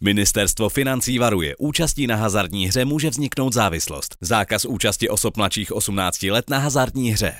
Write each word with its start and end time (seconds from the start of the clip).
Ministerstvo 0.00 0.68
financí 0.68 1.18
varuje, 1.18 1.56
účastí 1.58 2.06
na 2.06 2.16
hazardní 2.16 2.66
hře 2.66 2.84
může 2.84 3.10
vzniknout 3.10 3.52
závislost. 3.52 4.16
Zákaz 4.20 4.64
účasti 4.64 5.08
osob 5.08 5.36
mladších 5.36 5.72
18 5.72 6.22
let 6.22 6.50
na 6.50 6.58
hazardní 6.58 7.10
hře. 7.10 7.34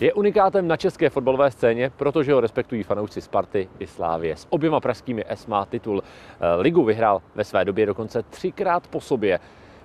Je 0.00 0.12
unikátem 0.12 0.68
na 0.68 0.76
české 0.76 1.10
fotbalové 1.10 1.50
scéně, 1.50 1.90
protože 1.90 2.32
ho 2.32 2.40
respektují 2.40 2.82
fanoušci 2.82 3.20
Sparty 3.20 3.68
i 3.78 3.86
Slávě. 3.86 4.36
S 4.36 4.46
oběma 4.50 4.80
pražskými 4.80 5.24
S 5.28 5.46
má 5.46 5.66
titul. 5.66 6.02
Eh, 6.02 6.54
ligu 6.60 6.84
vyhrál 6.84 7.22
ve 7.34 7.44
své 7.44 7.64
době 7.64 7.86
dokonce 7.86 8.22
třikrát 8.22 8.86
po 8.86 9.00
sobě. 9.00 9.40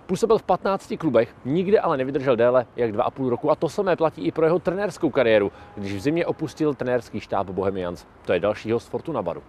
Působil 0.09 0.37
v 0.37 0.43
15 0.43 0.93
klubech, 0.99 1.35
nikdy 1.45 1.79
ale 1.79 1.97
nevydržel 1.97 2.35
déle 2.35 2.65
jak 2.75 2.91
2,5 2.91 3.29
roku 3.29 3.51
a 3.51 3.55
to 3.55 3.69
samé 3.69 3.95
platí 3.95 4.25
i 4.25 4.31
pro 4.31 4.45
jeho 4.45 4.59
trenérskou 4.59 5.09
kariéru, 5.09 5.51
když 5.75 5.93
v 5.93 5.99
zimě 5.99 6.25
opustil 6.25 6.73
trenérský 6.73 7.19
štáb 7.19 7.49
Bohemians. 7.49 8.05
To 8.25 8.33
je 8.33 8.39
další 8.39 8.71
host 8.71 8.89
Fortuna 8.89 9.21
Baru. 9.21 9.43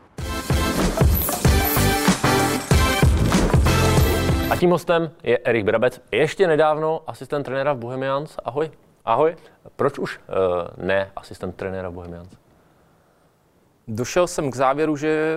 A 4.50 4.56
tím 4.56 4.70
hostem 4.70 5.10
je 5.22 5.38
Erik 5.38 5.64
Brabec, 5.64 6.00
ještě 6.12 6.46
nedávno 6.46 7.02
asistent 7.06 7.44
trenéra 7.44 7.72
v 7.72 7.78
Bohemians. 7.78 8.36
Ahoj. 8.44 8.70
Ahoj. 9.04 9.36
Proč 9.76 9.98
už 9.98 10.18
uh, 10.18 10.84
ne 10.86 11.10
asistent 11.16 11.56
trenéra 11.56 11.88
v 11.88 11.92
Bohemians? 11.92 12.28
Došel 13.88 14.26
jsem 14.26 14.50
k 14.50 14.56
závěru, 14.56 14.96
že 14.96 15.36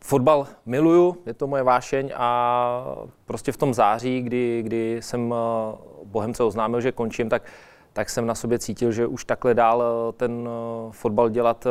Fotbal 0.00 0.46
miluju, 0.66 1.16
je 1.26 1.34
to 1.34 1.46
moje 1.46 1.62
vášeň 1.62 2.12
a 2.16 2.94
prostě 3.24 3.52
v 3.52 3.56
tom 3.56 3.74
září, 3.74 4.22
kdy, 4.22 4.62
kdy 4.62 4.96
jsem 5.02 5.34
eh, 5.34 5.76
Bohemce 6.04 6.42
oznámil, 6.42 6.80
že 6.80 6.92
končím, 6.92 7.28
tak, 7.28 7.42
tak 7.92 8.10
jsem 8.10 8.26
na 8.26 8.34
sobě 8.34 8.58
cítil, 8.58 8.92
že 8.92 9.06
už 9.06 9.24
takhle 9.24 9.54
dál 9.54 9.82
eh, 9.82 10.12
ten 10.12 10.48
eh, 10.48 10.92
fotbal 10.92 11.28
dělat 11.28 11.66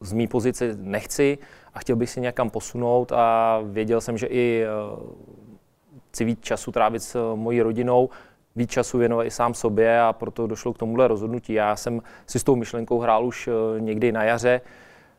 z 0.00 0.12
mý 0.12 0.26
pozice 0.26 0.76
nechci 0.76 1.38
a 1.74 1.78
chtěl 1.78 1.96
bych 1.96 2.10
si 2.10 2.20
někam 2.20 2.50
posunout 2.50 3.12
a 3.12 3.60
věděl 3.64 4.00
jsem, 4.00 4.18
že 4.18 4.26
i 4.26 4.64
chci 6.10 6.24
víc 6.24 6.38
času 6.40 6.72
trávit 6.72 7.02
s 7.02 7.34
mojí 7.34 7.62
rodinou, 7.62 8.08
víc 8.56 8.70
času 8.70 8.98
věnovat 8.98 9.24
i 9.24 9.30
sám 9.30 9.54
sobě 9.54 10.00
a 10.00 10.12
proto 10.12 10.46
došlo 10.46 10.72
k 10.72 10.78
tomuhle 10.78 11.08
rozhodnutí. 11.08 11.52
Já 11.52 11.76
jsem 11.76 12.00
si 12.26 12.38
s 12.38 12.44
tou 12.44 12.56
myšlenkou 12.56 12.98
hrál 12.98 13.26
už 13.26 13.48
někdy 13.78 14.12
na 14.12 14.24
jaře, 14.24 14.60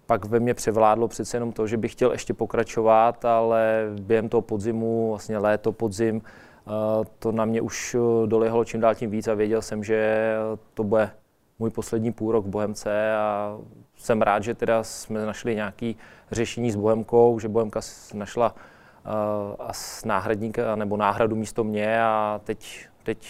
pak 0.09 0.25
ve 0.25 0.39
mně 0.39 0.53
převládlo 0.53 1.07
přece 1.07 1.37
jenom 1.37 1.51
to, 1.51 1.67
že 1.67 1.77
bych 1.77 1.91
chtěl 1.91 2.11
ještě 2.11 2.33
pokračovat, 2.33 3.25
ale 3.25 3.85
během 4.01 4.29
toho 4.29 4.41
podzimu, 4.41 5.09
vlastně 5.09 5.37
léto, 5.37 5.71
podzim, 5.71 6.21
eh, 6.21 6.71
to 7.19 7.31
na 7.31 7.45
mě 7.45 7.61
už 7.61 7.95
eh, 7.95 8.27
dolehlo 8.27 8.65
čím 8.65 8.81
dál 8.81 8.95
tím 8.95 9.09
víc 9.09 9.27
a 9.27 9.33
věděl 9.33 9.61
jsem, 9.61 9.83
že 9.83 10.33
to 10.73 10.83
bude 10.83 11.11
můj 11.59 11.69
poslední 11.69 12.11
půl 12.11 12.31
rok 12.31 12.45
v 12.45 12.49
Bohemce 12.49 13.15
a 13.15 13.57
jsem 13.97 14.21
rád, 14.21 14.43
že 14.43 14.55
teda 14.55 14.83
jsme 14.83 15.25
našli 15.25 15.55
nějaké 15.55 15.93
řešení 16.31 16.71
s 16.71 16.75
Bohemkou, 16.75 17.39
že 17.39 17.47
Bohemka 17.47 17.79
našla 18.13 18.55
uh, 18.55 19.71
náhradníka 20.05 20.75
nebo 20.75 20.97
náhradu 20.97 21.35
místo 21.35 21.63
mě 21.63 22.01
a 22.01 22.41
teď, 22.43 22.87
teď 23.03 23.27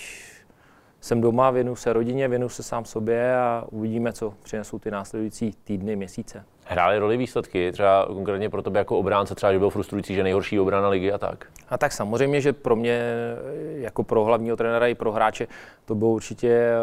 jsem 1.01 1.21
doma, 1.21 1.51
věnu 1.51 1.75
se 1.75 1.93
rodině, 1.93 2.27
věnu 2.27 2.49
se 2.49 2.63
sám 2.63 2.85
sobě 2.85 3.35
a 3.35 3.65
uvidíme, 3.71 4.13
co 4.13 4.33
přinesou 4.43 4.79
ty 4.79 4.91
následující 4.91 5.53
týdny, 5.63 5.95
měsíce. 5.95 6.43
Hrály 6.65 6.97
roli 6.97 7.17
výsledky, 7.17 7.71
třeba 7.71 8.05
konkrétně 8.05 8.49
pro 8.49 8.61
tebe 8.61 8.79
jako 8.79 8.97
obránce, 8.97 9.35
třeba, 9.35 9.53
že 9.53 9.59
byl 9.59 9.69
frustrující, 9.69 10.15
že 10.15 10.23
nejhorší 10.23 10.59
obrana 10.59 10.89
ligy 10.89 11.11
a 11.11 11.17
tak? 11.17 11.45
A 11.69 11.77
tak 11.77 11.91
samozřejmě, 11.91 12.41
že 12.41 12.53
pro 12.53 12.75
mě, 12.75 13.01
jako 13.75 14.03
pro 14.03 14.23
hlavního 14.23 14.57
trenéra 14.57 14.87
i 14.87 14.95
pro 14.95 15.11
hráče, 15.11 15.47
to 15.85 15.95
bylo 15.95 16.11
určitě, 16.11 16.49
eh, 16.49 16.75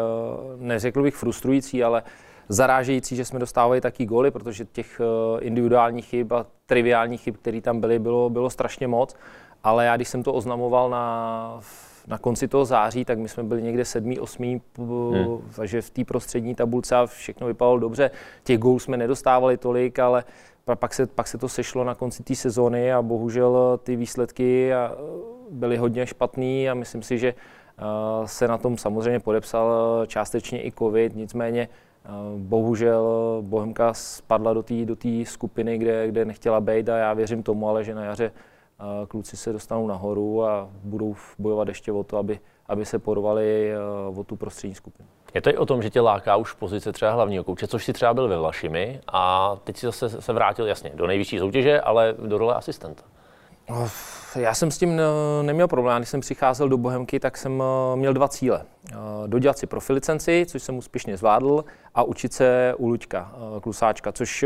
neřekl 0.57 1.03
bych 1.03 1.15
frustrující, 1.15 1.83
ale 1.83 2.03
zarážející, 2.49 3.15
že 3.15 3.25
jsme 3.25 3.39
dostávali 3.39 3.81
taky 3.81 4.05
góly, 4.05 4.31
protože 4.31 4.65
těch 4.65 5.01
eh, 5.01 5.39
individuálních 5.41 6.05
chyb 6.05 6.33
a 6.33 6.45
triviálních 6.65 7.21
chyb, 7.21 7.35
které 7.41 7.61
tam 7.61 7.79
byly, 7.79 7.99
bylo, 7.99 8.29
bylo 8.29 8.49
strašně 8.49 8.87
moc. 8.87 9.15
Ale 9.63 9.85
já, 9.85 9.95
když 9.95 10.07
jsem 10.07 10.23
to 10.23 10.33
oznamoval 10.33 10.89
na 10.89 11.59
na 12.07 12.17
konci 12.17 12.47
toho 12.47 12.65
září, 12.65 13.05
tak 13.05 13.19
my 13.19 13.29
jsme 13.29 13.43
byli 13.43 13.61
někde 13.63 13.85
sedmý, 13.85 14.19
osmý, 14.19 14.61
hmm. 14.77 15.41
takže 15.55 15.81
v 15.81 15.89
té 15.89 16.05
prostřední 16.05 16.55
tabulce 16.55 16.95
a 16.95 17.05
všechno 17.05 17.47
vypadalo 17.47 17.79
dobře. 17.79 18.11
Těch 18.43 18.57
gólů 18.57 18.79
jsme 18.79 18.97
nedostávali 18.97 19.57
tolik, 19.57 19.99
ale 19.99 20.23
pak 20.75 20.93
se, 20.93 21.07
pak 21.07 21.27
se 21.27 21.37
to 21.37 21.49
sešlo 21.49 21.83
na 21.83 21.95
konci 21.95 22.23
té 22.23 22.35
sezóny 22.35 22.93
a 22.93 23.01
bohužel 23.01 23.79
ty 23.83 23.95
výsledky 23.95 24.71
byly 25.51 25.77
hodně 25.77 26.07
špatný 26.07 26.69
a 26.69 26.73
myslím 26.73 27.01
si, 27.01 27.17
že 27.17 27.33
se 28.25 28.47
na 28.47 28.57
tom 28.57 28.77
samozřejmě 28.77 29.19
podepsal 29.19 30.03
částečně 30.07 30.65
i 30.65 30.71
covid, 30.71 31.15
nicméně 31.15 31.69
bohužel 32.37 33.05
Bohemka 33.41 33.93
spadla 33.93 34.53
do 34.53 34.63
té 34.63 34.85
do 34.85 34.95
skupiny, 35.23 35.77
kde, 35.77 36.07
kde 36.07 36.25
nechtěla 36.25 36.61
být 36.61 36.89
a 36.89 36.97
já 36.97 37.13
věřím 37.13 37.43
tomu, 37.43 37.69
ale 37.69 37.83
že 37.83 37.95
na 37.95 38.03
jaře 38.03 38.31
kluci 39.07 39.37
se 39.37 39.53
dostanou 39.53 39.87
nahoru 39.87 40.45
a 40.45 40.69
budou 40.83 41.15
bojovat 41.39 41.67
ještě 41.67 41.91
o 41.91 42.03
to, 42.03 42.17
aby, 42.17 42.39
aby 42.67 42.85
se 42.85 42.99
porovali 42.99 43.71
eh, 43.71 44.19
o 44.19 44.23
tu 44.23 44.35
prostřední 44.35 44.75
skupinu. 44.75 45.09
Je 45.33 45.41
to 45.41 45.49
i 45.49 45.57
o 45.57 45.65
tom, 45.65 45.81
že 45.81 45.89
tě 45.89 46.01
láká 46.01 46.35
už 46.35 46.53
pozice 46.53 46.91
třeba 46.91 47.11
hlavního 47.11 47.43
kouče, 47.43 47.67
což 47.67 47.85
si 47.85 47.93
třeba 47.93 48.13
byl 48.13 48.27
ve 48.27 48.37
Vlašimi 48.37 48.99
a 49.07 49.55
teď 49.63 49.77
si 49.77 49.85
zase 49.85 50.21
se 50.21 50.33
vrátil 50.33 50.67
jasně 50.67 50.91
do 50.95 51.07
nejvyšší 51.07 51.39
soutěže, 51.39 51.81
ale 51.81 52.15
do 52.27 52.37
role 52.37 52.55
asistenta. 52.55 53.03
Já 54.35 54.53
jsem 54.53 54.71
s 54.71 54.77
tím 54.77 55.01
neměl 55.41 55.67
problém. 55.67 55.97
Když 55.97 56.09
jsem 56.09 56.19
přicházel 56.19 56.69
do 56.69 56.77
Bohemky, 56.77 57.19
tak 57.19 57.37
jsem 57.37 57.63
eh, 57.63 57.95
měl 57.95 58.13
dva 58.13 58.27
cíle. 58.27 58.65
Eh, 58.91 58.95
dodělat 59.27 59.57
si 59.57 59.67
profilicenci, 59.67 60.45
což 60.49 60.63
jsem 60.63 60.77
úspěšně 60.77 61.17
zvládl, 61.17 61.65
a 61.95 62.03
učit 62.03 62.33
se 62.33 62.73
u 62.77 62.87
Luďka, 62.87 63.31
klusáčka, 63.61 64.11
což 64.11 64.45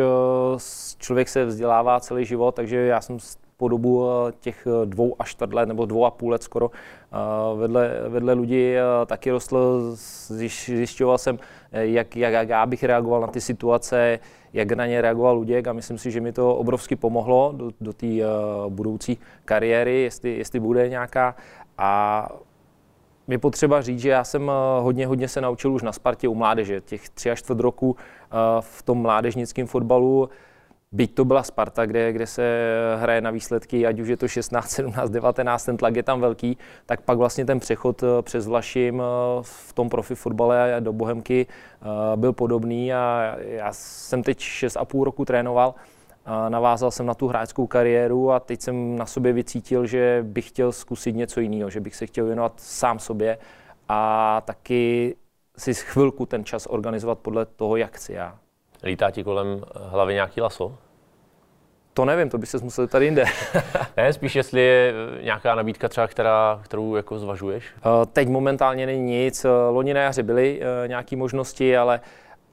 člověk 0.97 1.29
se 1.29 1.45
vzdělává 1.45 1.99
celý 1.99 2.25
život, 2.25 2.55
takže 2.55 2.77
já 2.77 3.01
jsem 3.01 3.17
po 3.61 3.67
dobu 3.67 4.09
eh, 4.09 4.33
těch 4.39 4.67
eh, 4.67 4.85
dvou 4.85 5.15
až 5.19 5.29
čtvrt 5.29 5.53
let 5.53 5.67
nebo 5.67 5.85
dvou 5.85 6.05
a 6.05 6.11
půl 6.11 6.31
let 6.31 6.43
skoro 6.43 6.71
eh, 6.73 7.17
vedle, 7.57 7.91
vedle 8.09 8.33
lidí 8.33 8.73
taky 9.05 9.31
rostl. 9.31 9.91
Zjišťoval 9.93 11.17
jsem, 11.17 11.39
jak, 11.71 12.15
jak, 12.15 12.33
jak 12.33 12.49
já 12.49 12.65
bych 12.65 12.83
reagoval 12.83 13.21
na 13.21 13.27
ty 13.27 13.41
situace, 13.41 14.19
jak 14.53 14.71
na 14.71 14.85
ně 14.85 15.01
reagoval 15.01 15.35
Luděk 15.35 15.67
a 15.67 15.73
myslím 15.73 15.97
si, 15.97 16.11
že 16.11 16.21
mi 16.21 16.33
to 16.33 16.55
obrovsky 16.55 16.95
pomohlo 16.95 17.53
do, 17.55 17.71
do 17.81 17.93
té 17.93 18.07
budoucí 18.69 19.17
kariéry, 19.45 20.01
jestli, 20.01 20.37
jestli 20.37 20.59
bude 20.59 20.89
nějaká. 20.89 21.35
A 21.77 22.29
je 23.27 23.37
potřeba 23.37 23.81
říct, 23.81 23.99
že 23.99 24.09
já 24.09 24.23
jsem 24.23 24.51
hodně, 24.79 25.07
hodně 25.07 25.27
se 25.27 25.41
naučil 25.41 25.73
už 25.73 25.81
na 25.81 25.91
Spartě 25.91 26.27
u 26.27 26.35
mládeže. 26.35 26.81
Těch 26.81 27.09
tři 27.09 27.31
až 27.31 27.39
čtvrt 27.39 27.59
roku 27.59 27.95
v 28.59 28.83
tom 28.83 29.01
mládežnickém 29.01 29.67
fotbalu 29.67 30.29
Byť 30.93 31.13
to 31.13 31.25
byla 31.25 31.43
Sparta, 31.43 31.85
kde, 31.85 32.13
kde 32.13 32.27
se 32.27 32.43
hraje 32.99 33.21
na 33.21 33.31
výsledky, 33.31 33.87
ať 33.87 33.99
už 33.99 34.07
je 34.07 34.17
to 34.17 34.27
16, 34.27 34.69
17, 34.69 35.09
19, 35.09 35.65
ten 35.65 35.77
tlak 35.77 35.95
je 35.95 36.03
tam 36.03 36.21
velký, 36.21 36.57
tak 36.85 37.01
pak 37.01 37.17
vlastně 37.17 37.45
ten 37.45 37.59
přechod 37.59 38.03
eh, 38.03 38.21
přes 38.21 38.47
Vlašim 38.47 39.01
eh, 39.01 39.03
v 39.41 39.73
tom 39.73 39.89
profi 39.89 40.15
fotbale 40.15 40.75
do 40.79 40.93
Bohemky 40.93 41.47
eh, 41.47 41.85
byl 42.15 42.33
podobný 42.33 42.93
a 42.93 43.35
já 43.39 43.73
jsem 43.73 44.23
teď 44.23 44.39
6,5 44.39 45.03
roku 45.03 45.25
trénoval, 45.25 45.75
navázal 46.49 46.91
jsem 46.91 47.05
na 47.05 47.13
tu 47.13 47.27
hráčskou 47.27 47.67
kariéru 47.67 48.31
a 48.31 48.39
teď 48.39 48.61
jsem 48.61 48.95
na 48.95 49.05
sobě 49.05 49.33
vycítil, 49.33 49.85
že 49.85 50.25
bych 50.27 50.47
chtěl 50.47 50.71
zkusit 50.71 51.15
něco 51.15 51.39
jiného, 51.39 51.69
že 51.69 51.79
bych 51.79 51.95
se 51.95 52.05
chtěl 52.05 52.25
věnovat 52.25 52.53
sám 52.57 52.99
sobě 52.99 53.37
a 53.89 54.41
taky 54.45 55.15
si 55.57 55.73
chvilku 55.73 56.25
ten 56.25 56.45
čas 56.45 56.67
organizovat 56.69 57.19
podle 57.19 57.45
toho, 57.45 57.75
jak 57.75 57.95
chci 57.95 58.13
já. 58.13 58.40
Lítá 58.83 59.11
ti 59.11 59.23
kolem 59.23 59.61
hlavy 59.75 60.13
nějaký 60.13 60.41
laso? 60.41 60.75
To 61.93 62.05
nevím, 62.05 62.29
to 62.29 62.37
by 62.37 62.45
se 62.45 62.57
musel 62.57 62.87
tady 62.87 63.05
jinde. 63.05 63.25
ne, 63.97 64.13
spíš 64.13 64.35
jestli 64.35 64.61
je 64.61 64.93
nějaká 65.21 65.55
nabídka 65.55 65.89
třeba, 65.89 66.07
která, 66.07 66.61
kterou 66.63 66.95
jako 66.95 67.19
zvažuješ? 67.19 67.65
Eh, 67.77 68.05
teď 68.13 68.27
momentálně 68.27 68.85
není 68.85 69.23
nic. 69.23 69.45
Eh, 69.45 69.49
loni 69.49 69.93
na 69.93 70.01
jaře 70.01 70.23
byly 70.23 70.61
eh, 70.61 70.87
nějaké 70.87 71.15
možnosti, 71.15 71.77
ale 71.77 72.01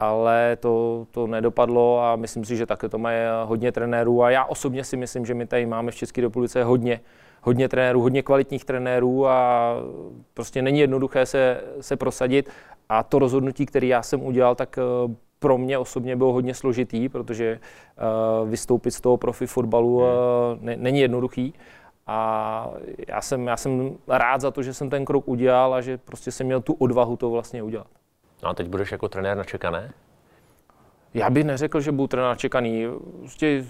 ale 0.00 0.56
to, 0.60 1.06
to 1.10 1.26
nedopadlo 1.26 2.02
a 2.02 2.16
myslím 2.16 2.44
si, 2.44 2.56
že 2.56 2.66
také 2.66 2.88
to 2.88 2.98
mají 2.98 3.18
hodně 3.44 3.72
trenérů 3.72 4.22
a 4.22 4.30
já 4.30 4.44
osobně 4.44 4.84
si 4.84 4.96
myslím, 4.96 5.26
že 5.26 5.34
my 5.34 5.46
tady 5.46 5.66
máme 5.66 5.90
v 5.90 5.94
České 5.94 6.20
republice 6.20 6.64
hodně, 6.64 7.00
hodně 7.42 7.68
trenérů, 7.68 8.00
hodně 8.00 8.22
kvalitních 8.22 8.64
trenérů 8.64 9.26
a 9.26 9.74
prostě 10.34 10.62
není 10.62 10.80
jednoduché 10.80 11.26
se, 11.26 11.60
se 11.80 11.96
prosadit 11.96 12.50
a 12.88 13.02
to 13.02 13.18
rozhodnutí, 13.18 13.66
které 13.66 13.86
já 13.86 14.02
jsem 14.02 14.22
udělal, 14.22 14.54
tak 14.54 14.78
pro 15.38 15.58
mě 15.58 15.78
osobně 15.78 16.16
bylo 16.16 16.32
hodně 16.32 16.54
složitý, 16.54 17.08
protože 17.08 17.60
uh, 18.42 18.48
vystoupit 18.48 18.90
z 18.90 19.00
toho 19.00 19.16
profi 19.16 19.46
fotbalu 19.46 19.96
uh, 19.96 20.04
ne, 20.60 20.76
není 20.76 21.00
jednoduchý. 21.00 21.54
A 22.06 22.70
já 23.08 23.20
jsem, 23.20 23.46
já 23.46 23.56
jsem 23.56 23.96
rád 24.08 24.40
za 24.40 24.50
to, 24.50 24.62
že 24.62 24.74
jsem 24.74 24.90
ten 24.90 25.04
krok 25.04 25.28
udělal 25.28 25.74
a 25.74 25.80
že 25.80 25.98
prostě 25.98 26.30
jsem 26.32 26.46
měl 26.46 26.60
tu 26.60 26.72
odvahu 26.72 27.16
to 27.16 27.30
vlastně 27.30 27.62
udělat. 27.62 27.86
No 28.42 28.48
a 28.48 28.54
teď 28.54 28.68
budeš 28.68 28.92
jako 28.92 29.08
trenér 29.08 29.36
načekané? 29.36 29.92
Já 31.14 31.30
bych 31.30 31.44
neřekl, 31.44 31.80
že 31.80 31.92
budu 31.92 32.06
trenér 32.06 32.28
načekaný. 32.28 32.86
Prostě 33.18 33.64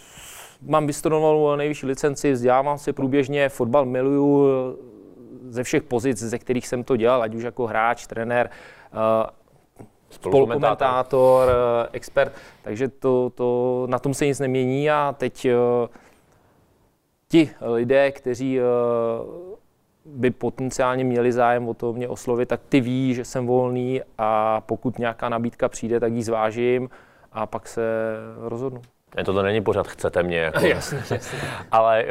mám 0.63 0.87
vystudovanou 0.87 1.57
nejvyšší 1.57 1.87
licenci, 1.87 2.33
vzdělávám 2.33 2.79
se 2.79 2.93
průběžně, 2.93 3.49
fotbal 3.49 3.85
miluju 3.85 4.49
ze 5.49 5.63
všech 5.63 5.83
pozic, 5.83 6.19
ze 6.19 6.39
kterých 6.39 6.69
jsem 6.69 6.85
to 6.85 6.97
dělal, 6.97 7.23
ať 7.23 7.35
už 7.35 7.43
jako 7.43 7.67
hráč, 7.67 8.07
trenér, 8.07 8.51
spolukomentátor, 10.11 11.49
eh, 11.49 11.89
expert, 11.93 12.33
takže 12.63 12.89
to, 12.89 13.31
to, 13.35 13.87
na 13.91 13.99
tom 13.99 14.15
se 14.15 14.27
nic 14.27 14.41
nemění 14.41 14.91
a 14.91 15.15
teď 15.19 15.45
eh, 15.45 15.55
ti 17.29 17.51
lidé, 17.61 18.13
kteří 18.13 18.61
by 20.05 20.31
potenciálně 20.31 21.05
měli 21.05 21.33
zájem 21.33 21.69
o 21.69 21.75
to 21.75 21.93
mě 21.93 22.09
oslovit, 22.09 22.49
tak 22.49 22.61
ty 22.69 22.81
ví, 22.81 23.15
že 23.15 23.25
jsem 23.25 23.47
volný 23.47 24.01
a 24.19 24.61
pokud 24.61 24.99
nějaká 24.99 25.29
nabídka 25.29 25.69
přijde, 25.69 26.01
tak 26.01 26.13
ji 26.13 26.23
zvážím 26.23 26.91
a 27.33 27.47
pak 27.47 27.69
se 27.69 27.83
rozhodnu. 28.39 28.83
Ne, 29.17 29.25
to 29.25 29.43
není 29.43 29.61
pořád 29.61 29.89
chcete 29.89 30.23
mě. 30.23 30.39
Jako. 30.39 30.61
jasně, 30.67 31.03
jasně. 31.11 31.39
Ale 31.71 32.05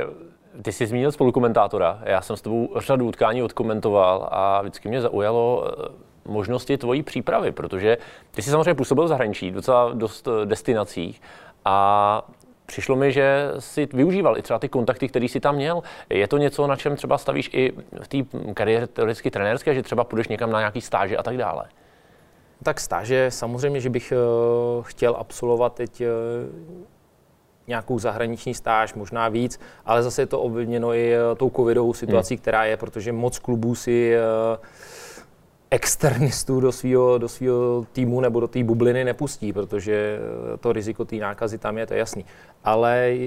ty 0.62 0.72
jsi 0.72 0.88
zmínil 0.88 1.12
spolukomentátora. 1.12 2.00
Já 2.04 2.22
jsem 2.22 2.38
s 2.38 2.42
tebou 2.42 2.70
řadu 2.78 3.08
utkání 3.08 3.44
odkomentoval 3.44 4.28
a 4.32 4.62
vždycky 4.62 4.90
mě 4.90 5.02
zaujalo 5.02 5.68
eh, 5.68 5.90
možnosti 6.28 6.78
tvojí 6.78 7.04
přípravy, 7.04 7.52
protože 7.52 7.98
ty 8.32 8.42
jsi 8.42 8.50
samozřejmě 8.50 8.74
působil 8.74 9.06
v 9.06 9.08
zahraničí, 9.08 9.52
docela 9.52 9.94
dost 9.94 10.28
eh, 10.28 10.46
destinacích 10.46 11.22
a 11.66 12.22
přišlo 12.66 12.96
mi, 12.96 13.12
že 13.12 13.52
si 13.60 13.88
využíval 13.94 14.38
i 14.38 14.42
třeba 14.42 14.60
ty 14.60 14.70
kontakty, 14.70 15.08
které 15.08 15.28
si 15.28 15.40
tam 15.40 15.56
měl. 15.56 15.84
Je 16.10 16.28
to 16.28 16.38
něco, 16.38 16.68
na 16.68 16.76
čem 16.76 16.96
třeba 16.96 17.18
stavíš 17.18 17.50
i 17.54 17.74
v 18.02 18.08
té 18.08 18.18
kariéře 18.54 18.88
teoreticky 18.88 19.32
trenérské, 19.32 19.74
že 19.74 19.84
třeba 19.84 20.04
půjdeš 20.04 20.28
někam 20.28 20.52
na 20.52 20.60
nějaký 20.60 20.82
stáže 20.82 21.18
a 21.18 21.24
tak 21.24 21.38
dále? 21.38 21.66
Tak 22.64 22.80
stáže, 22.80 23.32
samozřejmě, 23.32 23.80
že 23.80 23.90
bych 23.90 24.14
uh, 24.78 24.84
chtěl 24.84 25.16
absolvovat 25.20 25.74
teď 25.74 26.02
uh, 26.02 26.08
nějakou 27.68 28.00
zahraniční 28.00 28.54
stáž, 28.54 28.94
možná 28.94 29.30
víc, 29.30 29.60
ale 29.86 30.04
zase 30.04 30.22
je 30.22 30.26
to 30.26 30.42
ovlivněno 30.42 30.94
i 30.94 31.14
tou 31.38 31.50
covidovou 31.50 31.94
situací, 31.94 32.36
hmm. 32.36 32.42
která 32.42 32.66
je, 32.66 32.78
protože 32.78 33.12
moc 33.12 33.40
klubů 33.40 33.76
si 33.76 34.16
uh, 34.16 34.58
externistů 35.72 36.60
do 36.60 36.72
svého 36.72 37.18
do 37.18 37.28
týmu 37.94 38.22
nebo 38.22 38.40
do 38.40 38.48
té 38.48 38.64
bubliny 38.64 39.04
nepustí, 39.04 39.54
protože 39.54 40.20
to 40.60 40.74
riziko 40.74 41.06
té 41.06 41.16
nákazy 41.16 41.58
tam 41.58 41.78
je, 41.78 41.86
to 41.86 41.94
je 41.94 42.00
jasný. 42.00 42.26
Ale 42.64 43.18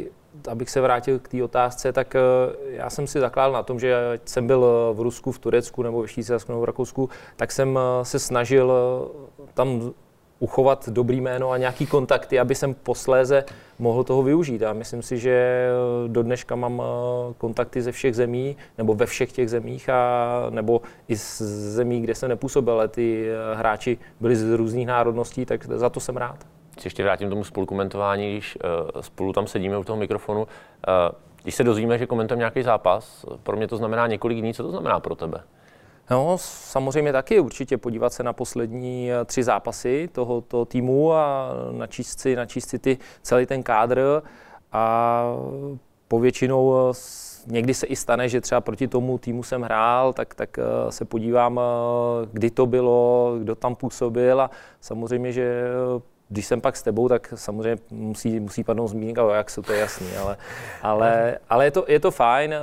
abych 0.48 0.70
se 0.70 0.80
vrátil 0.80 1.18
k 1.18 1.28
té 1.28 1.44
otázce, 1.44 1.92
tak 1.92 2.14
eh, 2.14 2.20
já 2.66 2.90
jsem 2.90 3.06
si 3.06 3.20
zakládal 3.20 3.52
na 3.52 3.62
tom, 3.62 3.80
že 3.80 4.20
jsem 4.24 4.46
byl 4.46 4.92
v 4.94 5.00
Rusku, 5.00 5.32
v 5.32 5.38
Turecku 5.38 5.82
nebo 5.82 6.02
ve 6.02 6.08
Švýcarsku 6.08 6.52
nebo 6.52 6.62
v 6.62 6.64
Rakousku, 6.64 7.10
tak 7.36 7.52
jsem 7.52 7.78
eh, 7.78 8.04
se 8.04 8.18
snažil 8.18 8.72
eh, 8.72 9.46
tam 9.54 9.92
uchovat 10.40 10.88
dobrý 10.88 11.20
jméno 11.20 11.50
a 11.50 11.56
nějaký 11.56 11.86
kontakty, 11.86 12.40
aby 12.40 12.54
jsem 12.54 12.74
posléze 12.74 13.44
mohl 13.78 14.04
toho 14.04 14.22
využít. 14.22 14.62
A 14.62 14.72
myslím 14.72 15.02
si, 15.02 15.18
že 15.18 15.66
do 16.06 16.22
dneška 16.22 16.56
mám 16.56 16.82
kontakty 17.38 17.82
ze 17.82 17.92
všech 17.92 18.16
zemí, 18.16 18.56
nebo 18.78 18.94
ve 18.94 19.06
všech 19.06 19.32
těch 19.32 19.50
zemích, 19.50 19.88
a, 19.88 20.46
nebo 20.50 20.80
i 21.08 21.16
z 21.16 21.42
zemí, 21.72 22.00
kde 22.00 22.14
jsem 22.14 22.28
nepůsobil, 22.28 22.74
ale 22.74 22.88
ty 22.88 23.28
hráči 23.54 23.98
byli 24.20 24.36
z 24.36 24.56
různých 24.56 24.86
národností, 24.86 25.46
tak 25.46 25.64
za 25.64 25.90
to 25.90 26.00
jsem 26.00 26.16
rád 26.16 26.46
se 26.80 26.86
ještě 26.86 27.02
vrátím 27.02 27.30
tomu 27.30 27.44
spolukomentování, 27.44 28.32
když 28.32 28.58
uh, 28.94 29.00
spolu 29.00 29.32
tam 29.32 29.46
sedíme 29.46 29.78
u 29.78 29.84
toho 29.84 29.96
mikrofonu. 29.96 30.46
Když 31.42 31.54
se 31.54 31.64
dozvíme, 31.64 31.98
že 31.98 32.06
komentujeme 32.06 32.38
nějaký 32.38 32.62
zápas, 32.62 33.26
pro 33.42 33.56
mě 33.56 33.68
to 33.68 33.76
znamená 33.76 34.06
několik 34.06 34.38
dní, 34.38 34.54
co 34.54 34.62
to 34.62 34.70
znamená 34.70 35.00
pro 35.00 35.14
tebe? 35.14 35.40
No, 36.10 36.38
samozřejmě 36.38 37.12
taky 37.12 37.40
určitě 37.40 37.78
podívat 37.78 38.12
se 38.12 38.22
na 38.22 38.32
poslední 38.32 39.12
eh, 39.12 39.24
tři 39.24 39.42
zápasy 39.42 40.08
tohoto 40.12 40.64
týmu 40.64 41.12
a 41.12 41.50
načíst 41.72 42.20
si, 42.20 42.36
načíst 42.36 42.68
si 42.68 42.78
ty, 42.78 42.98
celý 43.22 43.46
ten 43.46 43.62
kádr. 43.62 44.22
A 44.72 45.24
povětšinou 46.08 46.92
někdy 47.46 47.74
se 47.74 47.86
i 47.86 47.96
stane, 47.96 48.28
že 48.28 48.40
třeba 48.40 48.60
proti 48.60 48.88
tomu 48.88 49.18
týmu 49.18 49.42
jsem 49.42 49.62
hrál, 49.62 50.12
tak, 50.12 50.34
tak 50.34 50.58
se 50.88 51.04
podívám, 51.04 51.60
kdy 52.32 52.50
to 52.50 52.66
bylo, 52.66 53.34
kdo 53.38 53.54
tam 53.54 53.74
působil 53.74 54.40
a 54.40 54.50
samozřejmě, 54.80 55.32
že 55.32 55.64
když 56.32 56.46
jsem 56.46 56.60
pak 56.60 56.76
s 56.76 56.82
tebou, 56.82 57.08
tak 57.08 57.32
samozřejmě 57.36 57.76
musí, 57.90 58.40
musí 58.40 58.64
padnout 58.64 58.90
zmínka 58.90 59.24
o 59.24 59.30
jak 59.30 59.50
to 59.66 59.72
je 59.72 59.78
jasný, 59.78 60.06
ale, 60.16 60.36
ale, 60.82 61.38
ale 61.48 61.64
je, 61.64 61.70
to, 61.70 61.84
je 61.88 62.00
to 62.00 62.10
fajn 62.10 62.52
eh, 62.52 62.58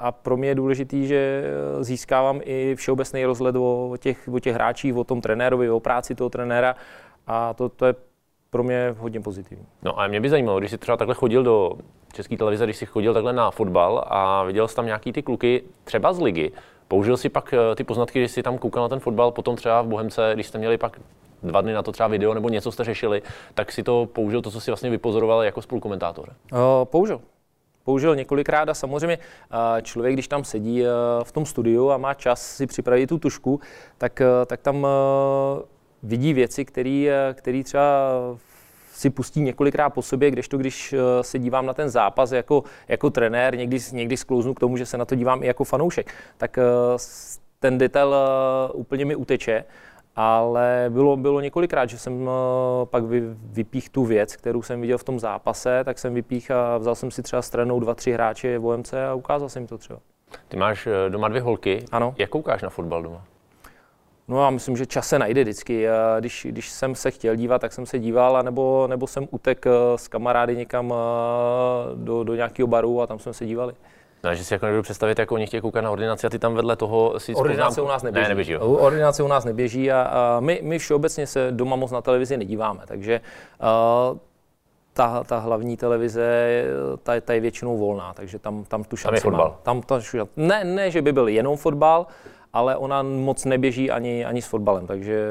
a 0.00 0.12
pro 0.12 0.36
mě 0.36 0.48
je 0.48 0.54
důležitý, 0.54 1.06
že 1.06 1.44
získávám 1.80 2.40
i 2.44 2.74
všeobecný 2.74 3.24
rozhled 3.24 3.56
o 3.56 3.96
těch, 3.98 4.28
o 4.32 4.38
těch 4.38 4.54
hráčích, 4.54 4.96
o 4.96 5.04
tom 5.04 5.20
trenérovi, 5.20 5.70
o 5.70 5.80
práci 5.80 6.14
toho 6.14 6.30
trenéra 6.30 6.76
a 7.26 7.54
to, 7.54 7.68
to 7.68 7.86
je 7.86 7.94
pro 8.50 8.62
mě 8.62 8.94
hodně 8.98 9.20
pozitivní. 9.20 9.66
No 9.82 10.00
a 10.00 10.06
mě 10.06 10.20
by 10.20 10.30
zajímalo, 10.30 10.58
když 10.58 10.70
jsi 10.70 10.78
třeba 10.78 10.96
takhle 10.96 11.14
chodil 11.14 11.42
do 11.42 11.72
české 12.12 12.36
televize, 12.36 12.64
když 12.64 12.76
jsi 12.76 12.86
chodil 12.86 13.14
takhle 13.14 13.32
na 13.32 13.50
fotbal 13.50 14.04
a 14.06 14.44
viděl 14.44 14.68
jsi 14.68 14.76
tam 14.76 14.86
nějaký 14.86 15.12
ty 15.12 15.22
kluky 15.22 15.62
třeba 15.84 16.12
z 16.12 16.20
ligy, 16.20 16.52
použil 16.88 17.16
si 17.16 17.28
pak 17.28 17.54
eh, 17.54 17.74
ty 17.74 17.84
poznatky, 17.84 18.18
když 18.18 18.30
jsi 18.30 18.42
tam 18.42 18.58
koukal 18.58 18.82
na 18.82 18.88
ten 18.88 19.00
fotbal, 19.00 19.30
potom 19.30 19.56
třeba 19.56 19.82
v 19.82 19.86
Bohemce, 19.86 20.30
když 20.34 20.46
jste 20.46 20.58
měli 20.58 20.78
pak 20.78 21.00
dva 21.42 21.60
dny 21.60 21.72
na 21.72 21.82
to 21.82 21.92
třeba 21.92 22.06
video 22.06 22.34
nebo 22.34 22.48
něco 22.48 22.72
jste 22.72 22.84
řešili, 22.84 23.22
tak 23.54 23.72
si 23.72 23.82
to 23.82 24.08
použil, 24.12 24.42
to, 24.42 24.50
co 24.50 24.60
si 24.60 24.70
vlastně 24.70 24.90
vypozoroval 24.90 25.42
jako 25.42 25.62
spolukomentátor? 25.62 26.28
Uh, 26.52 26.58
použil. 26.84 27.20
Použil 27.84 28.16
několikrát 28.16 28.68
a 28.68 28.74
samozřejmě 28.74 29.18
člověk, 29.82 30.14
když 30.14 30.28
tam 30.28 30.44
sedí 30.44 30.82
v 31.22 31.32
tom 31.32 31.46
studiu 31.46 31.90
a 31.90 31.96
má 31.96 32.14
čas 32.14 32.56
si 32.56 32.66
připravit 32.66 33.06
tu 33.06 33.18
tušku, 33.18 33.60
tak, 33.98 34.22
tak 34.46 34.60
tam 34.60 34.86
vidí 36.02 36.32
věci, 36.32 36.64
které 36.64 37.62
třeba 37.64 37.82
si 38.92 39.10
pustí 39.10 39.40
několikrát 39.40 39.90
po 39.90 40.02
sobě, 40.02 40.30
kdežto 40.30 40.58
když 40.58 40.94
se 41.22 41.38
dívám 41.38 41.66
na 41.66 41.74
ten 41.74 41.88
zápas 41.88 42.32
jako, 42.32 42.64
jako 42.88 43.10
trenér, 43.10 43.56
někdy, 43.56 43.78
někdy 43.92 44.16
sklouznu 44.16 44.54
k 44.54 44.60
tomu, 44.60 44.76
že 44.76 44.86
se 44.86 44.98
na 44.98 45.04
to 45.04 45.14
dívám 45.14 45.42
i 45.42 45.46
jako 45.46 45.64
fanoušek, 45.64 46.14
tak 46.36 46.58
ten 47.60 47.78
detail 47.78 48.14
úplně 48.72 49.04
mi 49.04 49.16
uteče 49.16 49.64
ale 50.16 50.86
bylo, 50.88 51.16
bylo 51.16 51.40
několikrát, 51.40 51.86
že 51.86 51.98
jsem 51.98 52.22
uh, 52.22 52.28
pak 52.84 53.04
vy, 53.04 53.22
vypích 53.42 53.90
tu 53.90 54.04
věc, 54.04 54.36
kterou 54.36 54.62
jsem 54.62 54.80
viděl 54.80 54.98
v 54.98 55.04
tom 55.04 55.20
zápase, 55.20 55.84
tak 55.84 55.98
jsem 55.98 56.14
vypích 56.14 56.50
a 56.50 56.78
vzal 56.78 56.94
jsem 56.94 57.10
si 57.10 57.22
třeba 57.22 57.42
stranou 57.42 57.80
dva, 57.80 57.94
tři 57.94 58.12
hráče 58.12 58.58
v 58.58 58.66
OMC 58.66 58.92
a 58.92 59.14
ukázal 59.14 59.48
jsem 59.48 59.66
to 59.66 59.78
třeba. 59.78 59.98
Ty 60.48 60.56
máš 60.56 60.86
eh, 60.86 61.10
doma 61.10 61.28
dvě 61.28 61.40
holky. 61.42 61.84
Ano. 61.92 62.14
Jak 62.18 62.30
koukáš 62.30 62.62
na 62.62 62.70
fotbal 62.70 63.02
doma? 63.02 63.24
No 64.28 64.42
a 64.42 64.50
myslím, 64.50 64.76
že 64.76 64.86
čas 64.86 65.08
se 65.08 65.18
najde 65.18 65.42
vždycky. 65.42 65.86
Když, 66.18 66.46
když 66.50 66.70
jsem 66.70 66.94
se 66.94 67.10
chtěl 67.10 67.36
dívat, 67.36 67.60
tak 67.60 67.72
jsem 67.72 67.86
se 67.86 67.98
díval, 67.98 68.42
nebo, 68.42 68.86
nebo 68.86 69.06
jsem 69.06 69.28
utek 69.30 69.66
eh, 69.66 69.70
s 69.96 70.08
kamarády 70.08 70.56
někam 70.56 70.94
do, 71.94 72.24
do 72.24 72.34
nějakého 72.34 72.66
baru 72.66 73.02
a 73.02 73.06
tam 73.06 73.18
jsme 73.18 73.32
se 73.32 73.46
dívali. 73.46 73.74
No, 74.24 74.34
že 74.34 74.44
si 74.44 74.54
jako 74.54 74.66
nebudu 74.66 74.82
představit, 74.82 75.18
jako 75.18 75.34
oni 75.34 75.46
chtějí 75.46 75.60
koukat 75.60 75.84
na 75.84 75.90
ordinaci 75.90 76.26
a 76.26 76.30
ty 76.30 76.38
tam 76.38 76.54
vedle 76.54 76.76
toho 76.76 77.20
si 77.20 77.34
Ordinace 77.34 77.82
u 77.82 77.88
nás 77.88 78.02
neběží. 78.02 78.22
Ne, 78.22 78.28
neběží 78.28 78.52
jo. 78.52 78.60
Ordinace 78.60 79.22
u 79.22 79.28
nás 79.28 79.44
neběží 79.44 79.92
a, 79.92 80.02
a 80.02 80.40
my, 80.40 80.60
my 80.62 80.78
všeobecně 80.78 81.26
se 81.26 81.48
doma 81.50 81.76
moc 81.76 81.90
na 81.90 82.00
televizi 82.02 82.36
nedíváme, 82.36 82.80
takže 82.86 83.20
uh, 84.10 84.18
ta, 84.92 85.24
ta 85.24 85.38
hlavní 85.38 85.76
televize, 85.76 86.64
ta, 87.02 87.20
ta 87.20 87.32
je 87.32 87.40
většinou 87.40 87.78
volná, 87.78 88.14
takže 88.14 88.38
tam, 88.38 88.64
tam 88.64 88.84
tu 88.84 88.96
šanci 88.96 89.08
Tam 89.08 89.14
je 89.14 89.20
fotbal. 89.20 89.58
Tam 89.62 89.82
ta, 89.82 90.00
ne, 90.36 90.64
ne, 90.64 90.90
že 90.90 91.02
by 91.02 91.12
byl 91.12 91.28
jenom 91.28 91.56
fotbal, 91.56 92.06
ale 92.52 92.76
ona 92.76 93.02
moc 93.02 93.44
neběží 93.44 93.90
ani, 93.90 94.24
ani 94.24 94.42
s 94.42 94.46
fotbalem, 94.46 94.86
takže 94.86 95.30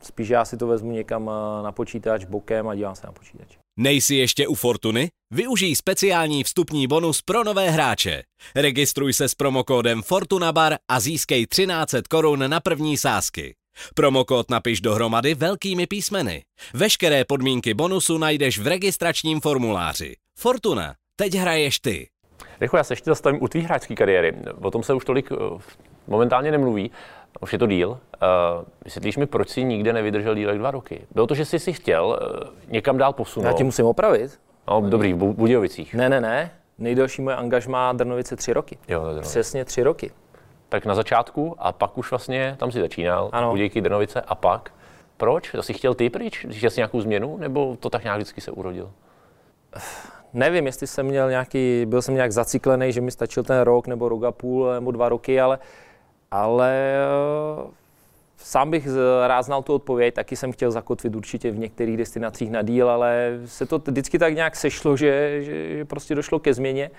spíš 0.00 0.28
já 0.28 0.44
si 0.44 0.56
to 0.56 0.66
vezmu 0.66 0.90
někam 0.90 1.30
na 1.62 1.72
počítač 1.72 2.24
bokem 2.24 2.68
a 2.68 2.74
dívám 2.74 2.94
se 2.94 3.06
na 3.06 3.12
počítač. 3.12 3.56
Nejsi 3.78 4.14
ještě 4.14 4.48
u 4.48 4.54
Fortuny? 4.54 5.08
Využij 5.30 5.76
speciální 5.76 6.44
vstupní 6.44 6.86
bonus 6.86 7.22
pro 7.22 7.44
nové 7.44 7.70
hráče. 7.70 8.22
Registruj 8.56 9.12
se 9.12 9.28
s 9.28 9.34
promokódem 9.34 10.02
FortunaBar 10.02 10.74
a 10.88 11.00
získej 11.00 11.46
1300 11.46 12.02
korun 12.10 12.50
na 12.50 12.60
první 12.60 12.96
sázky. 12.96 13.54
Promokód 13.94 14.50
napiš 14.50 14.80
dohromady 14.80 15.34
velkými 15.34 15.86
písmeny. 15.86 16.42
Veškeré 16.74 17.24
podmínky 17.24 17.74
bonusu 17.74 18.18
najdeš 18.18 18.58
v 18.58 18.66
registračním 18.66 19.40
formuláři. 19.40 20.16
Fortuna. 20.38 20.94
Teď 21.16 21.34
hraješ 21.34 21.80
ty. 21.80 22.08
Rychle, 22.60 22.80
já 22.80 22.84
se 22.84 22.92
ještě 22.92 23.10
zastavím 23.10 23.42
u 23.42 23.48
tvý 23.48 23.60
hráčské 23.60 23.94
kariéry. 23.94 24.34
O 24.62 24.70
tom 24.70 24.82
se 24.82 24.94
už 24.94 25.04
tolik 25.04 25.32
eh, 25.32 25.62
momentálně 26.06 26.50
nemluví. 26.50 26.90
Už 27.40 27.52
je 27.52 27.58
to 27.58 27.66
díl. 27.66 27.88
Uh, 27.88 27.98
vysvětlíš 28.84 29.16
mi, 29.16 29.26
proč 29.26 29.48
jsi 29.48 29.64
nikde 29.64 29.92
nevydržel 29.92 30.34
díl 30.34 30.48
jak 30.48 30.58
dva 30.58 30.70
roky? 30.70 31.06
Bylo 31.14 31.26
to, 31.26 31.34
že 31.34 31.44
jsi 31.44 31.58
si 31.58 31.72
chtěl 31.72 32.06
uh, 32.06 32.48
někam 32.68 32.98
dál 32.98 33.12
posunout? 33.12 33.46
Já 33.46 33.52
ti 33.52 33.64
musím 33.64 33.86
opravit. 33.86 34.38
No, 34.68 34.80
dobrý, 34.80 35.12
v 35.12 35.16
Budějovicích. 35.16 35.94
Ne, 35.94 36.08
ne, 36.08 36.20
ne. 36.20 36.50
Nejdelší 36.78 37.22
moje 37.22 37.36
angažmá 37.36 37.92
Drnovice 37.92 38.36
tři 38.36 38.52
roky. 38.52 38.78
Jo, 38.88 39.02
to 39.14 39.20
Přesně 39.20 39.64
tři 39.64 39.82
roky. 39.82 40.10
Tak 40.68 40.86
na 40.86 40.94
začátku 40.94 41.54
a 41.58 41.72
pak 41.72 41.98
už 41.98 42.10
vlastně 42.10 42.56
tam 42.58 42.72
si 42.72 42.80
začínal, 42.80 43.28
ano. 43.32 43.50
Budějky, 43.50 43.80
Drnovice 43.80 44.20
a 44.20 44.34
pak. 44.34 44.70
Proč? 45.16 45.54
Jsi 45.60 45.72
chtěl 45.72 45.94
ty 45.94 46.10
pryč? 46.10 46.46
Chtěl 46.50 46.70
jsi 46.70 46.80
nějakou 46.80 47.00
změnu? 47.00 47.36
Nebo 47.36 47.76
to 47.80 47.90
tak 47.90 48.02
nějak 48.02 48.18
vždycky 48.18 48.40
se 48.40 48.50
urodil? 48.50 48.90
Nevím, 50.32 50.66
jestli 50.66 50.86
jsem 50.86 51.06
měl 51.06 51.30
nějaký, 51.30 51.86
byl 51.86 52.02
jsem 52.02 52.14
nějak 52.14 52.32
zaciklený, 52.32 52.92
že 52.92 53.00
mi 53.00 53.10
stačil 53.10 53.42
ten 53.42 53.60
rok 53.60 53.86
nebo 53.86 54.08
rok 54.08 54.24
a 54.24 54.32
půl 54.32 54.74
nebo 54.74 54.90
dva 54.90 55.08
roky, 55.08 55.40
ale, 55.40 55.58
ale 56.30 56.94
Sám 58.36 58.70
bych 58.70 58.88
rád 59.26 59.42
znal 59.42 59.62
tu 59.62 59.74
odpověď, 59.74 60.14
taky 60.14 60.36
jsem 60.36 60.52
chtěl 60.52 60.70
zakotvit 60.70 61.14
určitě 61.14 61.50
v 61.50 61.58
některých 61.58 61.96
destinacích 61.96 62.50
na 62.50 62.62
díl, 62.62 62.90
ale 62.90 63.40
se 63.44 63.66
to 63.66 63.78
vždycky 63.78 64.18
tak 64.18 64.34
nějak 64.34 64.56
sešlo, 64.56 64.96
že, 64.96 65.42
že, 65.42 65.84
prostě 65.84 66.14
došlo 66.14 66.38
ke 66.38 66.54
změně. 66.54 66.90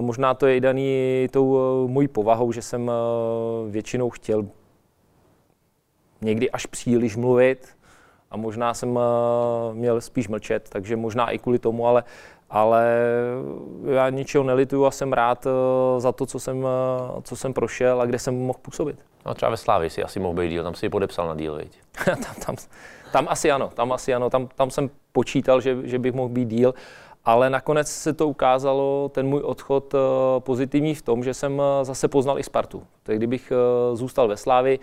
Možná 0.00 0.34
to 0.34 0.46
je 0.46 0.56
i 0.56 0.60
daný 0.60 1.28
tou 1.30 1.58
e, 1.58 1.88
mojí 1.88 2.08
povahou, 2.08 2.52
že 2.52 2.62
jsem 2.62 2.90
většinou 3.68 4.10
chtěl 4.10 4.46
někdy 6.20 6.50
až 6.50 6.66
příliš 6.66 7.16
mluvit, 7.16 7.68
a 8.32 8.36
možná 8.36 8.74
jsem 8.74 8.98
měl 9.72 10.00
spíš 10.00 10.28
mlčet, 10.28 10.68
takže 10.68 10.96
možná 10.96 11.30
i 11.30 11.38
kvůli 11.38 11.58
tomu, 11.58 11.86
ale, 11.86 12.04
ale 12.52 12.86
já 13.84 14.10
ničeho 14.10 14.44
nelituju 14.44 14.86
a 14.86 14.90
jsem 14.90 15.12
rád 15.12 15.46
uh, 15.46 15.52
za 16.00 16.12
to, 16.12 16.26
co 16.26 16.40
jsem, 16.40 16.58
uh, 16.58 16.68
co 17.22 17.36
jsem 17.36 17.52
prošel 17.52 18.00
a 18.00 18.06
kde 18.06 18.18
jsem 18.18 18.38
mohl 18.38 18.58
působit. 18.62 18.96
No 19.26 19.34
třeba 19.34 19.50
ve 19.50 19.56
Slávii 19.56 19.90
si 19.90 20.02
asi 20.02 20.20
mohl 20.20 20.34
být 20.34 20.48
díl, 20.48 20.62
tam 20.62 20.74
si 20.74 20.86
ji 20.86 20.90
podepsal 20.90 21.28
na 21.28 21.34
díl, 21.34 21.54
viď? 21.54 21.78
tam, 22.04 22.34
tam, 22.46 22.56
tam, 23.12 23.26
asi 23.28 23.50
ano, 23.50 23.70
tam 23.74 23.92
asi 23.92 24.14
ano, 24.14 24.30
tam, 24.30 24.48
tam 24.54 24.70
jsem 24.70 24.90
počítal, 25.12 25.60
že, 25.60 25.76
že 25.84 25.98
bych 25.98 26.12
mohl 26.14 26.28
být 26.28 26.48
díl, 26.48 26.74
ale 27.24 27.50
nakonec 27.50 27.90
se 27.90 28.12
to 28.12 28.28
ukázalo, 28.28 29.10
ten 29.14 29.26
můj 29.26 29.40
odchod 29.40 29.94
pozitivní 30.38 30.94
v 30.94 31.02
tom, 31.02 31.24
že 31.24 31.34
jsem 31.34 31.62
zase 31.82 32.08
poznal 32.08 32.38
i 32.38 32.42
Spartu. 32.42 32.82
Tak 33.02 33.16
kdybych 33.16 33.52
zůstal 33.94 34.28
ve 34.28 34.36
Slávi, 34.36 34.78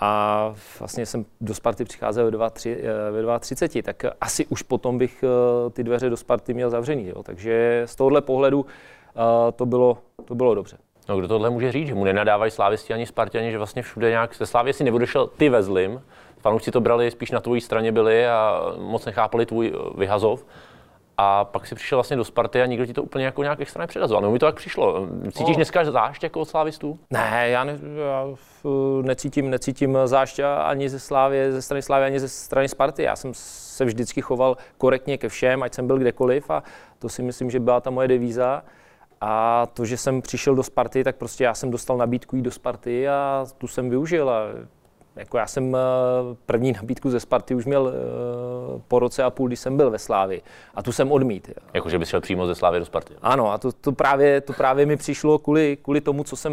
a 0.00 0.54
vlastně 0.78 1.06
jsem 1.06 1.24
do 1.40 1.54
Sparty 1.54 1.84
přicházel 1.84 2.24
ve 2.24 2.30
2.30, 2.30 3.82
tak 3.82 4.04
asi 4.20 4.46
už 4.46 4.62
potom 4.62 4.98
bych 4.98 5.24
eh, 5.24 5.70
ty 5.70 5.84
dveře 5.84 6.10
do 6.10 6.16
Sparty 6.16 6.54
měl 6.54 6.70
zavřený. 6.70 7.06
Jo. 7.06 7.22
Takže 7.22 7.82
z 7.86 7.96
tohohle 7.96 8.20
pohledu 8.20 8.66
eh, 8.66 9.52
to 9.52 9.66
bylo, 9.66 9.98
to 10.24 10.34
bylo 10.34 10.54
dobře. 10.54 10.76
No, 11.08 11.18
kdo 11.18 11.28
tohle 11.28 11.50
může 11.50 11.72
říct, 11.72 11.86
že 11.88 11.94
mu 11.94 12.04
nenadávají 12.04 12.50
slávisti 12.50 12.94
ani 12.94 13.06
Spartani, 13.06 13.50
že 13.50 13.58
vlastně 13.58 13.82
všude 13.82 14.10
nějak 14.10 14.34
ze 14.36 14.46
Slávě 14.46 14.72
si 14.72 14.84
neodešel 14.84 15.26
ty 15.26 15.48
ve 15.48 15.62
zlým, 15.62 16.00
fanoušci 16.38 16.70
to 16.70 16.80
brali, 16.80 17.10
spíš 17.10 17.30
na 17.30 17.40
tvojí 17.40 17.60
straně 17.60 17.92
byli 17.92 18.28
a 18.28 18.62
moc 18.78 19.04
nechápali 19.04 19.46
tvůj 19.46 19.72
eh, 19.74 19.98
vyhazov 19.98 20.44
a 21.20 21.44
pak 21.44 21.66
si 21.66 21.74
přišel 21.74 21.98
vlastně 21.98 22.16
do 22.16 22.24
Sparty 22.24 22.62
a 22.62 22.66
nikdo 22.66 22.86
ti 22.86 22.92
to 22.92 23.02
úplně 23.02 23.24
jako 23.24 23.42
nějak 23.42 23.60
extra 23.60 23.80
nepředazoval. 23.80 24.22
No 24.22 24.30
mi 24.30 24.38
to 24.38 24.46
tak 24.46 24.54
přišlo. 24.54 25.06
Cítíš 25.24 25.48
no. 25.48 25.54
dneska 25.54 25.84
zášť 25.84 26.22
jako 26.22 26.40
od 26.40 26.48
slávistů? 26.48 26.98
Ne, 27.10 27.48
já, 27.48 27.64
ne, 27.64 27.78
já 27.96 28.26
necítím, 29.02 29.50
necítím 29.50 29.98
zášť 30.04 30.40
ani 30.64 30.88
ze 30.88 31.00
Slávy, 31.00 31.52
ze 31.52 31.62
strany 31.62 31.82
Slávy, 31.82 32.04
ani 32.04 32.20
ze 32.20 32.28
strany 32.28 32.68
Sparty. 32.68 33.02
Já 33.02 33.16
jsem 33.16 33.30
se 33.34 33.84
vždycky 33.84 34.20
choval 34.20 34.56
korektně 34.78 35.18
ke 35.18 35.28
všem, 35.28 35.62
ať 35.62 35.74
jsem 35.74 35.86
byl 35.86 35.98
kdekoliv 35.98 36.50
a 36.50 36.62
to 36.98 37.08
si 37.08 37.22
myslím, 37.22 37.50
že 37.50 37.60
byla 37.60 37.80
ta 37.80 37.90
moje 37.90 38.08
devíza. 38.08 38.62
A 39.20 39.66
to, 39.66 39.84
že 39.84 39.96
jsem 39.96 40.22
přišel 40.22 40.54
do 40.54 40.62
Sparty, 40.62 41.04
tak 41.04 41.16
prostě 41.16 41.44
já 41.44 41.54
jsem 41.54 41.70
dostal 41.70 41.96
nabídku 41.96 42.36
jít 42.36 42.42
do 42.42 42.50
Sparty 42.50 43.08
a 43.08 43.46
tu 43.58 43.66
jsem 43.66 43.90
využil. 43.90 44.30
A 44.30 44.42
jako 45.18 45.38
já 45.38 45.46
jsem 45.46 45.76
eh, 45.76 45.78
první 46.46 46.72
nabídku 46.72 47.10
ze 47.10 47.20
Sparty 47.20 47.54
už 47.54 47.64
měl 47.64 47.88
eh, 47.88 48.82
po 48.88 48.98
roce 48.98 49.22
a 49.22 49.30
půl, 49.30 49.46
když 49.46 49.60
jsem 49.60 49.76
byl 49.76 49.90
ve 49.90 49.98
Slávi. 49.98 50.42
A 50.74 50.82
tu 50.82 50.92
jsem 50.92 51.12
odmít. 51.12 51.50
Jako, 51.74 51.88
že 51.88 51.98
bys 51.98 52.08
šel 52.08 52.20
přímo 52.20 52.46
ze 52.46 52.54
Slávy 52.54 52.78
do 52.78 52.84
Sparty. 52.84 53.14
Ano, 53.22 53.52
a 53.52 53.58
to, 53.58 53.72
to, 53.72 53.92
právě, 53.92 54.40
to 54.40 54.52
právě 54.52 54.86
mi 54.86 54.96
přišlo 54.96 55.38
kvůli, 55.38 55.78
kvůli 55.82 56.00
tomu, 56.00 56.24
co 56.24 56.36
jsem 56.36 56.52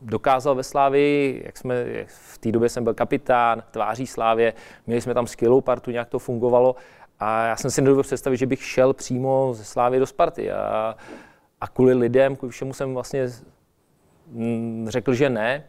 dokázal 0.00 0.54
ve 0.54 0.62
Slávii, 0.62 1.42
jak 1.46 1.56
jsme, 1.56 1.84
jak 1.88 2.08
v 2.08 2.38
té 2.38 2.52
době 2.52 2.68
jsem 2.68 2.84
byl 2.84 2.94
kapitán, 2.94 3.62
tváří 3.70 4.06
Slávě, 4.06 4.52
měli 4.86 5.00
jsme 5.00 5.14
tam 5.14 5.26
skvělou 5.26 5.60
partu, 5.60 5.90
nějak 5.90 6.08
to 6.08 6.18
fungovalo 6.18 6.76
a 7.20 7.46
já 7.46 7.56
jsem 7.56 7.70
si 7.70 7.80
nedovedl 7.80 8.02
představit, 8.02 8.36
že 8.36 8.46
bych 8.46 8.64
šel 8.64 8.92
přímo 8.92 9.54
ze 9.54 9.64
Slávy 9.64 9.98
do 9.98 10.06
Sparty 10.06 10.52
a, 10.52 10.96
a 11.60 11.68
kvůli 11.68 11.94
lidem, 11.94 12.36
kvůli 12.36 12.52
všemu 12.52 12.72
jsem 12.72 12.94
vlastně 12.94 13.28
řekl, 14.88 15.14
že 15.14 15.30
ne 15.30 15.64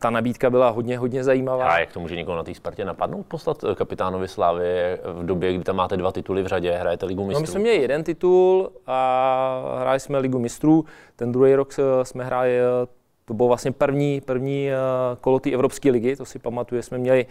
ta 0.00 0.10
nabídka 0.10 0.50
byla 0.50 0.70
hodně, 0.70 0.98
hodně 0.98 1.24
zajímavá. 1.24 1.68
A 1.68 1.78
jak 1.78 1.92
to 1.92 2.00
může 2.00 2.16
někoho 2.16 2.36
na 2.36 2.42
té 2.42 2.54
Spartě 2.54 2.84
napadnout 2.84 3.26
poslat 3.26 3.64
eh, 3.64 3.74
kapitánovi 3.74 4.28
Slávy 4.28 4.64
v 5.04 5.26
době, 5.26 5.52
kdy 5.52 5.64
tam 5.64 5.76
máte 5.76 5.96
dva 5.96 6.12
tituly 6.12 6.42
v 6.42 6.46
řadě, 6.46 6.72
hrajete 6.72 7.06
Ligu 7.06 7.24
mistrů? 7.24 7.34
No 7.34 7.40
my 7.40 7.46
jsme 7.46 7.60
měli 7.60 7.76
jeden 7.76 8.04
titul 8.04 8.72
a 8.86 9.76
hráli 9.80 10.00
jsme 10.00 10.18
Ligu 10.18 10.38
mistrů. 10.38 10.84
Ten 11.16 11.32
druhý 11.32 11.54
rok 11.54 11.74
jsme 12.02 12.24
hráli, 12.24 12.58
eh, 12.58 12.86
to 13.24 13.34
bylo 13.34 13.48
vlastně 13.48 13.72
první, 13.72 14.20
první 14.20 14.70
eh, 14.70 14.76
kolo 15.20 15.40
té 15.40 15.50
Evropské 15.50 15.90
ligy, 15.90 16.16
to 16.16 16.24
si 16.24 16.38
pamatuju, 16.38 16.82
jsme 16.82 16.98
měli 16.98 17.26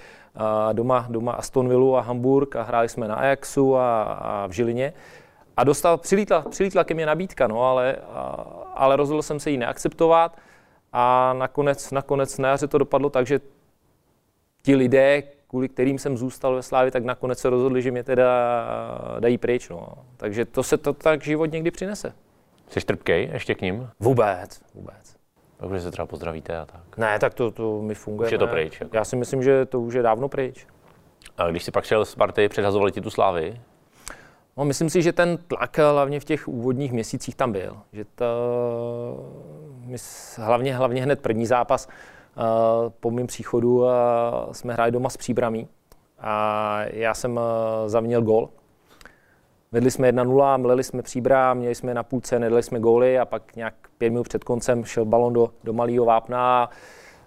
doma, 0.73 1.05
doma 1.09 1.31
Aston 1.31 1.69
Villa 1.69 1.99
a 1.99 2.01
Hamburg 2.01 2.55
a 2.55 2.61
hráli 2.61 2.89
jsme 2.89 3.07
na 3.07 3.15
Ajaxu 3.15 3.77
a, 3.77 4.03
a 4.03 4.47
v 4.47 4.51
Žilině. 4.51 4.93
A 5.57 5.63
dostal, 5.63 5.97
přilítla, 5.97 6.41
přilítla 6.49 6.83
ke 6.83 6.93
mně 6.93 7.05
nabídka, 7.05 7.47
no, 7.47 7.63
ale, 7.63 7.95
ale 8.75 8.95
rozhodl 8.95 9.21
jsem 9.21 9.39
se 9.39 9.51
ji 9.51 9.57
neakceptovat 9.57 10.37
a 10.93 11.33
nakonec, 11.33 11.91
nakonec 11.91 12.37
na 12.37 12.49
jaře 12.49 12.67
to 12.67 12.77
dopadlo 12.77 13.09
tak, 13.09 13.27
že 13.27 13.39
ti 14.61 14.75
lidé, 14.75 15.23
kvůli 15.47 15.69
kterým 15.69 15.99
jsem 15.99 16.17
zůstal 16.17 16.55
ve 16.55 16.63
Slávě, 16.63 16.91
tak 16.91 17.03
nakonec 17.03 17.39
se 17.39 17.49
rozhodli, 17.49 17.81
že 17.81 17.91
mě 17.91 18.03
teda 18.03 18.27
dají 19.19 19.37
pryč. 19.37 19.69
No. 19.69 19.87
Takže 20.17 20.45
to 20.45 20.63
se 20.63 20.77
to 20.77 20.93
tak 20.93 21.23
život 21.23 21.51
někdy 21.51 21.71
přinese. 21.71 22.13
Jsi 22.69 22.79
trpkej 22.79 23.29
ještě 23.33 23.55
k 23.55 23.61
ním? 23.61 23.89
Vůbec, 23.99 24.61
vůbec. 24.73 25.15
Takže 25.57 25.81
se 25.81 25.91
třeba 25.91 26.05
pozdravíte 26.05 26.57
a 26.57 26.65
tak. 26.65 26.97
Ne, 26.97 27.19
tak 27.19 27.33
to, 27.33 27.51
to 27.51 27.81
mi 27.81 27.95
funguje. 27.95 28.27
Už 28.27 28.31
je 28.31 28.37
to 28.37 28.47
pryč. 28.47 28.81
Jako. 28.81 28.95
Já 28.95 29.05
si 29.05 29.15
myslím, 29.15 29.43
že 29.43 29.65
to 29.65 29.81
už 29.81 29.93
je 29.93 30.01
dávno 30.01 30.29
pryč. 30.29 30.67
A 31.37 31.47
když 31.47 31.63
si 31.63 31.71
pak 31.71 31.83
šel 31.83 32.05
z 32.05 32.15
party, 32.15 32.49
předhazovali 32.49 32.91
ti 32.91 33.01
tu 33.01 33.09
slávy? 33.09 33.61
No, 34.59 34.65
myslím 34.65 34.89
si, 34.89 35.01
že 35.01 35.13
ten 35.13 35.37
tlak 35.37 35.77
hlavně 35.77 36.19
v 36.19 36.23
těch 36.23 36.47
úvodních 36.47 36.91
měsících 36.91 37.35
tam 37.35 37.51
byl. 37.51 37.77
Že 37.93 38.05
to, 38.15 38.25
my 39.85 39.97
hlavně, 40.37 40.75
hlavně 40.75 41.01
hned 41.01 41.21
první 41.21 41.45
zápas 41.45 41.87
uh, 41.87 42.43
po 42.99 43.11
mém 43.11 43.27
příchodu 43.27 43.77
uh, 43.77 43.89
jsme 44.51 44.73
hráli 44.73 44.91
doma 44.91 45.09
s 45.09 45.17
příbramí 45.17 45.67
a 46.19 46.79
já 46.83 47.13
jsem 47.13 47.37
uh, 47.37 47.43
zavinil 47.85 48.21
gol. 48.21 48.49
Vedli 49.71 49.91
jsme 49.91 50.11
1-0, 50.11 50.57
mleli 50.61 50.83
jsme 50.83 51.01
příbram, 51.01 51.57
měli 51.57 51.75
jsme 51.75 51.93
na 51.93 52.03
půlce, 52.03 52.39
nedali 52.39 52.63
jsme 52.63 52.79
góly 52.79 53.19
a 53.19 53.25
pak 53.25 53.55
nějak 53.55 53.73
pět 53.97 54.09
minut 54.09 54.27
před 54.27 54.43
koncem 54.43 54.85
šel 54.85 55.05
balon 55.05 55.33
do, 55.33 55.51
do 55.63 55.73
malého 55.73 56.05
vápna 56.05 56.69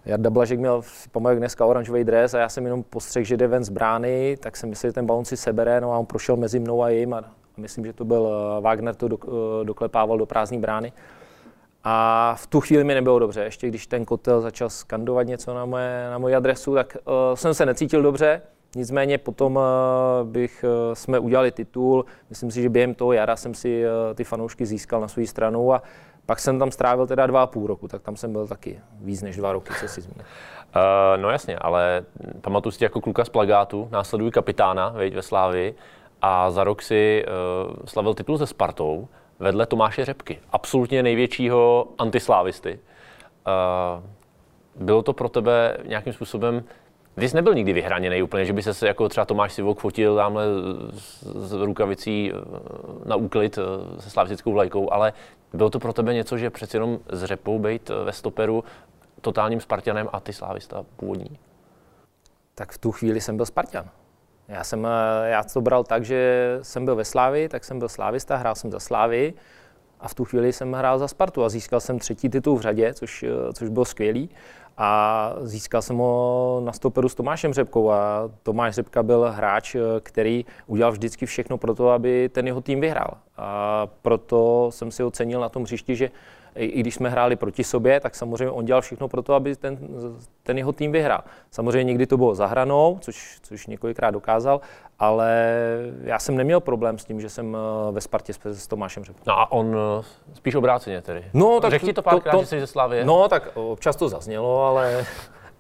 Jarda 0.05 0.31
Blažek 0.31 0.59
měl, 0.59 0.83
pamatuju 1.13 1.39
dneska, 1.39 1.67
oranžový 1.67 2.05
dres 2.05 2.35
a 2.35 2.39
já 2.39 2.49
jsem 2.49 2.65
jenom 2.65 2.83
postřeh, 2.83 3.27
že 3.27 3.37
jde 3.37 3.47
ven 3.47 3.65
z 3.65 3.69
brány, 3.69 4.37
tak 4.41 4.57
jsem 4.57 4.69
myslel, 4.69 4.91
že 4.91 4.95
ten 4.95 5.07
balon 5.07 5.25
si 5.25 5.37
sebere, 5.37 5.81
no 5.81 5.93
a 5.93 5.99
on 5.99 6.07
prošel 6.07 6.37
mezi 6.37 6.59
mnou 6.59 6.83
a 6.83 6.89
jim 6.89 7.15
a 7.15 7.25
myslím, 7.57 7.85
že 7.85 7.93
to 7.93 8.05
byl 8.05 8.31
eh, 8.59 8.61
Wagner, 8.61 8.95
to 8.95 9.07
eh, 9.07 9.65
doklepával 9.65 10.19
do 10.19 10.27
prázdné 10.27 10.59
brány. 10.59 10.93
A 11.85 12.35
v 12.39 12.47
tu 12.47 12.61
chvíli 12.61 12.85
mi 12.85 12.95
nebylo 12.95 13.19
dobře. 13.19 13.41
Ještě 13.45 13.69
když 13.69 13.87
ten 13.87 14.05
kotel 14.05 14.41
začal 14.41 14.71
skandovat 14.71 15.23
něco 15.23 15.55
na, 15.55 15.65
moje, 15.65 16.07
na 16.11 16.19
moji 16.19 16.35
adresu, 16.35 16.75
tak 16.75 16.97
uh, 17.05 17.13
jsem 17.35 17.55
se 17.55 17.67
necítil 17.67 18.03
dobře. 18.03 18.43
Nicméně 18.77 19.19
potom 19.19 19.57
uh, 19.57 19.63
bych, 20.29 20.65
uh, 20.65 20.95
jsme 20.95 21.19
udělali 21.19 21.51
titul. 21.51 22.05
Myslím 22.31 22.51
si, 22.51 22.63
že 22.63 22.69
během 22.69 22.95
toho 22.95 23.13
jara 23.13 23.37
jsem 23.37 23.55
si 23.55 23.85
uh, 23.85 24.15
ty 24.15 24.25
fanoušky 24.25 24.67
získal 24.67 25.01
na 25.01 25.09
svou 25.09 25.27
stranu 25.27 25.73
a 25.73 25.83
pak 26.27 26.39
jsem 26.39 26.59
tam 26.59 26.71
strávil 26.71 27.07
teda 27.07 27.27
dva 27.27 27.43
a 27.43 27.47
půl 27.47 27.67
roku, 27.67 27.89
tak 27.89 28.03
tam 28.03 28.17
jsem 28.17 28.33
byl 28.33 28.49
taky 28.49 28.81
víc 29.01 29.23
než 29.23 29.37
dva 29.37 29.53
roky, 29.53 29.73
co 29.81 29.89
si 29.89 30.01
zmínil. 30.01 30.25
Uh, 30.77 31.23
no 31.23 31.31
jasně, 31.31 31.57
ale 31.57 32.05
pamatuju 32.41 32.73
si 32.73 32.85
jako 32.85 33.01
kluka 33.01 33.25
z 33.25 33.29
plagátu, 33.29 33.89
následují 33.91 34.31
kapitána 34.33 34.89
veď, 34.89 35.15
ve 35.15 35.23
Slávi 35.23 35.75
a 36.23 36.51
za 36.51 36.65
rok 36.65 36.83
si 36.83 37.25
uh, 37.69 37.77
slavil 37.85 38.15
titul 38.15 38.39
se 38.39 38.47
Spartou 38.47 39.09
vedle 39.39 39.67
Tomáše 39.67 40.05
Řepky, 40.05 40.41
absolutně 40.53 41.03
největšího 41.03 41.89
antislávisty. 41.99 42.79
Uh, 43.47 44.05
bylo 44.87 45.03
to 45.03 45.13
pro 45.13 45.29
tebe 45.29 45.77
nějakým 45.85 46.13
způsobem 46.13 46.65
ty 47.15 47.29
jsi 47.29 47.37
nebyl 47.37 47.55
nikdy 47.55 47.73
vyhraněný 47.73 48.23
úplně, 48.23 48.45
že 48.45 48.53
by 48.53 48.63
se 48.63 48.87
jako 48.87 49.09
třeba 49.09 49.25
Tomáš 49.25 49.53
Sivok 49.53 49.81
fotil 49.81 50.17
tamhle 50.17 50.45
s, 50.91 51.23
s 51.23 51.53
rukavicí 51.53 52.33
na 53.05 53.17
úklid 53.17 53.59
se 53.99 54.11
slavistickou 54.11 54.53
vlajkou, 54.53 54.93
ale 54.93 55.13
bylo 55.55 55.71
to 55.71 55.79
pro 55.79 55.93
tebe 55.93 56.15
něco, 56.15 56.39
že 56.39 56.51
přeci 56.51 56.77
jenom 56.77 56.99
s 57.09 57.25
řepou 57.25 57.59
být 57.59 57.91
eh, 57.91 58.05
ve 58.05 58.13
stoperu 58.13 58.65
totálním 59.21 59.61
Spartanem 59.61 60.09
a 60.13 60.21
ty 60.21 60.33
slávista 60.33 60.85
původní? 60.97 61.39
Tak 62.55 62.73
v 62.73 62.79
tu 62.79 62.93
chvíli 62.93 63.21
jsem 63.21 63.37
byl 63.37 63.47
Spartan. 63.47 63.91
Já 64.49 64.65
jsem 64.65 64.87
eh, 64.87 65.29
já 65.29 65.45
to 65.45 65.61
bral 65.61 65.85
tak, 65.85 66.05
že 66.05 66.59
jsem 66.63 66.85
byl 66.85 66.97
ve 66.97 67.05
Slávi, 67.05 67.49
tak 67.49 67.65
jsem 67.65 67.79
byl 67.79 67.89
slávista, 67.89 68.37
hrál 68.37 68.55
jsem 68.55 68.71
za 68.71 68.81
Slávy 68.81 69.35
a 70.01 70.09
v 70.09 70.15
tu 70.15 70.25
chvíli 70.25 70.53
jsem 70.53 70.73
hrál 70.73 70.99
za 70.99 71.09
Spartu 71.09 71.45
a 71.45 71.49
získal 71.49 71.81
jsem 71.81 71.99
třetí 71.99 72.29
titul 72.29 72.57
v 72.57 72.61
řadě, 72.61 72.95
což, 72.95 73.23
eh, 73.23 73.53
což 73.53 73.69
bylo 73.69 73.85
skvělý. 73.85 74.31
A 74.79 75.33
získal 75.41 75.83
jsem 75.83 75.97
ho 75.97 76.61
na 76.65 76.73
stoperu 76.73 77.09
s 77.09 77.15
Tomášem 77.15 77.53
Řepkou 77.53 77.91
a 77.91 78.31
Tomáš 78.43 78.75
Řepka 78.75 79.03
byl 79.03 79.31
hráč, 79.31 79.77
který 80.01 80.45
udělal 80.67 80.93
vždycky 80.93 81.27
všechno 81.27 81.59
pro 81.59 81.75
to, 81.75 81.91
aby 81.91 82.29
ten 82.29 82.47
jeho 82.47 82.61
tým 82.61 82.81
vyhrál. 82.81 83.15
A 83.37 83.87
proto 84.03 84.71
jsem 84.73 84.91
si 84.91 85.05
ocenil 85.05 85.41
na 85.41 85.49
tom 85.49 85.63
hřišti, 85.63 85.97
že 85.97 86.11
i 86.55 86.81
když 86.81 86.95
jsme 86.95 87.09
hráli 87.09 87.37
proti 87.37 87.65
sobě, 87.65 88.01
tak 88.01 88.15
samozřejmě 88.15 88.51
on 88.51 88.65
dělal 88.65 88.83
všechno 88.83 89.09
pro 89.09 89.23
to, 89.23 89.35
aby 89.35 89.57
ten, 89.57 89.79
ten 90.43 90.59
jeho 90.59 90.73
tým 90.73 90.93
vyhrál. 90.93 91.21
Samozřejmě 91.51 91.85
někdy 91.85 92.07
to 92.07 92.17
bylo 92.17 92.35
za 92.35 92.47
hranou, 92.47 92.99
což, 93.01 93.39
což 93.43 93.67
několikrát 93.67 94.11
dokázal, 94.11 94.61
ale 94.99 95.55
já 96.03 96.19
jsem 96.19 96.37
neměl 96.37 96.61
problém 96.61 96.99
s 96.99 97.05
tím, 97.05 97.21
že 97.21 97.29
jsem 97.29 97.57
eh, 97.57 97.93
ve 97.93 98.01
Spartě 98.01 98.33
s, 98.33 98.67
Tomášem 98.67 99.05
Řepkou. 99.05 99.25
No 99.27 99.39
a 99.39 99.53
on 99.53 99.77
eh, 100.01 100.05
spíš 100.35 100.55
obráceně 100.55 101.03
tedy. 101.03 101.25
No, 101.35 101.61
tak 101.61 101.71
Řekl 101.71 101.87
ti 101.87 101.93
to 101.93 102.03
párkrát, 102.03 102.41
že 102.41 102.47
jsi 102.47 102.61
ze 102.61 102.67
Slavie? 102.67 103.05
No, 103.05 103.29
tak 103.29 103.49
občas 103.55 103.97
to 103.97 104.09
zaznělo, 104.09 104.65
ale, 104.65 105.07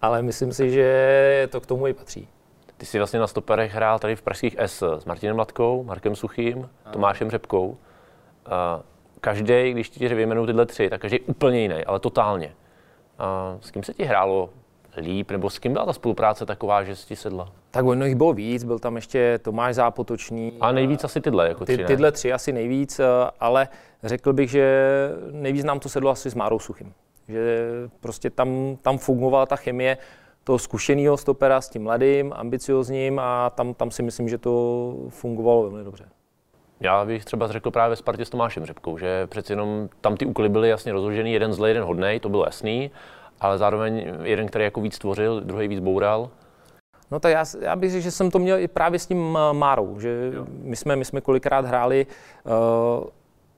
ale 0.03 0.23
myslím 0.23 0.53
si, 0.53 0.71
že 0.71 1.49
to 1.51 1.61
k 1.61 1.67
tomu 1.67 1.87
i 1.87 1.93
patří. 1.93 2.29
Ty 2.77 2.87
jsi 2.87 2.99
vlastně 2.99 3.21
na 3.21 3.27
stoperech 3.27 3.75
hrál 3.75 3.99
tady 3.99 4.17
v 4.17 4.23
pražských 4.23 4.57
S 4.59 4.83
s 4.99 5.05
Martinem 5.05 5.39
Latkou, 5.39 5.85
Markem 5.85 6.17
Suchým, 6.17 6.69
Tomášem 6.91 7.31
Řepkou. 7.31 7.77
Každý, 9.25 9.73
když 9.73 9.91
ti 9.91 10.09
vyjmenuju 10.09 10.47
tyhle 10.47 10.67
tři, 10.67 10.91
tak 10.91 11.01
každý 11.01 11.21
úplně 11.21 11.61
jiný, 11.61 11.85
ale 11.85 12.01
totálně. 12.01 12.55
A 13.19 13.57
s 13.61 13.71
kým 13.71 13.83
se 13.83 13.95
ti 13.95 14.05
hrálo 14.05 14.51
líp, 14.97 15.31
nebo 15.31 15.51
s 15.51 15.59
kým 15.59 15.73
byla 15.73 15.87
ta 15.87 15.93
spolupráce 15.93 16.47
taková, 16.47 16.85
že 16.85 16.95
ti 16.95 17.17
sedla? 17.17 17.53
Tak 17.71 17.85
ono 17.85 18.05
jich 18.05 18.15
bylo 18.15 18.33
víc, 18.33 18.65
byl 18.65 18.79
tam 18.79 18.97
ještě 18.97 19.39
Tomáš 19.43 19.75
Zápotočný. 19.75 20.53
A 20.61 20.73
nejvíc 20.73 21.05
asi 21.05 21.21
tyhle, 21.21 21.49
jako 21.49 21.65
ty, 21.65 21.77
tři, 21.77 21.85
Tyhle 21.85 22.13
tři 22.13 22.33
asi 22.33 22.53
nejvíc, 22.53 23.01
eh, 23.01 23.05
ale 23.41 23.69
řekl 24.03 24.33
bych, 24.33 24.51
že 24.51 24.89
nejvíc 25.31 25.65
nám 25.65 25.81
to 25.81 25.89
sedlo 25.89 26.11
asi 26.11 26.31
s 26.31 26.35
Márou 26.35 26.59
Suchým. 26.59 26.93
Že 27.29 27.69
prostě 28.01 28.31
tam, 28.31 28.77
tam 28.83 28.99
fungovala 28.99 29.47
ta 29.47 29.57
chemie 29.57 29.99
toho 30.45 30.59
zkušeného 30.59 31.17
stopera 31.17 31.61
s 31.61 31.69
tím 31.69 31.83
mladým, 31.83 32.33
ambiciozním 32.37 33.19
a 33.19 33.51
tam, 33.51 33.75
tam 33.75 33.91
si 33.91 34.03
myslím, 34.03 34.29
že 34.29 34.39
to 34.39 34.95
fungovalo 35.09 35.63
velmi 35.63 35.85
dobře. 35.85 36.05
Já 36.83 37.05
bych 37.05 37.25
třeba 37.25 37.49
řekl 37.49 37.71
právě 37.71 37.91
ve 37.91 37.97
Spartě 37.97 38.25
s 38.25 38.31
Tomášem 38.31 38.67
Řepkou, 38.67 38.99
že 38.99 39.27
přeci 39.27 39.53
jenom 39.53 39.89
tam 40.01 40.17
ty 40.17 40.27
úkoly 40.27 40.49
byly 40.49 40.69
jasně 40.69 40.93
rozložený, 40.93 41.33
jeden 41.33 41.53
zlej, 41.53 41.71
jeden 41.71 41.85
hodnej, 41.85 42.21
to 42.21 42.29
bylo 42.29 42.45
jasný, 42.45 42.91
ale 43.41 43.59
zároveň 43.59 44.13
jeden, 44.23 44.47
který 44.47 44.65
jako 44.65 44.81
víc 44.81 44.99
tvořil, 44.99 45.41
druhý 45.41 45.69
víc 45.69 45.81
boural. 45.81 46.31
No 47.11 47.21
tak 47.21 47.33
já, 47.33 47.45
já 47.61 47.77
bych 47.77 47.91
řekl, 47.91 48.03
že 48.03 48.11
jsem 48.11 48.31
to 48.31 48.39
měl 48.39 48.59
i 48.59 48.69
právě 48.69 48.99
s 48.99 49.07
tím 49.07 49.39
Márou, 49.53 50.01
že 50.01 50.33
my 50.63 50.77
jsme, 50.77 50.97
my 50.97 51.05
jsme 51.05 51.21
kolikrát 51.21 51.65
hráli 51.65 52.07
uh, 52.45 53.05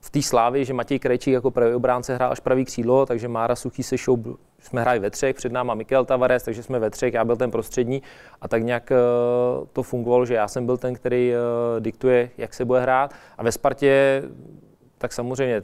v 0.04 0.10
té 0.10 0.22
slávě, 0.22 0.64
že 0.64 0.74
Matěj 0.74 0.98
Krejčík 0.98 1.34
jako 1.34 1.50
pravý 1.50 1.74
obránce 1.74 2.14
hrál 2.14 2.32
až 2.32 2.40
pravý 2.40 2.64
křídlo, 2.64 3.06
takže 3.06 3.28
Mára 3.28 3.56
Suchý 3.56 3.82
se 3.82 3.98
šou, 3.98 4.36
jsme 4.58 4.80
hráli 4.80 4.98
ve 4.98 5.10
třech, 5.10 5.36
před 5.36 5.52
náma 5.52 5.74
Mikel 5.74 6.04
Tavares, 6.04 6.42
takže 6.42 6.62
jsme 6.62 6.78
ve 6.78 6.90
třech, 6.90 7.14
já 7.14 7.24
byl 7.24 7.36
ten 7.36 7.50
prostřední. 7.50 8.02
A 8.40 8.48
tak 8.48 8.62
nějak 8.62 8.90
uh, 8.90 9.66
to 9.72 9.82
fungovalo, 9.82 10.26
že 10.26 10.34
já 10.34 10.48
jsem 10.48 10.66
byl 10.66 10.76
ten, 10.76 10.94
který 10.94 11.32
uh, 11.32 11.80
diktuje, 11.80 12.30
jak 12.38 12.54
se 12.54 12.64
bude 12.64 12.80
hrát. 12.80 13.14
A 13.38 13.42
ve 13.42 13.52
Spartě 13.52 14.22
tak 14.98 15.12
samozřejmě 15.12 15.62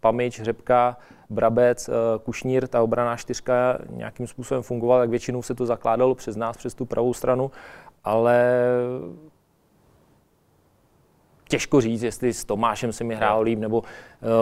Pamič, 0.00 0.42
Řepka, 0.42 0.96
Brabec, 1.30 1.88
uh, 1.88 1.94
Kušnír, 2.22 2.68
ta 2.68 2.82
obraná 2.82 3.16
čtyřka 3.16 3.78
nějakým 3.90 4.26
způsobem 4.26 4.62
fungovala, 4.62 5.02
tak 5.02 5.10
většinou 5.10 5.42
se 5.42 5.54
to 5.54 5.66
zakládalo 5.66 6.14
přes 6.14 6.36
nás, 6.36 6.56
přes 6.56 6.74
tu 6.74 6.84
pravou 6.84 7.14
stranu, 7.14 7.50
ale 8.04 8.64
těžko 11.54 11.80
říct, 11.80 12.02
jestli 12.02 12.32
s 12.32 12.44
Tomášem 12.44 12.92
se 12.92 13.04
mi 13.04 13.14
hrál 13.14 13.42
líp, 13.42 13.58
nebo 13.58 13.78
uh, 13.78 13.86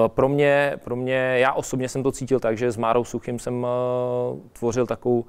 pro, 0.08 0.28
mě, 0.28 0.76
pro 0.84 0.96
mě, 0.96 1.14
já 1.38 1.52
osobně 1.52 1.88
jsem 1.88 2.02
to 2.02 2.12
cítil 2.12 2.40
tak, 2.40 2.58
že 2.58 2.72
s 2.72 2.76
Márou 2.76 3.04
Suchým 3.04 3.38
jsem 3.38 3.62
uh, 3.62 4.38
tvořil 4.52 4.86
takovou 4.86 5.24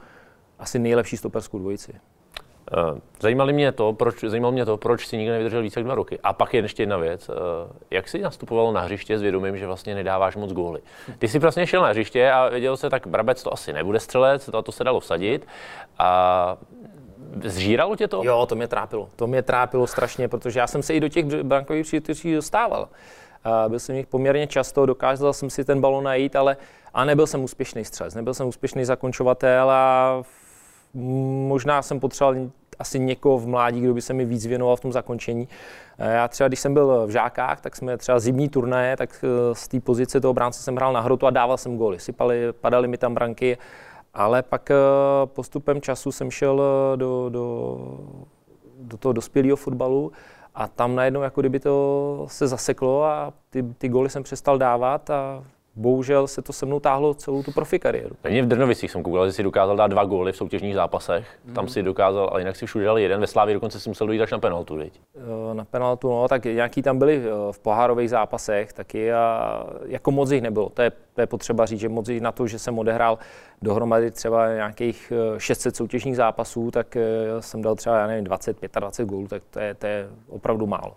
asi 0.59 0.79
nejlepší 0.79 1.17
stoperskou 1.17 1.59
dvojici. 1.59 1.93
Eh, 1.93 2.99
zajímalo 3.19 3.53
mě 3.53 3.71
to, 3.71 3.93
proč, 3.93 4.23
zajímalo 4.23 4.51
mě 4.51 4.65
to, 4.65 4.77
proč 4.77 5.07
si 5.07 5.17
nikdo 5.17 5.31
nevydržel 5.31 5.61
více 5.61 5.79
jak 5.79 5.85
dva 5.85 5.95
roky. 5.95 6.19
A 6.23 6.33
pak 6.33 6.53
je 6.53 6.61
ještě 6.61 6.83
jedna 6.83 6.97
věc. 6.97 7.29
Jak 7.91 8.07
jsi 8.07 8.21
nastupoval 8.21 8.73
na 8.73 8.81
hřiště 8.81 9.17
s 9.17 9.21
vědomím, 9.21 9.57
že 9.57 9.67
vlastně 9.67 9.95
nedáváš 9.95 10.35
moc 10.35 10.53
góly? 10.53 10.81
Ty 11.19 11.27
jsi 11.27 11.39
vlastně 11.39 11.67
šel 11.67 11.81
na 11.81 11.89
hřiště 11.89 12.31
a 12.31 12.49
věděl 12.49 12.77
se, 12.77 12.89
tak 12.89 13.07
Brabec 13.07 13.43
to 13.43 13.53
asi 13.53 13.73
nebude 13.73 13.99
střelec, 13.99 14.45
to, 14.45 14.61
to 14.61 14.71
se 14.71 14.83
dalo 14.83 14.99
vsadit. 14.99 15.47
A 15.99 16.57
Zžíralo 17.43 17.95
tě 17.95 18.07
to? 18.07 18.21
Jo, 18.23 18.45
to 18.45 18.55
mě 18.55 18.67
trápilo. 18.67 19.09
To 19.15 19.27
mě 19.27 19.41
trápilo 19.41 19.87
strašně, 19.87 20.27
protože 20.27 20.59
já 20.59 20.67
jsem 20.67 20.83
se 20.83 20.93
i 20.93 20.99
do 20.99 21.09
těch 21.09 21.25
brankových 21.25 21.85
příležitostí 21.85 22.35
dostával. 22.35 22.89
Byl 23.67 23.79
jsem 23.79 23.95
jich 23.95 24.07
poměrně 24.07 24.47
často, 24.47 24.85
dokázal 24.85 25.33
jsem 25.33 25.49
si 25.49 25.65
ten 25.65 25.81
balon 25.81 26.03
najít, 26.03 26.35
ale 26.35 26.57
a 26.93 27.05
nebyl 27.05 27.27
jsem 27.27 27.43
úspěšný 27.43 27.85
střelec, 27.85 28.15
nebyl 28.15 28.33
jsem 28.33 28.47
úspěšný 28.47 28.85
zakončovatel 28.85 29.71
a 29.71 30.23
možná 31.47 31.81
jsem 31.81 31.99
potřeboval 31.99 32.49
asi 32.79 32.99
někoho 32.99 33.37
v 33.37 33.47
mládí, 33.47 33.81
kdo 33.81 33.93
by 33.93 34.01
se 34.01 34.13
mi 34.13 34.25
víc 34.25 34.45
věnoval 34.45 34.75
v 34.75 34.79
tom 34.79 34.91
zakončení. 34.91 35.47
Já 35.97 36.27
třeba, 36.27 36.47
když 36.47 36.59
jsem 36.59 36.73
byl 36.73 37.07
v 37.07 37.09
žákách, 37.09 37.61
tak 37.61 37.75
jsme 37.75 37.97
třeba 37.97 38.19
zimní 38.19 38.49
turnaje, 38.49 38.97
tak 38.97 39.23
e, 39.23 39.55
z 39.55 39.67
té 39.67 39.79
pozice 39.79 40.21
toho 40.21 40.33
bránce 40.33 40.63
jsem 40.63 40.75
hrál 40.75 40.93
na 40.93 40.99
hrotu 40.99 41.27
a 41.27 41.29
dával 41.29 41.57
jsem 41.57 41.77
góly. 41.77 41.99
Sypali, 41.99 42.53
padaly 42.61 42.87
mi 42.87 42.97
tam 42.97 43.13
branky 43.13 43.57
ale 44.13 44.43
pak 44.43 44.71
eh, 44.71 44.75
postupem 45.25 45.81
času 45.81 46.11
jsem 46.11 46.31
šel 46.31 46.61
eh, 46.63 46.97
do, 46.97 47.29
do, 47.29 47.77
do 48.79 48.97
toho 48.97 49.13
dospělého 49.13 49.55
fotbalu 49.55 50.11
a 50.55 50.67
tam 50.67 50.95
najednou 50.95 51.21
jako 51.21 51.41
kdyby 51.41 51.59
to 51.59 52.25
se 52.29 52.47
zaseklo 52.47 53.03
a 53.03 53.33
ty, 53.49 53.63
ty 53.63 53.89
góly 53.89 54.09
jsem 54.09 54.23
přestal 54.23 54.57
dávat 54.57 55.09
a 55.09 55.43
bohužel 55.75 56.27
se 56.27 56.41
to 56.41 56.53
se 56.53 56.65
mnou 56.65 56.79
táhlo 56.79 57.13
celou 57.13 57.43
tu 57.43 57.51
profi 57.51 57.79
kariéru. 57.79 58.15
Mě 58.29 58.43
v 58.43 58.47
Drnovicích 58.47 58.91
jsem 58.91 59.03
koukal, 59.03 59.25
že 59.25 59.31
si 59.31 59.43
dokázal 59.43 59.75
dát 59.75 59.87
dva 59.87 60.05
góly 60.05 60.31
v 60.31 60.37
soutěžních 60.37 60.75
zápasech. 60.75 61.39
Mm. 61.45 61.53
Tam 61.53 61.67
si 61.67 61.83
dokázal, 61.83 62.29
ale 62.31 62.41
jinak 62.41 62.55
si 62.55 62.65
všude 62.65 62.85
dal 62.85 62.99
jeden. 62.99 63.21
Ve 63.21 63.27
Slávě 63.27 63.53
dokonce 63.53 63.79
si 63.79 63.89
musel 63.89 64.07
dojít 64.07 64.21
až 64.21 64.31
na 64.31 64.39
penaltu, 64.39 64.75
viď? 64.75 65.01
Eh, 65.15 65.53
na 65.53 65.65
penaltu, 65.65 66.09
no, 66.09 66.27
tak 66.27 66.45
nějaký 66.45 66.81
tam 66.81 66.99
byli 66.99 67.17
eh, 67.17 67.51
v 67.51 67.59
pohárových 67.59 68.09
zápasech 68.09 68.73
taky 68.73 69.13
a 69.13 69.63
jako 69.85 70.11
moc 70.11 70.31
jich 70.31 70.41
nebylo. 70.41 70.69
To 70.69 70.81
je, 70.81 70.91
to 71.13 71.21
je 71.21 71.27
potřeba 71.27 71.65
říct, 71.65 71.79
že 71.79 71.89
moc 71.89 72.09
jich 72.09 72.21
na 72.21 72.31
to, 72.31 72.47
že 72.47 72.59
jsem 72.59 72.79
odehrál 72.79 73.17
dohromady 73.61 74.11
třeba 74.11 74.53
nějakých 74.53 75.13
600 75.37 75.73
eh, 75.73 75.77
soutěžních 75.77 76.15
zápasů, 76.15 76.71
tak 76.71 76.97
jsem 77.39 77.61
dal 77.61 77.75
třeba, 77.75 77.97
já 77.97 78.07
nevím, 78.07 78.23
20, 78.23 78.57
25 78.79 79.05
gólů, 79.05 79.27
tak 79.27 79.43
to 79.49 79.59
je, 79.59 79.73
to 79.73 79.87
je 79.87 80.07
opravdu 80.29 80.67
málo. 80.67 80.93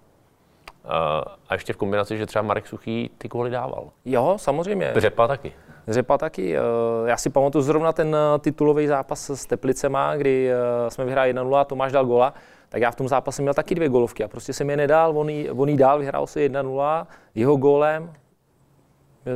A 1.49 1.55
ještě 1.55 1.73
v 1.73 1.77
kombinaci, 1.77 2.19
že 2.19 2.27
třeba 2.27 2.43
Marek 2.43 2.67
Suchý 2.67 3.11
ty 3.19 3.29
góly 3.29 3.51
dával. 3.51 3.91
Jo, 4.05 4.37
samozřejmě. 4.41 4.93
Řepa 4.97 5.29
taky. 5.29 5.53
Řepa 5.89 6.19
taky. 6.19 6.57
Eh, 6.57 6.61
já 7.05 7.17
si 7.17 7.31
pamatuju 7.31 7.63
zrovna 7.63 7.93
ten 7.93 8.17
eh, 8.17 8.39
titulový 8.39 8.87
zápas 8.87 9.31
s 9.31 9.47
Teplicema, 9.47 10.17
kdy 10.17 10.51
eh, 10.51 10.91
jsme 10.91 11.05
vyhráli 11.05 11.35
1-0 11.35 11.57
a 11.57 11.65
Tomáš 11.65 11.93
dal 11.93 12.07
gola. 12.07 12.35
Tak 12.69 12.83
já 12.83 12.91
v 12.91 12.97
tom 12.97 13.09
zápase 13.09 13.43
měl 13.43 13.55
taky 13.55 13.75
dvě 13.75 13.89
golovky 13.89 14.25
a 14.25 14.29
prostě 14.29 14.53
jsem 14.53 14.71
je 14.71 14.77
nedal, 14.77 15.19
on 15.19 15.29
jí, 15.29 15.51
on 15.51 15.69
jí 15.69 15.77
dál, 15.77 15.99
vyhrál 15.99 16.27
se 16.27 16.41
1-0, 16.41 17.07
jeho 17.35 17.57
gólem, 17.57 18.13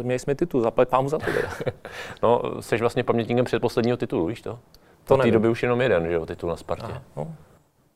měli 0.03 0.19
jsme 0.19 0.35
titul, 0.35 0.61
zaplať 0.61 0.89
pámu 0.89 1.09
za 1.09 1.19
to. 1.19 1.25
no, 2.23 2.43
jsi 2.61 2.77
vlastně 2.77 3.05
pamětníkem 3.05 3.45
předposledního 3.45 3.97
titulu, 3.97 4.27
víš 4.27 4.43
to? 4.43 4.59
To 5.05 5.17
v 5.17 5.23
té 5.23 5.31
době 5.31 5.51
už 5.51 5.63
jenom 5.63 5.81
jeden, 5.81 6.07
že 6.07 6.13
jo, 6.13 6.27
titul 6.27 6.51
na 6.51 6.57
Spartě. 6.57 6.87
Aha, 6.93 7.03
no, 7.17 7.35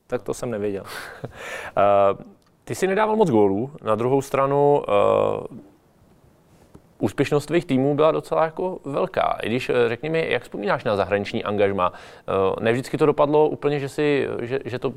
tak 0.07 0.21
to 0.21 0.33
jsem 0.33 0.51
nevěděl. 0.51 0.83
uh, 0.83 2.25
Ty 2.65 2.75
si 2.75 2.87
nedával 2.87 3.15
moc 3.15 3.29
gólů, 3.29 3.71
na 3.83 3.95
druhou 3.95 4.21
stranu 4.21 4.83
uh, 4.87 5.57
úspěšnost 6.99 7.45
tvých 7.45 7.65
týmů 7.65 7.95
byla 7.95 8.11
docela 8.11 8.43
jako 8.43 8.79
velká. 8.85 9.37
I 9.41 9.47
když 9.49 9.69
eh, 9.69 9.89
řekni 9.89 10.09
mi, 10.09 10.27
jak 10.31 10.43
vzpomínáš 10.43 10.83
na 10.83 10.95
zahraniční 10.95 11.43
angažma? 11.43 11.89
Uh, 11.89 12.55
ne 12.59 12.71
vždycky 12.71 12.97
to 12.97 13.05
dopadlo 13.05 13.47
úplně, 13.47 13.79
že, 13.79 13.89
si, 13.89 14.27
že, 14.41 14.59
že 14.65 14.79
to, 14.79 14.89
uh, 14.89 14.95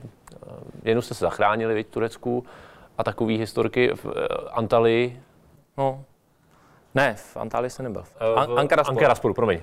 jednou 0.85 1.03
jste 1.03 1.15
se 1.15 1.25
zachránili 1.25 1.83
v 1.83 1.87
Turecku 1.87 2.45
a 2.99 3.05
takové 3.05 3.33
historky 3.33 3.91
v 3.95 4.05
uh, 4.05 4.13
Antalii. 4.53 5.21
No, 5.79 6.05
ne, 6.95 7.15
v 7.15 7.37
Antalii 7.37 7.71
jsem 7.71 7.85
nebyl. 7.85 8.05
An- 8.37 8.59
Ankara 8.59 8.85
Sport. 8.85 9.03
Ankara 9.03 9.35
promiň. 9.35 9.61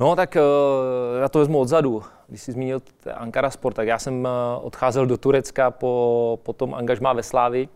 No 0.00 0.16
tak 0.16 0.36
uh, 0.36 1.20
já 1.20 1.28
to 1.28 1.38
vezmu 1.38 1.58
odzadu. 1.58 2.02
Když 2.28 2.42
jsi 2.42 2.52
zmínil 2.52 2.82
Ankara 3.14 3.50
Sport, 3.50 3.76
tak 3.76 3.88
já 3.88 3.98
jsem 3.98 4.24
uh, 4.24 4.66
odcházel 4.66 5.06
do 5.06 5.16
Turecka 5.16 5.70
po, 5.70 6.38
po 6.42 6.52
tom 6.52 6.74
angažmá 6.74 7.12
ve 7.12 7.22
Slávi 7.22 7.68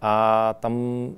a 0.00 0.54
tam, 0.60 1.08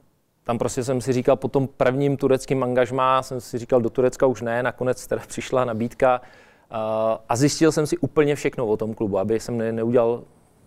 tam 0.45 0.59
prostě 0.59 0.85
jsem 0.85 1.01
si 1.01 1.13
říkal, 1.13 1.37
po 1.37 1.49
tom 1.49 1.69
prvním 1.69 2.17
tureckém 2.17 2.63
angažmá 2.63 3.23
jsem 3.23 3.41
si 3.41 3.59
říkal, 3.59 3.81
do 3.81 3.91
Turecka 3.91 4.27
už 4.27 4.43
ne, 4.43 4.63
nakonec 4.63 5.07
teda 5.07 5.23
přišla 5.29 5.65
nabídka 5.65 6.21
uh, 6.21 6.77
a 7.29 7.37
zjistil 7.37 7.73
jsem 7.73 7.87
si 7.87 7.99
úplně 7.99 8.35
všechno 8.35 8.67
o 8.67 8.77
tom 8.77 8.95
klubu, 8.95 9.19
aby 9.19 9.41
jsem 9.41 9.59
ne, 9.59 9.73
neudělal 9.73 10.23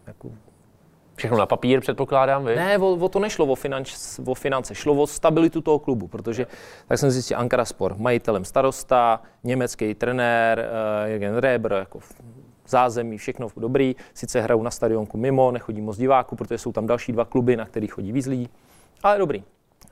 jako 0.08 0.32
Všechno 1.20 1.38
na 1.38 1.46
papír 1.46 1.82
předpokládám, 1.82 2.46
vy? 2.46 2.56
Ne, 2.56 2.78
o, 2.78 2.94
o 2.94 3.10
to 3.10 3.20
nešlo 3.20 3.46
o, 3.46 3.56
finanč, 3.56 3.94
o 4.26 4.34
finance, 4.34 4.76
šlo 4.76 4.94
o 4.94 5.08
stabilitu 5.08 5.62
toho 5.62 5.80
klubu, 5.80 6.08
protože 6.08 6.48
tak 6.88 6.98
jsem 6.98 7.12
zjistil 7.12 7.38
Ankara 7.38 7.66
Sport, 7.66 7.98
majitelem 7.98 8.46
starosta, 8.46 9.22
německý 9.44 9.96
trenér, 9.96 10.60
uh, 11.06 11.10
Jürgen 11.10 11.36
Reber, 11.36 11.72
jako 11.72 12.00
zázemí, 12.68 13.18
všechno 13.18 13.48
dobrý. 13.58 13.96
Sice 14.14 14.42
hrajou 14.42 14.64
na 14.64 14.72
stadionku 14.72 15.18
mimo, 15.18 15.52
nechodí 15.52 15.82
moc 15.82 15.98
diváků, 15.98 16.36
protože 16.36 16.58
jsou 16.58 16.72
tam 16.72 16.88
další 16.88 17.12
dva 17.12 17.26
kluby, 17.26 17.58
na 17.58 17.66
kterých 17.66 17.94
chodí 17.94 18.12
víc 18.12 18.26
lidí, 18.26 18.50
ale 19.04 19.18
dobrý. 19.18 19.44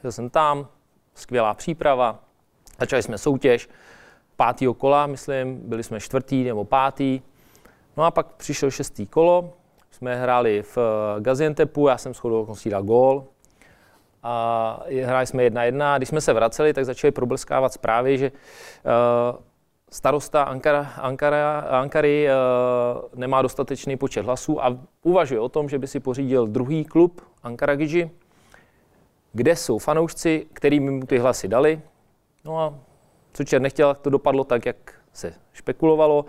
Byl 0.01 0.11
jsem 0.11 0.29
tam, 0.29 0.67
skvělá 1.15 1.53
příprava, 1.53 2.19
začali 2.79 3.03
jsme 3.03 3.17
soutěž, 3.17 3.69
pátýho 4.35 4.73
kola, 4.73 5.07
myslím, 5.07 5.61
byli 5.63 5.83
jsme 5.83 5.99
čtvrtý 5.99 6.43
nebo 6.43 6.65
pátý. 6.65 7.21
No 7.97 8.03
a 8.03 8.11
pak 8.11 8.27
přišel 8.27 8.71
šestý 8.71 9.07
kolo, 9.07 9.53
jsme 9.97 10.15
hráli 10.15 10.61
v 10.61 10.77
eh, 10.77 11.21
Gaziantepu, 11.21 11.87
já 11.87 11.97
jsem 11.97 12.13
shodou 12.13 12.41
okolností 12.41 12.69
dal 12.69 12.83
gól. 12.83 13.25
A 14.23 14.83
hráli 15.03 15.25
jsme 15.27 15.43
jedna 15.43 15.63
jedna. 15.63 15.97
Když 15.97 16.09
jsme 16.09 16.21
se 16.21 16.33
vraceli, 16.33 16.73
tak 16.73 16.85
začaly 16.85 17.11
probleskávat 17.11 17.73
zprávy, 17.73 18.17
že 18.17 18.31
uh, 18.31 19.39
starosta 19.91 20.43
Ankara, 20.43 20.91
Ankara, 20.97 21.59
Ankary 21.59 22.27
uh, 22.27 23.19
nemá 23.19 23.41
dostatečný 23.41 23.97
počet 23.97 24.25
hlasů 24.25 24.65
a 24.65 24.77
uvažuje 25.03 25.39
o 25.39 25.49
tom, 25.49 25.69
že 25.69 25.79
by 25.79 25.87
si 25.87 25.99
pořídil 25.99 26.47
druhý 26.47 26.85
klub 26.85 27.21
Ankara 27.43 27.75
Gigi, 27.75 28.11
kde 29.33 29.55
jsou 29.55 29.77
fanoušci, 29.77 30.47
kterými 30.53 30.91
mu 30.91 31.05
ty 31.05 31.17
hlasy 31.17 31.47
dali. 31.47 31.81
No 32.45 32.59
a 32.59 32.73
co 33.33 33.43
Čer 33.43 33.61
nechtěl, 33.61 33.95
to 33.95 34.09
dopadlo 34.09 34.43
tak, 34.43 34.65
jak 34.65 34.93
se 35.13 35.33
špekulovalo. 35.53 36.25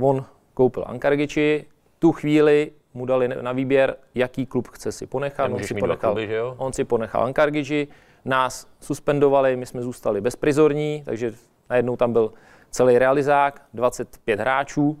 On 0.00 0.24
koupil 0.54 0.84
Ankargiči, 0.86 1.64
tu 2.06 2.12
chvíli 2.12 2.70
mu 2.94 3.06
dali 3.06 3.28
na 3.28 3.52
výběr, 3.52 3.96
jaký 4.14 4.46
klub 4.46 4.68
chce 4.68 4.92
si 4.92 5.06
ponechat. 5.06 5.50
On 5.52 5.62
si, 5.62 5.74
ponechal, 5.74 6.10
kluby, 6.10 6.26
že 6.26 6.34
jo? 6.34 6.54
on 6.58 6.72
si 6.72 6.84
ponechal 6.84 7.24
Ankargiji, 7.24 7.88
nás 8.24 8.68
suspendovali, 8.80 9.56
my 9.56 9.66
jsme 9.66 9.82
zůstali 9.82 10.20
bezprizorní, 10.20 11.02
takže 11.04 11.32
najednou 11.70 11.96
tam 11.96 12.12
byl 12.12 12.32
celý 12.70 12.98
realizák, 12.98 13.62
25 13.74 14.40
hráčů. 14.40 14.98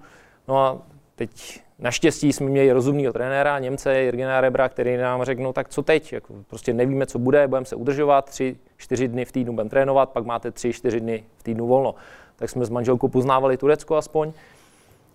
No 0.48 0.58
a 0.58 0.78
teď 1.14 1.60
naštěstí 1.78 2.32
jsme 2.32 2.46
měli 2.46 2.72
rozumného 2.72 3.12
trenéra, 3.12 3.58
Němce 3.58 4.00
Jirgena 4.00 4.40
Rebra, 4.40 4.68
který 4.68 4.96
nám 4.96 5.24
řekl, 5.24 5.42
no 5.42 5.52
tak 5.52 5.68
co 5.68 5.82
teď, 5.82 6.12
jako 6.12 6.34
prostě 6.46 6.74
nevíme, 6.74 7.06
co 7.06 7.18
bude, 7.18 7.48
budeme 7.48 7.66
se 7.66 7.76
udržovat, 7.76 8.30
tři, 8.30 8.56
čtyři 8.76 9.08
dny 9.08 9.24
v 9.24 9.32
týdnu 9.32 9.52
budeme 9.52 9.70
trénovat, 9.70 10.10
pak 10.10 10.24
máte 10.24 10.50
tři, 10.50 10.72
čtyři 10.72 11.00
dny 11.00 11.24
v 11.36 11.42
týdnu 11.42 11.66
volno. 11.66 11.94
Tak 12.36 12.50
jsme 12.50 12.64
s 12.64 12.70
manželkou 12.70 13.08
poznávali 13.08 13.56
Turecko 13.56 13.96
aspoň. 13.96 14.32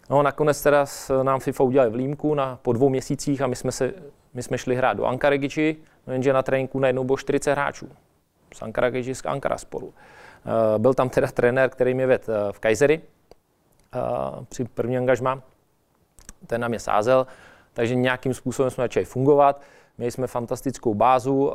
No 0.09 0.23
nakonec 0.23 0.61
teda 0.61 0.85
nám 1.23 1.39
FIFA 1.39 1.63
udělali 1.63 1.91
výjimku 1.91 2.35
na, 2.35 2.59
po 2.61 2.73
dvou 2.73 2.89
měsících 2.89 3.41
a 3.41 3.47
my 3.47 3.55
jsme, 3.55 3.71
se, 3.71 3.93
my 4.33 4.43
jsme 4.43 4.57
šli 4.57 4.75
hrát 4.75 4.97
do 4.97 5.05
Ankaragiči, 5.05 5.77
no 6.07 6.13
jenže 6.13 6.33
na 6.33 6.43
tréninku 6.43 6.79
najednou 6.79 7.03
bylo 7.03 7.17
40 7.17 7.51
hráčů 7.51 7.89
z 8.53 8.61
Ankaragiči 8.61 9.15
z 9.15 9.25
Ankara 9.25 9.57
sporu. 9.57 9.93
Eh, 10.45 10.79
byl 10.79 10.93
tam 10.93 11.09
teda 11.09 11.27
trenér, 11.27 11.69
který 11.69 11.93
mě 11.93 12.07
vedl 12.07 12.23
eh, 12.27 12.51
v 12.51 12.59
Kajzeri 12.59 13.01
eh, 13.93 13.99
při 14.49 14.65
první 14.65 14.97
angažmá. 14.97 15.41
Ten 16.47 16.61
nám 16.61 16.73
je 16.73 16.79
sázel, 16.79 17.27
takže 17.73 17.95
nějakým 17.95 18.33
způsobem 18.33 18.71
jsme 18.71 18.83
začali 18.83 19.05
fungovat. 19.05 19.61
Měli 19.97 20.11
jsme 20.11 20.27
fantastickou 20.27 20.93
bázu 20.93 21.51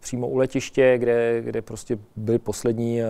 přímo 0.00 0.28
u 0.28 0.36
letiště, 0.36 0.98
kde, 0.98 1.40
kde 1.40 1.62
prostě 1.62 1.98
byly 2.16 2.38
poslední 2.38 3.00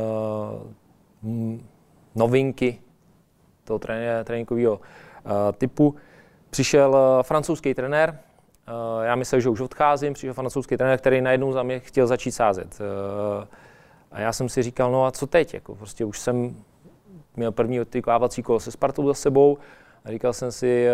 novinky 2.14 2.78
toho 3.64 3.78
tréninkového 4.24 4.80
typu. 5.58 5.94
Přišel 6.50 6.96
francouzský 7.22 7.74
trenér, 7.74 8.18
já 9.02 9.14
myslel, 9.14 9.40
že 9.40 9.48
už 9.48 9.60
odcházím, 9.60 10.12
přišel 10.12 10.34
francouzský 10.34 10.76
trenér, 10.76 10.98
který 10.98 11.20
najednou 11.20 11.52
za 11.52 11.62
mě 11.62 11.80
chtěl 11.80 12.06
začít 12.06 12.32
sázet. 12.32 12.78
A 14.12 14.20
já 14.20 14.32
jsem 14.32 14.48
si 14.48 14.62
říkal, 14.62 14.92
no 14.92 15.06
a 15.06 15.10
co 15.10 15.26
teď? 15.26 15.54
Jako 15.54 15.74
prostě 15.74 16.04
už 16.04 16.18
jsem 16.18 16.56
měl 17.36 17.52
první 17.52 17.80
odtykávací 17.80 18.42
kolo 18.42 18.60
se 18.60 18.70
Spartou 18.70 19.06
za 19.06 19.14
sebou 19.14 19.58
a 20.04 20.10
říkal 20.10 20.32
jsem 20.32 20.52
si, 20.52 20.88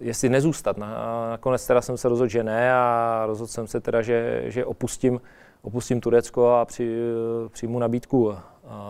jestli 0.00 0.28
nezůstat. 0.28 0.76
A 0.82 1.26
nakonec 1.30 1.66
teda 1.66 1.80
jsem 1.80 1.96
se 1.96 2.08
rozhodl, 2.08 2.28
že 2.28 2.44
ne 2.44 2.74
a 2.74 3.22
rozhodl 3.26 3.48
jsem 3.48 3.66
se 3.66 3.80
teda, 3.80 4.02
že, 4.02 4.42
že 4.44 4.64
opustím, 4.64 5.20
opustím 5.62 6.00
Turecko 6.00 6.48
a 6.48 6.64
při, 6.64 6.96
přijmu 7.48 7.78
nabídku 7.78 8.34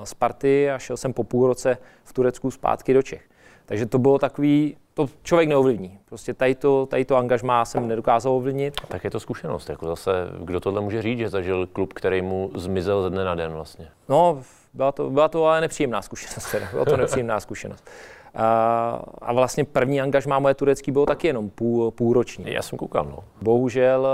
Sparty 0.04 0.70
a 0.70 0.78
šel 0.78 0.96
jsem 0.96 1.12
po 1.12 1.24
půl 1.24 1.46
roce 1.46 1.78
v 2.04 2.12
Turecku 2.12 2.50
zpátky 2.50 2.94
do 2.94 3.02
Čech. 3.02 3.22
Takže 3.66 3.86
to 3.86 3.98
bylo 3.98 4.18
takový, 4.18 4.76
to 4.94 5.06
člověk 5.22 5.48
neovlivní. 5.48 5.98
Prostě 6.04 6.34
tady 6.34 6.54
to, 6.54 6.86
tady 6.86 7.04
to 7.04 7.16
angažmá 7.16 7.64
jsem 7.64 7.88
nedokázal 7.88 8.32
ovlivnit. 8.32 8.74
Tak 8.88 9.04
je 9.04 9.10
to 9.10 9.20
zkušenost. 9.20 9.68
Jako 9.68 9.86
zase, 9.86 10.12
kdo 10.38 10.60
tohle 10.60 10.80
může 10.80 11.02
říct, 11.02 11.18
že 11.18 11.28
zažil 11.28 11.66
klub, 11.66 11.92
který 11.92 12.22
mu 12.22 12.50
zmizel 12.54 13.02
ze 13.02 13.10
dne 13.10 13.24
na 13.24 13.34
den 13.34 13.52
vlastně? 13.52 13.88
No, 14.08 14.42
byla 14.74 14.92
to, 14.92 15.10
byla 15.10 15.28
to 15.28 15.46
ale 15.46 15.60
nepříjemná 15.60 16.02
zkušenost. 16.02 16.50
Teda. 16.50 16.66
Byla 16.72 16.84
to 16.84 16.96
nepříjemná 16.96 17.40
zkušenost. 17.40 17.90
A, 18.34 19.04
a 19.22 19.32
vlastně 19.32 19.64
první 19.64 20.00
angažmá 20.00 20.38
moje 20.38 20.54
turecký 20.54 20.92
bylo 20.92 21.06
taky 21.06 21.26
jenom 21.26 21.50
půl, 21.50 21.90
půlroční. 21.90 22.52
Já 22.52 22.62
jsem 22.62 22.78
koukal, 22.78 23.04
no. 23.04 23.18
Bohužel 23.42 24.08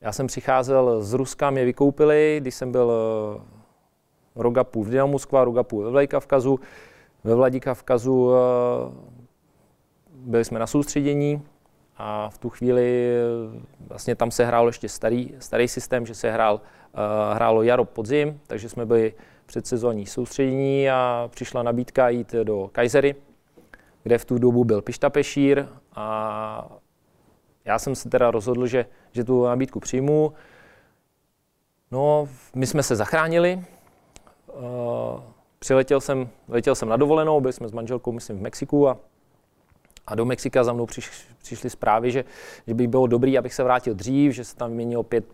já 0.00 0.12
jsem 0.12 0.26
přicházel 0.26 1.02
z 1.02 1.12
Ruska, 1.12 1.50
mě 1.50 1.64
vykoupili, 1.64 2.38
když 2.40 2.54
jsem 2.54 2.72
byl 2.72 2.92
roga 4.36 4.64
půl 4.64 4.84
v 4.84 4.90
Dynamo 4.90 5.12
Moskva, 5.12 5.44
roga 5.44 5.62
půl 5.62 5.84
ve 5.84 5.90
Vladikavkazu. 5.90 6.60
Ve 7.24 7.34
Vladikavkazu 7.34 8.30
byli 10.10 10.44
jsme 10.44 10.58
na 10.58 10.66
soustředění 10.66 11.42
a 11.96 12.30
v 12.30 12.38
tu 12.38 12.50
chvíli 12.50 13.10
vlastně 13.88 14.14
tam 14.14 14.30
se 14.30 14.44
hrál 14.44 14.66
ještě 14.66 14.88
starý, 14.88 15.34
starý 15.38 15.68
systém, 15.68 16.06
že 16.06 16.14
se 16.14 16.30
hrál, 16.30 16.54
uh, 16.54 17.34
hrálo 17.34 17.62
jaro 17.62 17.84
podzim, 17.84 18.40
takže 18.46 18.68
jsme 18.68 18.86
byli 18.86 19.14
předsezónní 19.46 20.06
soustředění 20.06 20.90
a 20.90 21.28
přišla 21.32 21.62
nabídka 21.62 22.08
jít 22.08 22.32
do 22.32 22.70
Kajzery, 22.72 23.14
kde 24.02 24.18
v 24.18 24.24
tu 24.24 24.38
dobu 24.38 24.64
byl 24.64 24.82
Pišta 24.82 25.10
Pešír 25.10 25.66
a 25.94 26.68
já 27.64 27.78
jsem 27.78 27.94
se 27.94 28.08
teda 28.08 28.30
rozhodl, 28.30 28.66
že, 28.66 28.86
že 29.12 29.24
tu 29.24 29.44
nabídku 29.44 29.80
přijmu. 29.80 30.32
No, 31.90 32.28
my 32.54 32.66
jsme 32.66 32.82
se 32.82 32.96
zachránili. 32.96 33.64
Uh, 34.58 35.20
přiletěl 35.58 36.00
jsem, 36.00 36.28
letěl 36.48 36.74
jsem 36.74 36.88
na 36.88 36.96
dovolenou, 36.96 37.40
byli 37.40 37.52
jsme 37.52 37.68
s 37.68 37.72
manželkou, 37.72 38.12
myslím, 38.12 38.38
v 38.38 38.42
Mexiku 38.42 38.88
a 38.88 38.98
a 40.06 40.14
do 40.14 40.24
Mexika 40.24 40.64
za 40.64 40.72
mnou 40.72 40.86
přiš, 40.86 41.10
přišly 41.42 41.70
zprávy, 41.70 42.10
že, 42.10 42.24
že 42.66 42.74
by 42.74 42.86
bylo 42.86 43.06
dobrý, 43.06 43.38
abych 43.38 43.54
se 43.54 43.64
vrátil 43.64 43.94
dřív, 43.94 44.32
že 44.32 44.44
se 44.44 44.56
tam 44.56 44.68
vyměnilo 44.68 45.02
pět 45.02 45.24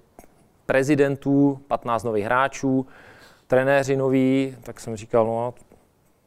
prezidentů, 0.66 1.61
15 1.68 2.04
nových 2.04 2.24
hráčů, 2.24 2.87
trenéři 3.46 3.96
noví, 3.96 4.56
tak 4.62 4.80
jsem 4.80 4.96
říkal, 4.96 5.26
no 5.26 5.54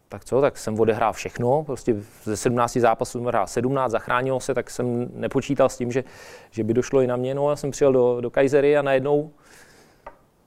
tak 0.09 0.25
co, 0.25 0.41
tak 0.41 0.57
jsem 0.57 0.79
odehrál 0.79 1.13
všechno, 1.13 1.63
prostě 1.63 1.95
ze 2.23 2.37
17 2.37 2.77
zápasů 2.77 3.11
jsem 3.11 3.21
odehrál 3.21 3.47
17, 3.47 3.91
zachránilo 3.91 4.39
se, 4.39 4.53
tak 4.53 4.69
jsem 4.69 5.09
nepočítal 5.13 5.69
s 5.69 5.77
tím, 5.77 5.91
že, 5.91 6.03
že 6.51 6.63
by 6.63 6.73
došlo 6.73 7.01
i 7.01 7.07
na 7.07 7.15
mě, 7.15 7.35
no 7.35 7.49
já 7.49 7.55
jsem 7.55 7.71
přijel 7.71 7.93
do, 7.93 8.21
do 8.21 8.29
Kajzery 8.29 8.77
a 8.77 8.81
najednou 8.81 9.31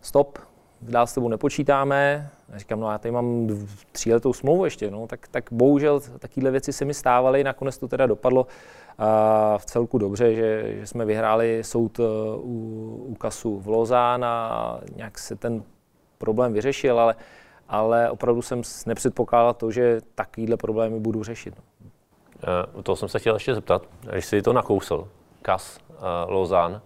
stop, 0.00 0.38
dál 0.82 1.06
s 1.06 1.14
tebou 1.14 1.28
nepočítáme. 1.28 2.30
A 2.54 2.58
říkám, 2.58 2.80
no 2.80 2.90
já 2.90 2.98
tady 2.98 3.12
mám 3.12 3.48
tříletou 3.92 4.32
smlouvu 4.32 4.64
ještě, 4.64 4.90
no, 4.90 5.06
tak, 5.06 5.28
tak 5.28 5.44
bohužel 5.52 6.00
takovéhle 6.18 6.50
věci 6.50 6.72
se 6.72 6.84
mi 6.84 6.94
stávaly, 6.94 7.44
nakonec 7.44 7.78
to 7.78 7.88
teda 7.88 8.06
dopadlo 8.06 8.46
a 8.98 9.58
v 9.58 9.64
celku 9.64 9.98
dobře, 9.98 10.34
že, 10.34 10.74
že 10.80 10.86
jsme 10.86 11.04
vyhráli 11.04 11.64
soud 11.64 12.00
e, 12.00 12.02
u, 12.36 13.04
u 13.08 13.14
kasu 13.14 13.58
v 13.58 13.68
Lozán 13.68 14.24
a 14.24 14.80
nějak 14.96 15.18
se 15.18 15.36
ten 15.36 15.62
problém 16.18 16.52
vyřešil, 16.52 17.00
ale, 17.00 17.14
ale 17.68 18.10
opravdu 18.10 18.42
jsem 18.42 18.62
nepředpokládal 18.86 19.54
to, 19.54 19.70
že 19.70 20.00
takovýhle 20.14 20.56
problémy 20.56 21.00
budu 21.00 21.22
řešit. 21.22 21.54
No. 21.56 21.90
Uh, 22.74 22.82
to 22.82 22.96
jsem 22.96 23.08
se 23.08 23.18
chtěl 23.18 23.34
ještě 23.34 23.54
zeptat, 23.54 23.82
když 24.10 24.24
jsi 24.24 24.42
to 24.42 24.52
nakousl, 24.52 25.08
kas, 25.42 25.78
uh, 25.88 25.94
Lozán, 26.26 26.72
uh, 26.72 26.80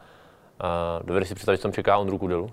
dovedeš 1.07 1.29
si 1.29 1.35
představit, 1.35 1.57
že 1.57 1.63
tam 1.63 1.73
čeká 1.73 1.99
Ondru 1.99 2.19
Kudelu? 2.19 2.51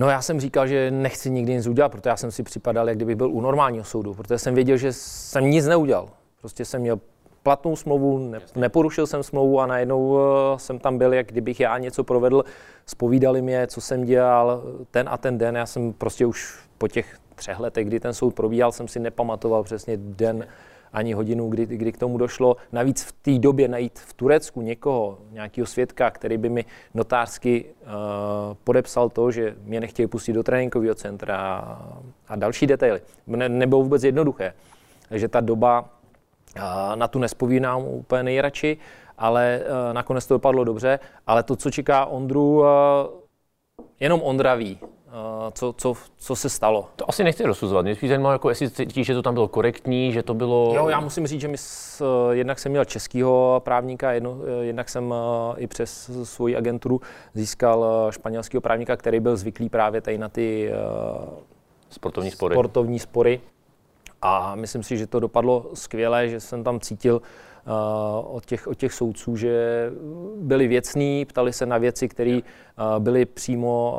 No 0.00 0.08
já 0.08 0.22
jsem 0.22 0.40
říkal, 0.40 0.66
že 0.66 0.90
nechci 0.90 1.30
nikdy 1.30 1.54
nic 1.54 1.66
udělat, 1.66 1.88
protože 1.88 2.10
já 2.10 2.16
jsem 2.16 2.30
si 2.30 2.42
připadal, 2.42 2.88
jak 2.88 2.96
kdybych 2.96 3.16
byl 3.16 3.30
u 3.30 3.40
normálního 3.40 3.84
soudu, 3.84 4.14
protože 4.14 4.38
jsem 4.38 4.54
věděl, 4.54 4.76
že 4.76 4.92
jsem 4.92 5.50
nic 5.50 5.66
neudělal. 5.66 6.08
Prostě 6.40 6.64
jsem 6.64 6.80
měl 6.80 7.00
platnou 7.42 7.76
smlouvu, 7.76 8.18
ne, 8.18 8.40
neporušil 8.56 9.06
jsem 9.06 9.22
smlouvu 9.22 9.60
a 9.60 9.66
najednou 9.66 10.08
uh, 10.08 10.18
jsem 10.56 10.78
tam 10.78 10.98
byl, 10.98 11.14
jak 11.14 11.26
kdybych 11.26 11.60
já 11.60 11.78
něco 11.78 12.04
provedl. 12.04 12.44
Spovídali 12.86 13.42
mě, 13.42 13.66
co 13.66 13.80
jsem 13.80 14.04
dělal 14.04 14.62
ten 14.90 15.08
a 15.08 15.18
ten 15.18 15.38
den. 15.38 15.56
Já 15.56 15.66
jsem 15.66 15.92
prostě 15.92 16.26
už 16.26 16.58
po 16.78 16.88
těch 16.88 17.18
třech 17.34 17.60
letech, 17.60 17.86
kdy 17.86 18.00
ten 18.00 18.14
soud 18.14 18.34
probíhal, 18.34 18.72
jsem 18.72 18.88
si 18.88 19.00
nepamatoval 19.00 19.62
přesně 19.62 19.96
den, 19.96 20.46
ani 20.92 21.12
hodinu, 21.12 21.48
kdy, 21.48 21.66
kdy 21.66 21.92
k 21.92 21.98
tomu 21.98 22.18
došlo. 22.18 22.56
Navíc 22.72 23.04
v 23.04 23.12
té 23.12 23.38
době 23.38 23.68
najít 23.68 23.98
v 23.98 24.12
Turecku 24.12 24.60
někoho, 24.60 25.18
nějakého 25.30 25.66
svědka, 25.66 26.10
který 26.10 26.36
by 26.36 26.48
mi 26.48 26.64
notářsky 26.94 27.64
uh, 27.64 27.88
podepsal 28.64 29.08
to, 29.08 29.30
že 29.30 29.56
mě 29.64 29.80
nechtějí 29.80 30.06
pustit 30.06 30.32
do 30.32 30.42
tréninkového 30.42 30.94
centra 30.94 31.36
a, 31.36 31.98
a 32.28 32.36
další 32.36 32.66
detaily. 32.66 33.00
Ne, 33.26 33.48
nebylo 33.48 33.82
vůbec 33.82 34.04
jednoduché. 34.04 34.52
Takže 35.08 35.28
ta 35.28 35.40
doba 35.40 35.80
uh, 35.80 36.62
na 36.94 37.08
tu 37.08 37.18
nespovídám 37.18 37.84
úplně 37.84 38.22
nejradši, 38.22 38.76
ale 39.18 39.60
uh, 39.60 39.94
nakonec 39.94 40.26
to 40.26 40.34
dopadlo 40.34 40.64
dobře. 40.64 40.98
Ale 41.26 41.42
to, 41.42 41.56
co 41.56 41.70
čeká 41.70 42.06
Ondru, 42.06 42.60
uh, 42.60 42.66
jenom 44.00 44.22
Ondra 44.22 44.54
ví. 44.54 44.78
Eh, 45.12 45.50
co, 45.54 45.72
co, 45.72 45.94
co 46.18 46.36
se 46.36 46.48
stalo. 46.48 46.88
To 46.96 47.08
asi 47.08 47.24
nechci 47.24 47.44
rozsuzovat. 47.44 47.82
Mě 47.84 47.94
spíš 47.94 48.08
zajímalo, 48.08 48.32
jako 48.32 48.48
jestli 48.48 48.70
cítíš, 48.70 49.06
že 49.06 49.14
to 49.14 49.22
tam 49.22 49.34
bylo 49.34 49.48
korektní, 49.48 50.12
že 50.12 50.22
to 50.22 50.34
bylo... 50.34 50.72
Jo, 50.74 50.88
já 50.88 51.00
musím 51.00 51.26
říct, 51.26 51.40
že 51.40 51.48
my 51.48 51.58
s, 51.58 52.00
eh, 52.00 52.36
jednak 52.36 52.58
jsem 52.58 52.72
měl 52.72 52.84
českého 52.84 53.62
právníka, 53.64 54.12
jedno, 54.12 54.38
eh, 54.60 54.64
jednak 54.64 54.88
jsem 54.88 55.14
i 55.56 55.66
přes 55.66 56.10
svoji 56.24 56.56
agenturu 56.56 57.00
získal 57.34 58.06
španělského 58.10 58.60
právníka, 58.60 58.96
který 58.96 59.20
byl 59.20 59.36
zvyklý 59.36 59.68
právě 59.68 60.00
tady 60.00 60.18
na 60.18 60.28
ty 60.28 60.72
sportovní 61.90 62.30
spory. 62.30 62.54
sportovní 62.54 62.98
spory. 62.98 63.40
A 64.22 64.54
myslím 64.54 64.82
si, 64.82 64.98
že 64.98 65.06
to 65.06 65.20
dopadlo 65.20 65.66
skvěle, 65.74 66.28
že 66.28 66.40
jsem 66.40 66.64
tam 66.64 66.80
cítil 66.80 67.22
Eh, 67.22 67.49
od 68.24 68.46
těch, 68.46 68.66
od 68.66 68.74
těch 68.74 68.92
soudců, 68.92 69.36
že 69.36 69.90
byli 70.36 70.68
věcní, 70.68 71.24
ptali 71.24 71.52
se 71.52 71.66
na 71.66 71.78
věci, 71.78 72.08
které 72.08 72.40
eh, 72.40 72.82
byly 72.98 73.24
přímo 73.24 73.98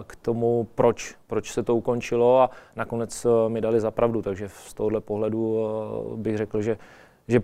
eh, 0.00 0.04
k 0.06 0.16
tomu, 0.16 0.68
proč, 0.74 1.14
proč 1.26 1.52
se 1.52 1.62
to 1.62 1.76
ukončilo 1.76 2.40
a 2.40 2.50
nakonec 2.76 3.26
mi 3.48 3.60
dali 3.60 3.80
za 3.80 3.90
pravdu. 3.90 4.22
Takže 4.22 4.48
z 4.48 4.74
tohohle 4.74 5.00
pohledu 5.00 5.68
bych 6.16 6.36
řekl, 6.36 6.62
že, 6.62 6.78
že 7.28 7.40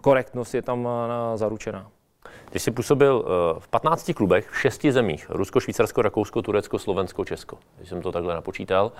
korektnost 0.00 0.54
je 0.54 0.62
tam 0.62 0.88
zaručená. 1.34 1.90
Ty 2.50 2.58
jsi 2.58 2.70
působil 2.70 3.24
v 3.58 3.68
15 3.68 4.10
klubech 4.14 4.50
v 4.50 4.60
šesti 4.60 4.92
zemích. 4.92 5.26
Rusko, 5.30 5.60
Švýcarsko, 5.60 6.02
Rakousko, 6.02 6.42
Turecko, 6.42 6.78
Slovensko, 6.78 7.24
Česko. 7.24 7.58
Když 7.76 7.88
jsem 7.88 8.02
to 8.02 8.12
takhle 8.12 8.34
napočítal. 8.34 8.92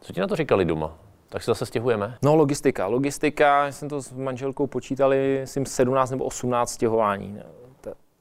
Co 0.00 0.12
ti 0.12 0.20
na 0.20 0.26
to 0.26 0.36
říkali 0.36 0.64
doma? 0.64 0.98
Tak 1.36 1.42
se 1.42 1.50
zase 1.50 1.66
stěhujeme? 1.66 2.14
No 2.22 2.36
logistika. 2.36 2.86
Logistika, 2.86 3.72
jsem 3.72 3.88
to 3.88 4.02
s 4.02 4.12
manželkou 4.12 4.66
počítali, 4.66 5.38
myslím 5.40 5.66
17 5.66 6.10
nebo 6.10 6.24
18 6.24 6.70
stěhování. 6.70 7.38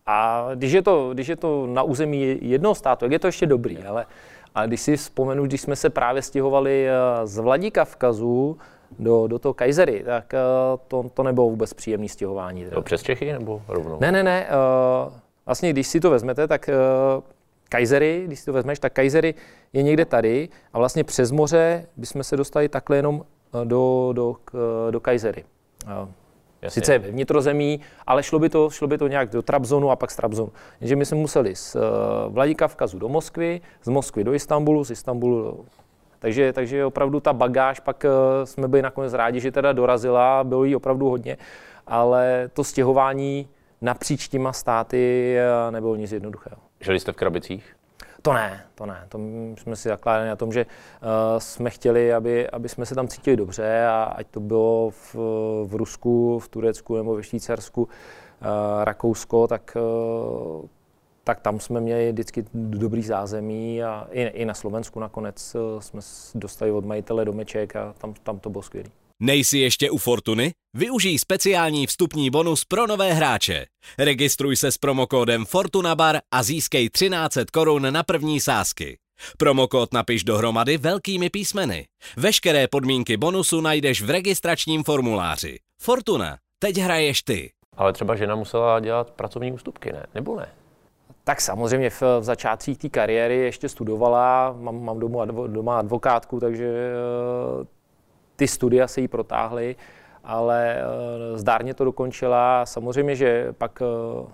A 0.06 0.48
když 0.56 0.72
je, 0.72 0.82
to, 0.82 1.14
když 1.14 1.28
je 1.28 1.36
to 1.36 1.68
na 1.68 1.84
území 1.84 2.38
jednoho 2.42 2.76
státu, 2.76 3.06
jak 3.06 3.12
je 3.12 3.20
to 3.20 3.28
ještě 3.28 3.46
dobrý, 3.46 3.84
ale, 3.84 4.06
A 4.56 4.66
když 4.66 4.82
si 4.82 4.98
vzpomenu, 4.98 5.46
když 5.46 5.62
jsme 5.62 5.76
se 5.76 5.90
právě 5.90 6.22
stěhovali 6.22 6.88
z 7.24 7.38
Vladikavkazu 7.38 8.58
do, 9.00 9.28
do 9.28 9.40
toho 9.40 9.54
Kajzery, 9.54 10.04
tak 10.06 10.34
to, 10.88 11.12
to 11.14 11.24
nebylo 11.24 11.50
vůbec 11.50 11.74
příjemné 11.74 12.08
stěhování. 12.10 12.66
To 12.66 12.82
přes 12.82 13.04
Čechy 13.04 13.34
nebo 13.34 13.62
rovnou? 13.68 13.98
Ne, 14.02 14.12
ne, 14.12 14.24
ne. 14.24 14.48
Vlastně, 15.46 15.70
když 15.70 15.88
si 15.88 16.00
to 16.00 16.10
vezmete, 16.10 16.48
tak 16.48 16.70
Kajzery, 17.70 18.24
když 18.26 18.40
si 18.40 18.46
to 18.46 18.54
vezmeš, 18.54 18.80
tak 18.80 18.94
Kajzery 18.94 19.34
je 19.74 19.84
někde 19.84 20.06
tady 20.06 20.50
a 20.74 20.78
vlastně 20.80 21.04
přes 21.04 21.32
moře 21.32 21.86
bychom 21.98 22.24
se 22.24 22.38
dostali 22.38 22.70
takhle 22.70 22.98
jenom 22.98 23.26
do, 23.64 24.10
do, 24.14 24.36
do 24.92 25.00
Kajzery. 25.00 25.44
Jasně. 26.62 26.82
Sice 26.82 27.00
ve 27.00 27.12
vnitrozemí, 27.12 27.80
ale 28.08 28.24
šlo 28.24 28.40
by, 28.40 28.50
to, 28.50 28.70
šlo 28.70 28.88
by 28.88 28.98
to 28.98 29.08
nějak 29.08 29.30
do 29.30 29.42
Trabzonu 29.42 29.92
a 29.92 29.96
pak 29.96 30.12
z 30.12 30.16
Trabzonu. 30.16 30.52
Takže 30.80 30.96
my 30.96 31.06
jsme 31.06 31.18
museli 31.18 31.56
z 31.56 31.76
uh, 31.76 31.82
Vladikavkazu 32.34 33.00
do 33.00 33.10
Moskvy, 33.10 33.62
z 33.84 33.88
Moskvy 33.88 34.24
do 34.24 34.34
Istanbulu, 34.34 34.84
z 34.84 34.92
Istanbulu 34.92 35.42
do... 35.44 35.58
Takže, 36.20 36.54
takže 36.54 36.86
opravdu 36.86 37.20
ta 37.20 37.34
bagáž, 37.34 37.80
pak 37.80 38.06
uh, 38.06 38.46
jsme 38.46 38.68
byli 38.68 38.82
nakonec 38.82 39.14
rádi, 39.14 39.40
že 39.40 39.52
teda 39.52 39.74
dorazila, 39.74 40.44
bylo 40.44 40.64
jí 40.64 40.76
opravdu 40.76 41.10
hodně, 41.10 41.38
ale 41.88 42.50
to 42.54 42.64
stěhování 42.64 43.48
napříč 43.82 44.28
těma 44.28 44.54
státy 44.54 45.36
uh, 45.68 45.72
nebylo 45.72 45.96
nic 45.96 46.12
jednoduchého. 46.12 46.58
Žili 46.80 47.00
jste 47.00 47.12
v 47.12 47.16
krabicích? 47.16 47.76
To 48.22 48.34
ne, 48.34 48.66
to 48.76 48.86
ne. 48.86 49.06
To 49.10 49.20
jsme 49.58 49.76
si 49.76 49.90
zakládali 49.90 50.30
na 50.30 50.36
tom, 50.36 50.52
že 50.52 50.66
uh, 50.66 51.10
jsme 51.38 51.70
chtěli, 51.70 52.14
aby, 52.14 52.50
aby 52.50 52.70
jsme 52.70 52.86
se 52.86 52.96
tam 52.96 53.08
cítili 53.08 53.36
dobře 53.36 53.86
a 53.86 54.04
ať 54.04 54.28
to 54.28 54.40
bylo 54.40 54.90
v, 54.90 55.16
v 55.66 55.76
Rusku, 55.76 56.40
v 56.40 56.48
Turecku 56.48 56.96
nebo 56.96 57.16
ve 57.16 57.24
Švýcarsku, 57.24 57.84
uh, 57.84 57.88
Rakousko, 58.84 59.48
tak, 59.48 59.78
uh, 60.62 60.66
tak 61.24 61.40
tam 61.40 61.60
jsme 61.60 61.82
měli 61.82 62.12
vždycky 62.12 62.46
dobrý 62.54 63.04
zázemí 63.04 63.84
a 63.84 64.08
i, 64.12 64.22
i 64.22 64.46
na 64.46 64.54
Slovensku 64.54 65.00
nakonec 65.00 65.56
uh, 65.56 65.80
jsme 65.80 66.02
dostali 66.36 66.72
od 66.72 66.86
majitele 66.86 67.26
domeček 67.26 67.76
a 67.76 67.94
tam, 67.98 68.14
tam 68.24 68.40
to 68.40 68.50
bylo 68.50 68.62
skvělé. 68.62 68.90
Nejsi 69.22 69.58
ještě 69.58 69.92
u 69.92 69.98
Fortuny? 69.98 70.54
Využij 70.74 71.20
speciální 71.20 71.88
vstupní 71.88 72.30
bonus 72.30 72.66
pro 72.66 72.88
nové 72.88 73.14
hráče. 73.14 73.66
Registruj 74.00 74.56
se 74.56 74.72
s 74.72 74.78
promokódem 74.78 75.46
FortunaBar 75.46 76.18
a 76.34 76.44
získej 76.44 76.90
1300 76.90 77.52
korun 77.54 77.94
na 77.94 78.04
první 78.04 78.40
sázky. 78.40 78.98
Promokód 79.38 79.94
napiš 79.94 80.24
dohromady 80.24 80.78
velkými 80.78 81.30
písmeny. 81.30 81.86
Veškeré 82.18 82.68
podmínky 82.68 83.18
bonusu 83.18 83.62
najdeš 83.62 84.02
v 84.02 84.10
registračním 84.10 84.84
formuláři. 84.84 85.60
Fortuna, 85.82 86.38
teď 86.60 86.78
hraješ 86.78 87.24
ty. 87.24 87.52
Ale 87.78 87.94
třeba 87.94 88.16
žena 88.16 88.36
musela 88.36 88.80
dělat 88.80 89.12
pracovní 89.12 89.52
ústupky, 89.52 89.92
ne? 89.92 90.06
Nebo 90.16 90.36
ne? 90.36 90.50
Tak 91.24 91.42
samozřejmě 91.42 91.90
v, 91.90 92.02
v 92.02 92.24
začátcích 92.24 92.78
té 92.78 92.90
kariéry 92.90 93.38
ještě 93.38 93.70
studovala, 93.70 94.56
mám, 94.60 94.84
mám 94.84 95.00
doma, 95.00 95.26
doma 95.26 95.80
advokátku, 95.80 96.40
takže 96.40 96.94
ty 98.36 98.48
studia 98.48 98.88
se 98.88 99.02
jí 99.02 99.08
protáhly, 99.08 99.76
ale 100.24 100.76
eh, 100.78 101.38
zdárně 101.38 101.74
to 101.74 101.86
dokončila. 101.86 102.66
Samozřejmě, 102.66 103.16
že 103.16 103.54
pak 103.54 103.82
eh, 103.82 104.28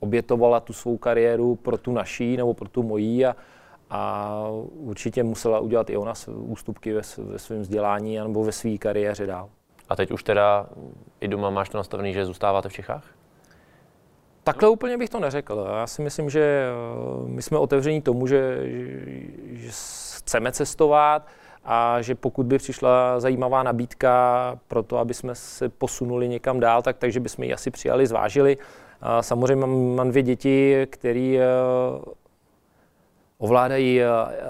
obětovala 0.00 0.60
tu 0.60 0.72
svou 0.72 0.96
kariéru 0.96 1.56
pro 1.56 1.78
tu 1.78 1.92
naší 1.92 2.36
nebo 2.36 2.54
pro 2.54 2.68
tu 2.68 2.82
mojí 2.82 3.26
a, 3.26 3.36
a 3.90 4.34
určitě 4.74 5.22
musela 5.22 5.60
udělat 5.60 5.90
i 5.90 5.96
ona 5.96 6.12
ústupky 6.26 6.92
ve, 6.92 7.00
ve 7.18 7.38
svém 7.38 7.60
vzdělání 7.60 8.16
nebo 8.16 8.44
ve 8.44 8.52
své 8.52 8.78
kariéře 8.78 9.26
dál. 9.26 9.48
A 9.88 9.96
teď 9.96 10.10
už 10.10 10.22
teda 10.22 10.66
i 11.20 11.28
doma 11.28 11.50
máš 11.50 11.68
to 11.68 11.78
nastavený, 11.78 12.12
že 12.12 12.26
zůstáváte 12.26 12.68
v 12.68 12.72
Čechách? 12.72 13.04
Takhle 14.44 14.68
úplně 14.68 14.98
bych 14.98 15.10
to 15.10 15.20
neřekl. 15.20 15.66
Já 15.76 15.86
si 15.86 16.02
myslím, 16.02 16.30
že 16.30 16.40
eh, 16.40 17.28
my 17.28 17.42
jsme 17.42 17.58
otevření 17.58 18.02
tomu, 18.02 18.26
že, 18.26 18.58
že 19.50 19.68
chceme 20.16 20.52
cestovat, 20.52 21.26
a 21.64 22.02
že 22.02 22.14
pokud 22.14 22.46
by 22.46 22.58
přišla 22.58 23.20
zajímavá 23.20 23.62
nabídka 23.62 24.58
pro 24.68 24.82
to, 24.82 24.98
aby 24.98 25.14
jsme 25.14 25.34
se 25.34 25.68
posunuli 25.68 26.28
někam 26.28 26.60
dál, 26.60 26.82
tak 26.82 26.96
takže 26.98 27.20
bychom 27.20 27.44
ji 27.44 27.52
asi 27.52 27.70
přijali, 27.70 28.06
zvážili. 28.06 28.58
Samozřejmě 29.20 29.66
mám, 29.66 30.10
dvě 30.10 30.22
děti, 30.22 30.86
které 30.90 31.38
eh, 31.38 31.44
ovládají 33.38 34.02
eh, 34.02 34.06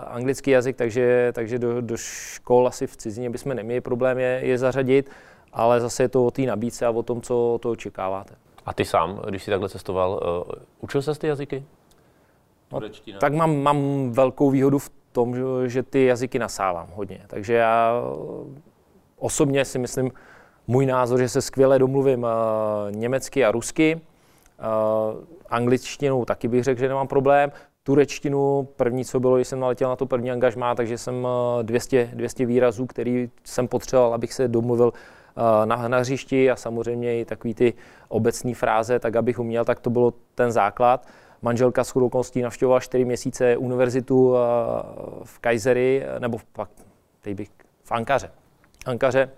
anglický 0.07 0.51
jazyk, 0.51 0.77
takže, 0.77 1.33
takže 1.33 1.59
do, 1.59 1.81
do 1.81 1.97
škol 1.97 2.69
asi 2.69 2.87
v 2.87 2.97
cizině 2.97 3.31
bychom 3.31 3.55
neměli 3.55 3.81
problém 3.81 4.19
je, 4.19 4.41
je 4.43 4.59
zařadit, 4.59 5.11
ale 5.53 5.81
zase 5.81 6.03
je 6.03 6.09
to 6.09 6.27
o 6.27 6.31
té 6.31 6.43
nabídce 6.43 6.87
a 6.87 6.91
o 6.91 7.03
tom, 7.03 7.23
co 7.23 7.59
to 7.63 7.71
očekáváte. 7.71 8.35
A 8.67 8.75
ty 8.75 8.85
sám, 8.85 9.21
když 9.29 9.43
jsi 9.43 9.51
takhle 9.51 9.69
cestoval, 9.69 10.11
uh, 10.47 10.55
učil 10.81 11.03
se 11.03 11.15
ty 11.15 11.27
jazyky? 11.27 11.65
No, 12.73 12.81
tak 13.21 13.33
mám, 13.35 13.63
mám 13.63 14.11
velkou 14.13 14.51
výhodu 14.51 14.79
v 14.79 14.91
tom, 15.13 15.37
že 15.67 15.83
ty 15.83 16.05
jazyky 16.05 16.39
nasávám 16.39 16.89
hodně. 16.95 17.21
Takže 17.27 17.55
já 17.55 18.03
osobně 19.19 19.65
si 19.65 19.79
myslím, 19.79 20.11
můj 20.67 20.87
názor, 20.87 21.19
že 21.19 21.29
se 21.29 21.43
skvěle 21.43 21.79
domluvím 21.79 22.27
eh, 22.27 22.93
německy 22.93 23.45
a 23.45 23.51
rusky. 23.51 24.01
Eh, 24.01 24.63
angličtinou 25.49 26.25
taky 26.25 26.49
bych 26.49 26.65
řekl, 26.65 26.81
že 26.81 26.89
nemám 26.89 27.09
problém. 27.09 27.53
Turečtinu, 27.83 28.69
první, 28.77 29.05
co 29.05 29.21
bylo, 29.21 29.37
když 29.37 29.49
jsem 29.49 29.61
naletěl 29.61 29.89
na 29.89 29.97
to 29.97 30.07
první 30.07 30.31
angažmá, 30.31 30.75
takže 30.75 30.99
jsem 30.99 31.29
200, 31.63 31.99
eh, 32.13 32.17
200 32.17 32.47
výrazů, 32.47 32.87
který 32.87 33.31
jsem 33.45 33.69
potřeboval, 33.69 34.15
abych 34.15 34.33
se 34.33 34.49
domluvil 34.49 34.93
na, 35.65 35.89
na 35.89 35.99
hřišti 35.99 36.51
a 36.51 36.57
samozřejmě 36.57 37.21
i 37.21 37.25
takový 37.25 37.55
ty 37.55 37.75
obecné 38.09 38.55
fráze, 38.55 38.99
tak 38.99 39.17
abych 39.17 39.39
uměl, 39.39 39.65
tak 39.65 39.81
to 39.81 39.91
bylo 39.91 40.15
ten 40.35 40.53
základ 40.53 41.07
manželka 41.43 41.85
s 41.85 41.97
okolností 41.97 42.43
navštěvovala 42.43 42.81
4 42.81 43.05
měsíce 43.05 43.57
univerzitu 43.57 44.37
eh, 44.37 44.41
v 45.25 45.39
Kajzery, 45.39 46.07
nebo 46.19 46.39
pak, 46.53 46.71
teď 47.21 47.37
bych, 47.37 47.51
v 47.85 47.93
Ankaře. 47.93 48.31
Ankaře, 48.87 49.31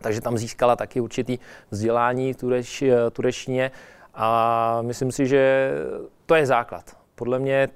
takže 0.00 0.20
tam 0.20 0.38
získala 0.38 0.76
taky 0.76 1.00
určitý 1.00 1.38
vzdělání 1.70 2.34
tureč, 2.34 2.82
eh, 2.82 3.10
turečtině 3.10 3.70
a 4.14 4.78
myslím 4.82 5.12
si, 5.12 5.26
že 5.26 5.72
to 6.26 6.34
je 6.34 6.46
základ. 6.46 6.96
Podle 7.14 7.38
mě 7.38 7.68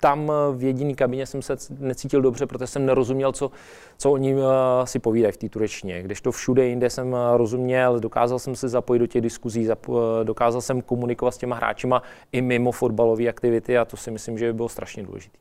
tam 0.00 0.32
v 0.52 0.62
jediné 0.62 0.94
kabině 0.94 1.26
jsem 1.26 1.42
se 1.42 1.56
necítil 1.78 2.22
dobře, 2.22 2.46
protože 2.46 2.66
jsem 2.66 2.86
nerozuměl, 2.86 3.32
co, 3.32 3.50
co 3.98 4.10
oni 4.10 4.34
uh, 4.34 4.40
si 4.84 4.98
povídají 4.98 5.32
v 5.32 5.36
té 5.36 5.48
turečtině. 5.48 6.02
Když 6.02 6.20
to 6.20 6.32
všude 6.32 6.66
jinde 6.66 6.90
jsem 6.90 7.12
uh, 7.12 7.18
rozuměl, 7.36 8.00
dokázal 8.00 8.38
jsem 8.38 8.56
se 8.56 8.68
zapojit 8.68 8.98
do 8.98 9.06
těch 9.06 9.22
diskuzí, 9.22 9.64
zap, 9.64 9.88
uh, 9.88 9.98
dokázal 10.22 10.60
jsem 10.60 10.82
komunikovat 10.82 11.30
s 11.30 11.38
těma 11.38 11.56
hráčima 11.56 12.02
i 12.32 12.40
mimo 12.40 12.72
fotbalové 12.72 13.28
aktivity 13.28 13.78
a 13.78 13.84
to 13.84 13.96
si 13.96 14.10
myslím, 14.10 14.38
že 14.38 14.46
by 14.46 14.52
bylo 14.52 14.68
strašně 14.68 15.02
důležité. 15.02 15.38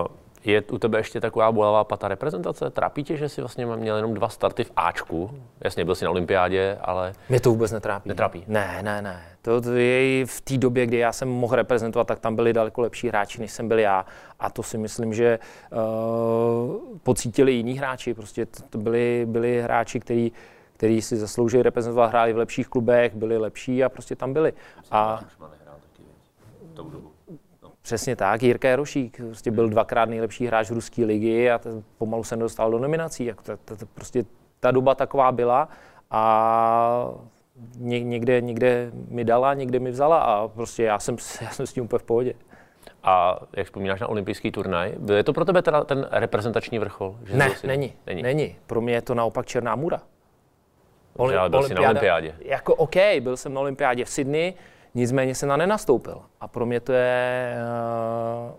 Uh, 0.00 0.06
je 0.46 0.62
u 0.62 0.78
tebe 0.78 0.98
ještě 0.98 1.20
taková 1.20 1.52
bolavá 1.52 1.84
pata 1.84 2.08
reprezentace? 2.08 2.70
Trápí 2.70 3.04
tě, 3.04 3.16
že 3.16 3.28
jsi 3.28 3.40
vlastně 3.40 3.66
měl 3.66 3.96
jenom 3.96 4.14
dva 4.14 4.28
starty 4.28 4.64
v 4.64 4.72
Ačku? 4.76 5.30
Jasně, 5.60 5.84
byl 5.84 5.94
jsi 5.94 6.04
na 6.04 6.10
olympiádě, 6.10 6.78
ale... 6.80 7.12
Mě 7.28 7.40
to 7.40 7.50
vůbec 7.50 7.72
netrápí. 7.72 8.08
Netrápí? 8.08 8.44
Ne, 8.46 8.78
ne, 8.82 9.02
ne. 9.02 9.22
To, 9.42 9.60
to 9.60 9.72
je 9.72 10.26
v 10.26 10.40
té 10.40 10.58
době, 10.58 10.86
kdy 10.86 10.96
já 10.96 11.12
jsem 11.12 11.28
mohl 11.28 11.56
reprezentovat, 11.56 12.06
tak 12.06 12.18
tam 12.18 12.36
byli 12.36 12.52
daleko 12.52 12.80
lepší 12.80 13.08
hráči, 13.08 13.40
než 13.40 13.52
jsem 13.52 13.68
byl 13.68 13.78
já. 13.78 14.06
A 14.40 14.50
to 14.50 14.62
si 14.62 14.78
myslím, 14.78 15.14
že 15.14 15.38
uh, 15.72 16.98
pocítili 17.02 17.52
jiní 17.52 17.78
hráči. 17.78 18.14
Prostě 18.14 18.46
to, 18.46 18.62
to 18.70 18.78
byli, 18.78 19.26
byli 19.28 19.62
hráči, 19.62 20.00
kteří 20.00 20.32
který 20.76 21.02
si 21.02 21.16
zasloužili 21.16 21.62
reprezentovat, 21.62 22.10
hráli 22.10 22.32
v 22.32 22.36
lepších 22.36 22.68
klubech, 22.68 23.14
byli 23.14 23.38
lepší 23.38 23.84
a 23.84 23.88
prostě 23.88 24.16
tam 24.16 24.32
byli. 24.32 24.52
A, 24.90 25.20
Přesně 27.86 28.16
tak, 28.16 28.42
Jirka 28.42 28.68
Jarošík 28.68 29.16
prostě 29.16 29.50
byl 29.50 29.68
dvakrát 29.68 30.08
nejlepší 30.08 30.46
hráč 30.46 30.70
v 30.70 30.74
ruské 30.74 31.04
ligy 31.04 31.50
a 31.50 31.58
ten 31.58 31.82
pomalu 31.98 32.24
se 32.24 32.36
nedostal 32.36 32.70
do 32.70 32.78
nominací. 32.78 33.24
Jako 33.24 33.42
to, 33.42 33.56
to, 33.64 33.76
to, 33.76 33.86
prostě 33.86 34.24
ta 34.60 34.70
doba 34.70 34.94
taková 34.94 35.32
byla 35.32 35.68
a 36.10 37.10
ně, 37.76 38.00
někde, 38.00 38.40
někde 38.40 38.90
mi 39.08 39.24
dala, 39.24 39.54
někde 39.54 39.78
mi 39.78 39.90
vzala 39.90 40.18
a 40.18 40.48
prostě 40.48 40.82
já 40.82 40.98
jsem, 40.98 41.16
já 41.40 41.50
jsem 41.50 41.66
s 41.66 41.72
tím 41.72 41.84
úplně 41.84 41.98
v 41.98 42.02
pohodě. 42.02 42.34
A 43.02 43.38
jak 43.52 43.66
vzpomínáš 43.66 44.00
na 44.00 44.06
olympijský 44.06 44.50
turnaj, 44.50 44.94
je 45.14 45.24
to 45.24 45.32
pro 45.32 45.44
tebe 45.44 45.62
teda 45.62 45.84
ten 45.84 46.08
reprezentační 46.10 46.78
vrchol? 46.78 47.16
Že 47.24 47.36
ne, 47.36 47.50
si... 47.50 47.66
není, 47.66 47.92
není, 48.06 48.22
není. 48.22 48.56
Pro 48.66 48.80
mě 48.80 48.94
je 48.94 49.02
to 49.02 49.14
naopak 49.14 49.46
černá 49.46 49.76
můra. 49.76 50.00
Oli, 51.16 51.34
byl 51.48 51.62
jsi 51.62 51.74
na 51.74 51.80
olympiádě. 51.80 52.34
Jako 52.40 52.74
OK, 52.74 52.96
byl 53.20 53.36
jsem 53.36 53.54
na 53.54 53.60
olympiádě 53.60 54.04
v 54.04 54.08
Sydney, 54.08 54.54
nicméně 54.96 55.34
se 55.34 55.46
na 55.46 55.56
nenastoupil. 55.56 56.22
A 56.40 56.48
pro 56.48 56.66
mě 56.66 56.80
to 56.80 56.92
je 56.92 57.54
uh, 58.48 58.54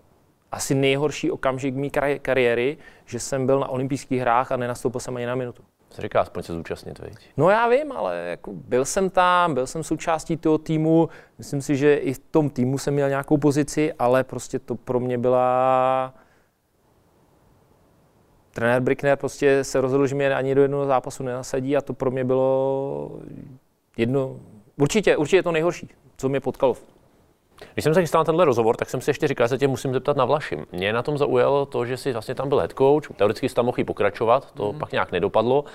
asi 0.52 0.74
nejhorší 0.74 1.30
okamžik 1.30 1.74
mé 1.74 1.88
kariéry, 2.18 2.76
že 3.06 3.20
jsem 3.20 3.46
byl 3.46 3.60
na 3.60 3.68
olympijských 3.68 4.20
hrách 4.20 4.52
a 4.52 4.56
nenastoupil 4.56 5.00
jsem 5.00 5.16
ani 5.16 5.26
na 5.26 5.34
minutu. 5.34 5.62
Se 5.90 6.02
říká 6.02 6.20
aspoň 6.20 6.42
se 6.42 6.52
zúčastnit, 6.52 6.98
veď? 6.98 7.12
No 7.36 7.50
já 7.50 7.68
vím, 7.68 7.92
ale 7.92 8.16
jako 8.16 8.52
byl 8.52 8.84
jsem 8.84 9.10
tam, 9.10 9.54
byl 9.54 9.66
jsem 9.66 9.82
součástí 9.82 10.36
toho 10.36 10.58
týmu, 10.58 11.08
myslím 11.38 11.62
si, 11.62 11.76
že 11.76 11.96
i 11.96 12.12
v 12.14 12.18
tom 12.18 12.50
týmu 12.50 12.78
jsem 12.78 12.94
měl 12.94 13.08
nějakou 13.08 13.36
pozici, 13.36 13.92
ale 13.98 14.24
prostě 14.24 14.58
to 14.58 14.74
pro 14.74 15.00
mě 15.00 15.18
byla... 15.18 16.14
Trenér 18.50 18.82
Brickner 18.82 19.16
prostě 19.16 19.64
se 19.64 19.80
rozhodl, 19.80 20.06
že 20.06 20.14
mě 20.14 20.34
ani 20.34 20.54
do 20.54 20.62
jednoho 20.62 20.86
zápasu 20.86 21.22
nenasadí 21.22 21.76
a 21.76 21.80
to 21.80 21.92
pro 21.92 22.10
mě 22.10 22.24
bylo 22.24 23.10
jedno, 23.96 24.36
určitě, 24.76 25.16
určitě 25.16 25.42
to 25.42 25.52
nejhorší, 25.52 25.88
co 26.18 26.28
mě 26.28 26.40
potkalo. 26.40 26.76
Když 27.74 27.84
jsem 27.84 27.94
se 27.94 28.00
chystal 28.00 28.20
na 28.20 28.24
tenhle 28.24 28.44
rozhovor, 28.44 28.76
tak 28.76 28.90
jsem 28.90 29.00
si 29.00 29.10
ještě 29.10 29.28
říkal, 29.28 29.44
že 29.44 29.48
se 29.48 29.58
tě 29.58 29.68
musím 29.68 29.92
zeptat 29.92 30.16
na 30.16 30.24
Vlašim. 30.24 30.66
Mě 30.72 30.92
na 30.92 31.02
tom 31.02 31.18
zaujalo 31.18 31.66
to, 31.66 31.86
že 31.86 31.96
jsi 31.96 32.12
vlastně 32.12 32.34
tam 32.34 32.48
byl 32.48 32.58
head 32.58 32.72
coach, 32.72 33.16
teoreticky 33.16 33.48
jsi 33.48 33.54
tam 33.54 33.66
mohl 33.66 33.84
pokračovat, 33.84 34.52
to 34.52 34.72
mm. 34.72 34.78
pak 34.78 34.92
nějak 34.92 35.12
nedopadlo. 35.12 35.62
Uh, 35.62 35.68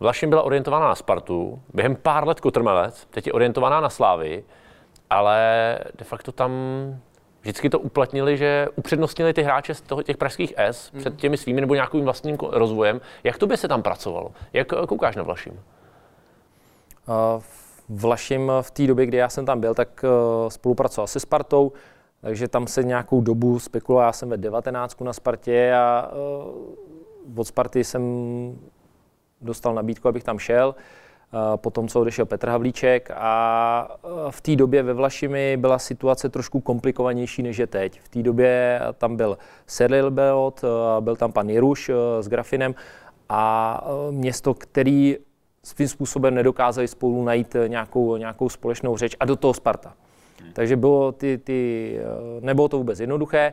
Vlašim 0.00 0.30
byla 0.30 0.42
orientovaná 0.42 0.88
na 0.88 0.94
Spartu, 0.94 1.62
během 1.74 1.96
pár 1.96 2.28
let 2.28 2.40
Kotrmelec, 2.40 3.06
teď 3.10 3.26
je 3.26 3.32
orientovaná 3.32 3.80
na 3.80 3.90
Slávy, 3.90 4.44
ale 5.10 5.38
de 5.98 6.04
facto 6.04 6.32
tam 6.32 6.52
vždycky 7.40 7.70
to 7.70 7.78
uplatnili, 7.78 8.36
že 8.36 8.68
upřednostnili 8.76 9.32
ty 9.32 9.42
hráče 9.42 9.74
z 9.74 9.80
toho, 9.80 10.02
těch 10.02 10.16
pražských 10.16 10.54
S 10.56 10.92
mm. 10.92 11.00
před 11.00 11.16
těmi 11.16 11.36
svými 11.36 11.60
nebo 11.60 11.74
nějakým 11.74 12.04
vlastním 12.04 12.36
rozvojem. 12.50 13.00
Jak 13.24 13.38
to 13.38 13.46
by 13.46 13.56
se 13.56 13.68
tam 13.68 13.82
pracovalo? 13.82 14.32
Jak 14.52 14.68
koukáš 14.68 15.16
na 15.16 15.22
Vlašim? 15.22 15.52
Uh, 17.08 17.42
Vlašim 17.92 18.52
v 18.60 18.70
té 18.70 18.86
době, 18.86 19.06
kdy 19.06 19.16
já 19.16 19.28
jsem 19.28 19.46
tam 19.46 19.60
byl, 19.60 19.74
tak 19.74 20.04
uh, 20.04 20.48
spolupracoval 20.48 21.06
se 21.06 21.20
Spartou, 21.20 21.72
takže 22.20 22.48
tam 22.48 22.66
se 22.66 22.82
nějakou 22.82 23.20
dobu 23.20 23.58
spekuloval, 23.58 24.06
já 24.06 24.12
jsem 24.12 24.28
ve 24.28 24.36
19 24.36 25.00
na 25.00 25.12
Spartě 25.12 25.74
a 25.74 26.10
uh, 27.26 27.40
od 27.40 27.44
Sparty 27.44 27.84
jsem 27.84 28.02
dostal 29.40 29.74
nabídku, 29.74 30.08
abych 30.08 30.24
tam 30.24 30.38
šel. 30.38 30.74
Uh, 31.32 31.56
potom, 31.56 31.88
co 31.88 32.00
odešel 32.00 32.26
Petr 32.26 32.48
Havlíček 32.48 33.10
a 33.14 33.96
v 34.30 34.40
té 34.40 34.56
době 34.56 34.82
ve 34.82 34.92
Vlašimi 34.92 35.56
byla 35.56 35.78
situace 35.78 36.28
trošku 36.28 36.60
komplikovanější 36.60 37.42
než 37.42 37.58
je 37.58 37.66
teď. 37.66 38.00
V 38.00 38.08
té 38.08 38.22
době 38.22 38.80
tam 38.98 39.16
byl 39.16 39.38
Serlil 39.66 40.10
Belot, 40.10 40.60
byl 41.00 41.16
tam 41.16 41.32
pan 41.32 41.48
Jiruš 41.48 41.90
s 42.20 42.28
Grafinem 42.28 42.74
a 43.28 43.84
město, 44.10 44.54
který 44.54 45.16
svým 45.64 45.88
způsobem 45.88 46.34
nedokázali 46.34 46.88
spolu 46.88 47.24
najít 47.24 47.56
eh, 47.56 47.68
nějakou, 47.68 48.16
nějakou 48.16 48.48
společnou 48.48 48.96
řeč 48.96 49.16
a 49.20 49.24
do 49.24 49.36
toho 49.36 49.54
Sparta. 49.54 49.94
Hmm. 50.42 50.52
Takže 50.52 50.76
bylo 50.76 51.12
ty, 51.12 51.38
ty, 51.38 51.98
eh, 52.00 52.40
nebylo 52.40 52.68
to 52.68 52.78
vůbec 52.78 53.00
jednoduché. 53.00 53.52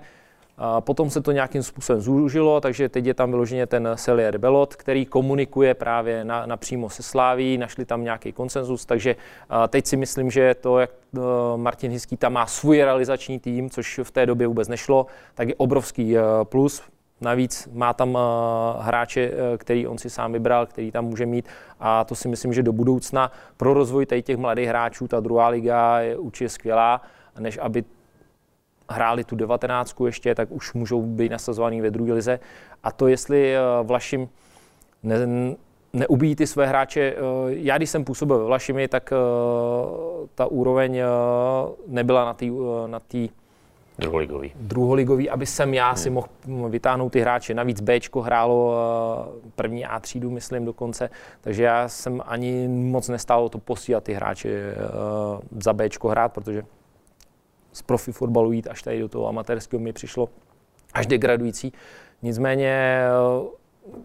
A 0.59 0.81
potom 0.81 1.09
se 1.09 1.21
to 1.21 1.31
nějakým 1.31 1.63
způsobem 1.63 2.01
zúžilo, 2.01 2.61
takže 2.61 2.89
teď 2.89 3.05
je 3.05 3.13
tam 3.13 3.29
vyloženě 3.29 3.67
ten 3.67 3.89
Celier 3.95 4.37
Belot, 4.37 4.75
který 4.75 5.05
komunikuje 5.05 5.73
právě 5.73 6.25
na, 6.25 6.45
napřímo 6.45 6.89
se 6.89 7.03
Sláví, 7.03 7.57
našli 7.57 7.85
tam 7.85 8.03
nějaký 8.03 8.31
konsenzus, 8.31 8.85
takže 8.85 9.15
teď 9.67 9.85
si 9.85 9.97
myslím, 9.97 10.31
že 10.31 10.55
to, 10.55 10.79
jak 10.79 10.89
eh, 11.15 11.19
Martin 11.55 11.91
Hiský 11.91 12.17
tam 12.17 12.33
má 12.33 12.45
svůj 12.45 12.77
realizační 12.77 13.39
tým, 13.39 13.69
což 13.69 13.99
v 14.03 14.11
té 14.11 14.25
době 14.25 14.47
vůbec 14.47 14.67
nešlo, 14.67 15.05
tak 15.35 15.47
je 15.47 15.55
obrovský 15.55 16.15
plus 16.43 16.83
Navíc 17.21 17.69
má 17.73 17.93
tam 17.93 18.17
eh, 18.17 18.83
hráče, 18.83 19.21
eh, 19.21 19.57
který 19.57 19.87
on 19.87 19.97
si 19.97 20.09
sám 20.09 20.33
vybral, 20.33 20.65
který 20.65 20.91
tam 20.91 21.05
může 21.05 21.25
mít 21.25 21.47
a 21.79 22.03
to 22.03 22.15
si 22.15 22.27
myslím, 22.27 22.53
že 22.53 22.63
do 22.63 22.73
budoucna 22.73 23.31
pro 23.57 23.73
rozvoj 23.73 24.05
tady 24.05 24.21
těch 24.21 24.37
mladých 24.37 24.67
hráčů 24.67 25.07
ta 25.07 25.19
druhá 25.19 25.47
liga 25.47 25.99
je 25.99 26.17
určitě 26.17 26.49
skvělá, 26.49 27.01
než 27.39 27.59
aby 27.61 27.83
hráli 28.89 29.23
tu 29.23 29.35
devatenáctku 29.35 30.05
ještě, 30.05 30.35
tak 30.35 30.51
už 30.51 30.73
můžou 30.73 31.01
být 31.01 31.31
nasazovaný 31.31 31.81
ve 31.81 31.91
druhé 31.91 32.13
lize. 32.13 32.39
A 32.83 32.91
to, 32.91 33.07
jestli 33.07 33.55
eh, 33.55 33.59
Vlašim 33.83 34.29
ne, 35.03 35.15
neubíjí 35.93 36.35
ty 36.35 36.47
své 36.47 36.67
hráče. 36.67 37.15
Já, 37.47 37.77
když 37.77 37.89
jsem 37.89 38.03
působil 38.03 38.37
ve 38.37 38.45
Vlašimi, 38.45 38.87
tak 38.87 39.13
ta 40.35 40.45
úroveň 40.45 41.01
nebyla 41.87 42.25
na 42.25 42.33
té 42.33 42.45
na 42.87 42.99
Druholigový. 43.99 44.51
Druholigový, 44.55 45.29
aby 45.29 45.45
jsem 45.45 45.73
já 45.73 45.87
hmm. 45.87 45.97
si 45.97 46.09
mohl 46.09 46.27
vytáhnout 46.69 47.09
ty 47.09 47.19
hráče. 47.19 47.53
Navíc 47.53 47.81
B 47.81 47.99
hrálo 48.21 48.75
eh, 48.75 49.49
první 49.55 49.85
A 49.85 49.99
třídu, 49.99 50.31
myslím 50.31 50.65
dokonce, 50.65 51.09
takže 51.41 51.63
já 51.63 51.89
jsem 51.89 52.21
ani 52.25 52.67
moc 52.67 53.09
nestálo 53.09 53.49
to 53.49 53.57
posílat 53.57 54.03
ty 54.03 54.13
hráče 54.13 54.49
eh, 54.49 54.75
za 55.59 55.73
B 55.73 55.89
hrát, 56.09 56.33
protože 56.33 56.63
z 57.71 57.81
profi 57.81 58.11
fotbalu 58.11 58.51
jít 58.51 58.67
až 58.67 58.81
tady 58.83 58.99
do 58.99 59.07
toho 59.09 59.27
amatérského 59.27 59.79
mi 59.79 59.93
přišlo 59.93 60.29
až 60.93 61.07
degradující. 61.07 61.73
Nicméně 62.21 63.01
eh, 63.01 63.47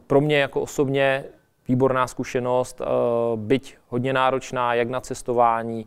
pro 0.06 0.20
mě 0.20 0.38
jako 0.38 0.60
osobně 0.60 1.24
výborná 1.68 2.06
zkušenost, 2.06 2.80
byť 3.36 3.76
hodně 3.88 4.12
náročná 4.12 4.74
jak 4.74 4.88
na 4.88 5.00
cestování, 5.00 5.86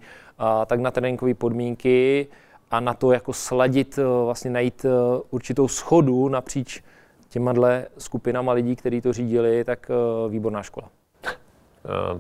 tak 0.66 0.80
na 0.80 0.92
tréninkové 0.92 1.34
podmínky 1.34 2.28
a 2.76 2.80
na 2.80 2.94
to 2.94 3.12
jako 3.12 3.34
sladit, 3.34 3.98
eh, 3.98 4.04
vlastně 4.26 4.52
najít 4.52 4.86
eh, 4.86 4.90
určitou 5.30 5.68
schodu 5.68 6.30
napříč 6.30 6.84
těma 7.30 7.54
dle 7.54 7.86
skupinama 7.98 8.52
lidí, 8.52 8.76
kteří 8.76 9.02
to 9.02 9.14
řídili, 9.14 9.64
tak 9.64 9.92
eh, 9.92 10.30
výborná 10.30 10.64
škola. 10.64 10.90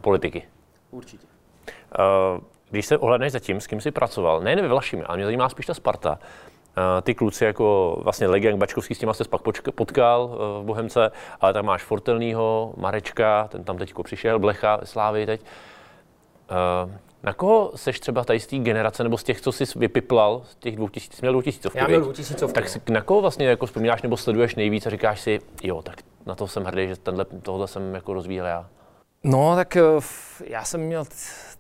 Politiky. 0.02 0.44
Určitě. 0.91 1.28
Když 2.70 2.86
se 2.86 2.98
ohledneš 2.98 3.32
za 3.32 3.39
tím, 3.39 3.62
s 3.62 3.68
kým 3.68 3.82
jsi 3.82 3.91
pracoval, 3.91 4.41
nejen 4.41 4.62
ve 4.62 4.68
Vlašimi, 4.68 5.04
ale 5.04 5.18
mě 5.18 5.26
zajímá 5.26 5.50
spíš 5.50 5.65
ta 5.65 5.74
Sparta, 5.74 6.20
ty 7.02 7.15
kluci 7.15 7.46
jako 7.46 7.98
vlastně 8.04 8.28
Legiak 8.28 8.56
Bačkovský, 8.56 8.96
s 8.96 9.00
těma 9.00 9.13
se 9.13 9.24
pak 9.24 9.41
potkal 9.76 10.28
v 10.62 10.65
Bohemce, 10.65 11.12
ale 11.41 11.54
tam 11.54 11.65
máš 11.65 11.84
Fortelnýho, 11.84 12.74
Marečka, 12.78 13.48
ten 13.52 13.63
tam 13.63 13.78
teď 13.78 13.94
přišel, 14.04 14.39
Blecha, 14.39 14.80
Slávy 14.84 15.26
teď. 15.26 15.41
Na 17.25 17.33
koho 17.33 17.71
seš 17.75 17.99
třeba 17.99 18.23
tady 18.23 18.39
z 18.39 18.47
té 18.47 18.57
generace, 18.57 19.03
nebo 19.03 19.17
z 19.17 19.23
těch, 19.23 19.41
co 19.41 19.51
jsi 19.51 19.63
vypiplal, 19.75 20.41
z 20.45 20.55
těch 20.55 20.75
dvou 20.75 20.89
tisíc, 20.89 21.21
měl 21.21 21.33
dvou 21.33 21.41
tisícovky, 21.41 21.79
Já 21.79 21.88
měl 21.88 22.01
dvou 22.01 22.11
tisícovky. 22.11 22.53
Tak 22.53 22.89
na 22.89 23.01
koho 23.01 23.21
vlastně 23.21 23.47
jako 23.47 23.65
vzpomínáš 23.65 24.01
nebo 24.01 24.17
sleduješ 24.17 24.55
nejvíc 24.55 24.85
a 24.85 24.89
říkáš 24.89 25.21
si, 25.21 25.39
jo, 25.63 25.81
tak 25.81 25.95
na 26.25 26.35
to 26.35 26.47
jsem 26.47 26.63
hrdý, 26.63 26.88
že 26.88 26.95
tenhle, 26.95 27.25
tohle 27.41 27.67
jsem 27.67 27.93
jako 27.93 28.13
rozvíjel 28.13 28.45
já? 28.45 28.69
No, 29.23 29.55
tak 29.55 29.75
eh, 29.75 29.81
já 30.45 30.65
jsem 30.65 30.81
měl 30.81 31.05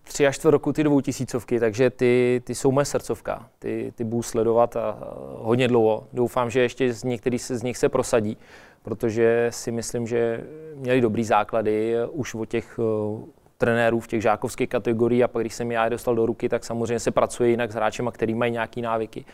tři 0.03 0.27
až 0.27 0.35
čtvrt 0.35 0.51
roku 0.51 0.73
ty 0.73 0.83
dvou 0.83 1.01
tisícovky, 1.01 1.59
takže 1.59 1.89
ty, 1.89 2.41
ty 2.43 2.55
jsou 2.55 2.71
moje 2.71 2.85
srdcovka. 2.85 3.49
Ty, 3.59 3.93
ty 3.95 4.03
budu 4.03 4.23
sledovat 4.23 4.75
a, 4.75 4.97
hodně 5.37 5.67
dlouho. 5.67 6.07
Doufám, 6.13 6.49
že 6.49 6.61
ještě 6.61 6.93
z 6.93 7.03
některý 7.03 7.39
se 7.39 7.57
z 7.57 7.63
nich 7.63 7.77
se 7.77 7.89
prosadí, 7.89 8.37
protože 8.83 9.47
si 9.49 9.71
myslím, 9.71 10.07
že 10.07 10.43
měli 10.75 11.01
dobrý 11.01 11.23
základy 11.23 11.95
už 12.11 12.35
od 12.35 12.45
těch 12.45 12.79
eh, 12.79 13.34
trenérů 13.57 13.99
v 13.99 14.07
těch 14.07 14.21
žákovských 14.21 14.69
kategoriích 14.69 15.23
a 15.23 15.27
pak, 15.27 15.43
když 15.43 15.53
jsem 15.53 15.71
já 15.71 15.83
je 15.83 15.89
dostal 15.89 16.15
do 16.15 16.25
ruky, 16.25 16.49
tak 16.49 16.65
samozřejmě 16.65 16.99
se 16.99 17.11
pracuje 17.11 17.49
jinak 17.49 17.71
s 17.71 17.75
hráčema, 17.75 18.11
který 18.11 18.35
mají 18.35 18.51
nějaký 18.51 18.81
návyky. 18.81 19.25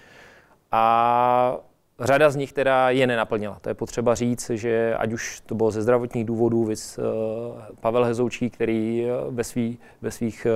A 0.72 1.58
řada 2.00 2.30
z 2.30 2.36
nich 2.36 2.54
teda 2.54 2.90
je 2.90 3.08
nenaplnila. 3.08 3.58
To 3.62 3.70
je 3.70 3.74
potřeba 3.74 4.16
říct, 4.16 4.50
že 4.50 4.96
ať 4.96 5.14
už 5.14 5.42
to 5.46 5.56
bylo 5.56 5.72
ze 5.72 5.82
zdravotních 5.82 6.26
důvodů, 6.26 6.64
vys 6.64 6.98
uh, 6.98 7.04
Pavel 7.80 8.04
Hezoučí, 8.04 8.50
který 8.50 9.06
eh, 9.06 9.32
ve, 9.32 9.44
svý, 9.44 9.80
ve 10.02 10.12
svých 10.12 10.48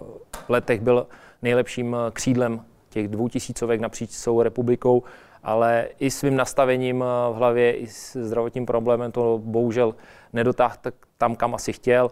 uh, 0.00 0.08
letech 0.48 0.80
byl 0.80 1.06
nejlepším 1.42 1.96
křídlem 2.12 2.64
těch 2.88 3.08
dvou 3.08 3.28
tisícovek 3.28 3.80
napříč 3.80 4.10
celou 4.10 4.42
republikou, 4.42 5.02
ale 5.42 5.88
i 5.98 6.10
svým 6.10 6.36
nastavením 6.36 7.04
v 7.30 7.34
hlavě, 7.34 7.72
i 7.72 7.86
s 7.86 8.16
zdravotním 8.16 8.66
problémem 8.66 9.12
to 9.12 9.40
bohužel 9.44 9.94
nedotáhl 10.32 10.76
tam, 11.18 11.36
kam 11.36 11.54
asi 11.54 11.72
chtěl 11.72 12.10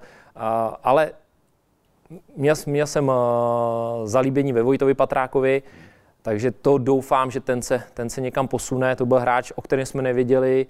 ale 0.83 1.11
měl, 2.37 2.55
měl 2.67 2.87
jsem 2.87 3.13
zalíbení 4.05 4.53
ve 4.53 4.63
Vojtovi 4.63 4.95
Patrákovi, 4.95 5.63
takže 6.23 6.51
to 6.51 6.79
doufám, 6.79 7.31
že 7.31 7.41
ten 7.41 7.63
se, 7.63 7.83
ten 7.95 8.11
se 8.11 8.21
někam 8.21 8.49
posune. 8.49 8.97
To 8.97 9.07
byl 9.07 9.19
hráč, 9.19 9.53
o 9.55 9.63
kterém 9.63 9.87
jsme 9.87 10.03
nevěděli, 10.03 10.67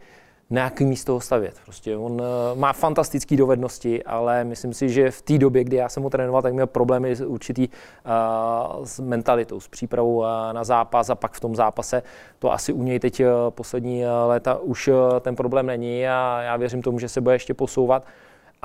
na 0.51 0.63
jaký 0.63 0.85
místo 0.85 1.13
ho 1.13 1.21
stavět. 1.21 1.55
Prostě 1.65 1.97
on 1.97 2.23
má 2.55 2.73
fantastické 2.73 3.37
dovednosti, 3.37 4.05
ale 4.05 4.45
myslím 4.45 4.75
si, 4.75 4.89
že 4.89 5.11
v 5.11 5.23
té 5.23 5.39
době, 5.39 5.65
kdy 5.65 5.77
já 5.77 5.89
jsem 5.89 6.03
ho 6.03 6.11
trénoval, 6.11 6.43
tak 6.43 6.53
měl 6.53 6.67
problémy 6.67 7.17
s 7.17 7.21
určitý 7.21 7.69
uh, 7.69 8.85
s 8.85 9.01
mentalitou, 9.01 9.61
s 9.61 9.69
přípravou 9.69 10.17
uh, 10.17 10.27
na 10.53 10.65
zápas 10.65 11.11
a 11.11 11.15
pak 11.15 11.33
v 11.33 11.41
tom 11.41 11.57
zápase. 11.57 12.03
To 12.39 12.53
asi 12.53 12.73
u 12.73 12.83
něj 12.83 12.99
teď 12.99 13.21
uh, 13.21 13.27
poslední 13.51 14.05
léta 14.27 14.59
už 14.59 14.91
ten 15.21 15.37
problém 15.37 15.67
není 15.67 16.09
a 16.09 16.43
já 16.43 16.57
věřím 16.57 16.83
tomu, 16.83 16.99
že 16.99 17.09
se 17.09 17.21
bude 17.21 17.35
ještě 17.35 17.55
posouvat 17.55 18.05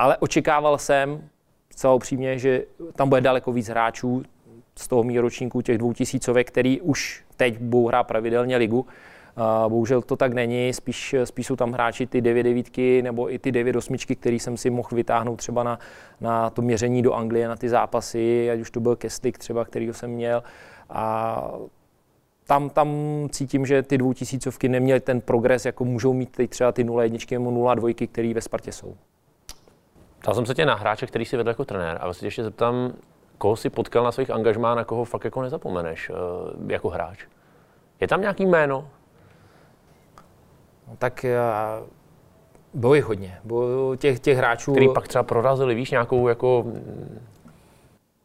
ale 0.00 0.16
očekával 0.16 0.78
jsem, 0.78 1.28
celou 1.74 1.96
upřímně, 1.96 2.38
že 2.38 2.64
tam 2.96 3.08
bude 3.08 3.20
daleko 3.20 3.52
víc 3.52 3.68
hráčů 3.68 4.22
z 4.76 4.88
toho 4.88 5.02
mých 5.02 5.18
ročníků, 5.18 5.62
těch 5.62 5.78
dvou 5.78 5.92
tisícovek, 5.92 6.48
který 6.48 6.80
už 6.80 7.24
teď 7.36 7.58
budou 7.58 7.86
hrát 7.86 8.04
pravidelně 8.04 8.56
ligu. 8.56 8.86
Bohužel 9.68 10.02
to 10.02 10.16
tak 10.16 10.32
není, 10.32 10.72
spíš, 10.72 11.14
spíš 11.24 11.46
jsou 11.46 11.56
tam 11.56 11.72
hráči 11.72 12.06
ty 12.06 12.20
9 12.20 12.42
devítky 12.42 13.02
nebo 13.02 13.34
i 13.34 13.38
ty 13.38 13.52
9 13.52 13.76
osmičky, 13.76 14.16
který 14.16 14.38
jsem 14.38 14.56
si 14.56 14.70
mohl 14.70 14.88
vytáhnout 14.92 15.36
třeba 15.36 15.62
na, 15.62 15.78
na 16.20 16.50
to 16.50 16.62
měření 16.62 17.02
do 17.02 17.14
Anglie, 17.14 17.48
na 17.48 17.56
ty 17.56 17.68
zápasy, 17.68 18.50
ať 18.50 18.60
už 18.60 18.70
to 18.70 18.80
byl 18.80 18.96
Kestik 18.96 19.38
třeba, 19.38 19.64
který 19.64 19.88
jsem 19.92 20.10
měl. 20.10 20.42
A 20.90 21.52
tam, 22.46 22.70
tam 22.70 22.88
cítím, 23.32 23.66
že 23.66 23.82
ty 23.82 23.98
dvoutisícovky 23.98 24.68
neměly 24.68 25.00
ten 25.00 25.20
progres, 25.20 25.64
jako 25.64 25.84
můžou 25.84 26.12
mít 26.12 26.30
teď 26.30 26.50
třeba 26.50 26.72
ty 26.72 26.84
0,1 26.84 27.32
nebo 27.32 27.50
0,2, 27.50 28.08
které 28.08 28.34
ve 28.34 28.40
Spartě 28.40 28.72
jsou. 28.72 28.94
Ptal 30.20 30.34
jsem 30.34 30.46
se 30.46 30.54
tě 30.54 30.66
na 30.66 30.74
hráče, 30.74 31.06
který 31.06 31.24
si 31.24 31.36
vedl 31.36 31.48
jako 31.48 31.64
trenér 31.64 31.98
a 32.00 32.04
vlastně 32.04 32.26
ještě 32.26 32.44
zeptám, 32.44 32.92
koho 33.38 33.56
si 33.56 33.70
potkal 33.70 34.04
na 34.04 34.12
svých 34.12 34.30
angažmá, 34.30 34.74
na 34.74 34.84
koho 34.84 35.04
fakt 35.04 35.24
jako 35.24 35.42
nezapomeneš 35.42 36.10
uh, 36.10 36.16
jako 36.70 36.88
hráč. 36.88 37.24
Je 38.00 38.08
tam 38.08 38.20
nějaký 38.20 38.46
jméno? 38.46 38.88
No, 40.88 40.96
tak 40.98 41.26
bylo 42.74 42.94
jich 42.94 43.04
hodně. 43.04 43.38
Bylo 43.44 43.96
těch, 43.96 44.20
těch 44.20 44.36
hráčů... 44.36 44.72
Který 44.72 44.88
pak 44.94 45.08
třeba 45.08 45.24
prorazili, 45.24 45.74
víš, 45.74 45.90
nějakou 45.90 46.28
jako... 46.28 46.66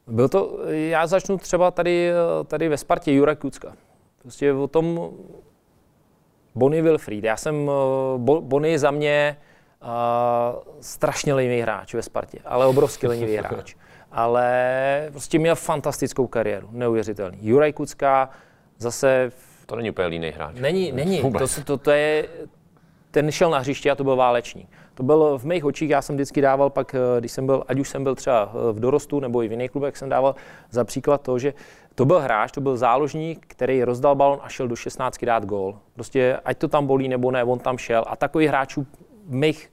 Byl 0.07 0.29
to, 0.29 0.59
já 0.67 1.07
začnu 1.07 1.37
třeba 1.37 1.71
tady, 1.71 2.11
tady 2.47 2.69
ve 2.69 2.77
Spartě 2.77 3.11
Jurek 3.11 3.39
Kucka. 3.39 3.73
Prostě 4.21 4.53
o 4.53 4.67
tom 4.67 5.09
Bonnie 6.55 6.81
Wilfried. 6.83 7.23
Já 7.23 7.37
jsem, 7.37 7.71
Bonnie 8.17 8.79
za 8.79 8.91
mě 8.91 9.37
uh, 9.85 10.61
strašně 10.81 11.33
lenivý 11.33 11.61
hráč 11.61 11.93
ve 11.93 12.01
Spartě, 12.01 12.39
ale 12.45 12.65
obrovský 12.65 13.07
lenivý 13.07 13.35
hráč. 13.37 13.75
Ale 14.11 15.07
prostě 15.11 15.39
měl 15.39 15.55
fantastickou 15.55 16.27
kariéru, 16.27 16.67
neuvěřitelný. 16.71 17.37
Juraj 17.41 17.73
Kucka 17.73 18.29
zase... 18.77 19.31
To 19.65 19.75
není 19.75 19.89
úplně 19.89 20.07
líný 20.07 20.29
hráč. 20.29 20.55
Není, 20.59 20.91
není. 20.91 21.21
To, 21.31 21.47
to, 21.65 21.77
to, 21.77 21.91
je, 21.91 22.27
ten 23.11 23.31
šel 23.31 23.49
na 23.49 23.59
hřiště 23.59 23.91
a 23.91 23.95
to 23.95 24.03
byl 24.03 24.15
válečník. 24.15 24.69
To 24.93 25.03
byl 25.03 25.37
v 25.37 25.45
mých 25.45 25.65
očích, 25.65 25.89
já 25.89 26.01
jsem 26.01 26.15
vždycky 26.15 26.41
dával 26.41 26.69
pak, 26.69 26.95
eh, 26.95 27.19
když 27.19 27.31
jsem 27.31 27.45
byl, 27.45 27.63
ať 27.67 27.79
už 27.79 27.89
jsem 27.89 28.03
byl 28.03 28.15
třeba 28.15 28.51
eh, 28.51 28.73
v 28.73 28.79
dorostu 28.79 29.19
nebo 29.19 29.43
i 29.43 29.47
v 29.47 29.51
jiných 29.51 29.71
klubech, 29.71 29.97
jsem 29.97 30.09
dával 30.09 30.35
za 30.71 30.83
příklad 30.83 31.21
to, 31.21 31.39
že 31.39 31.53
to 31.95 32.05
byl 32.05 32.19
hráč, 32.19 32.51
to 32.51 32.61
byl 32.61 32.77
záložník, 32.77 33.45
který 33.47 33.83
rozdal 33.83 34.15
balon 34.15 34.39
a 34.43 34.49
šel 34.49 34.67
do 34.67 34.75
16 34.75 35.25
dát 35.25 35.45
gól. 35.45 35.79
Prostě 35.93 36.39
ať 36.45 36.57
to 36.57 36.67
tam 36.67 36.87
bolí 36.87 37.07
nebo 37.07 37.31
ne, 37.31 37.43
on 37.43 37.59
tam 37.59 37.77
šel. 37.77 38.03
A 38.07 38.15
takových 38.15 38.47
hráčů 38.47 38.87
v 39.27 39.35
mých, 39.35 39.71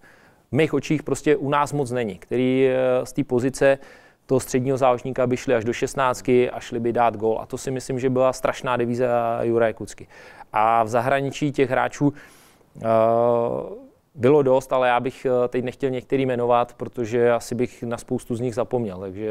v 0.52 0.54
mých 0.54 0.74
očích 0.74 1.02
prostě 1.02 1.36
u 1.36 1.50
nás 1.50 1.72
moc 1.72 1.90
není, 1.90 2.14
který 2.14 2.68
eh, 2.68 3.06
z 3.06 3.12
té 3.12 3.24
pozice 3.24 3.78
toho 4.26 4.40
středního 4.40 4.76
záložníka 4.76 5.26
by 5.26 5.36
šli 5.36 5.54
až 5.54 5.64
do 5.64 5.72
16 5.72 6.28
a 6.28 6.60
šli 6.60 6.80
by 6.80 6.92
dát 6.92 7.16
gól. 7.16 7.38
A 7.40 7.46
to 7.46 7.58
si 7.58 7.70
myslím, 7.70 8.00
že 8.00 8.10
byla 8.10 8.32
strašná 8.32 8.76
devíza 8.76 9.38
Juraje 9.42 9.72
Kucky. 9.72 10.06
A 10.52 10.82
v 10.82 10.88
zahraničí 10.88 11.52
těch 11.52 11.70
hráčů 11.70 12.06
uh, 12.08 12.12
bylo 14.14 14.42
dost, 14.42 14.72
ale 14.72 14.88
já 14.88 15.00
bych 15.00 15.26
eh, 15.26 15.48
teď 15.48 15.64
nechtěl 15.64 15.90
některý 15.90 16.26
jmenovat, 16.26 16.74
protože 16.74 17.32
asi 17.32 17.54
bych 17.54 17.82
na 17.82 17.98
spoustu 17.98 18.36
z 18.36 18.40
nich 18.40 18.54
zapomněl. 18.54 18.98
Takže... 18.98 19.30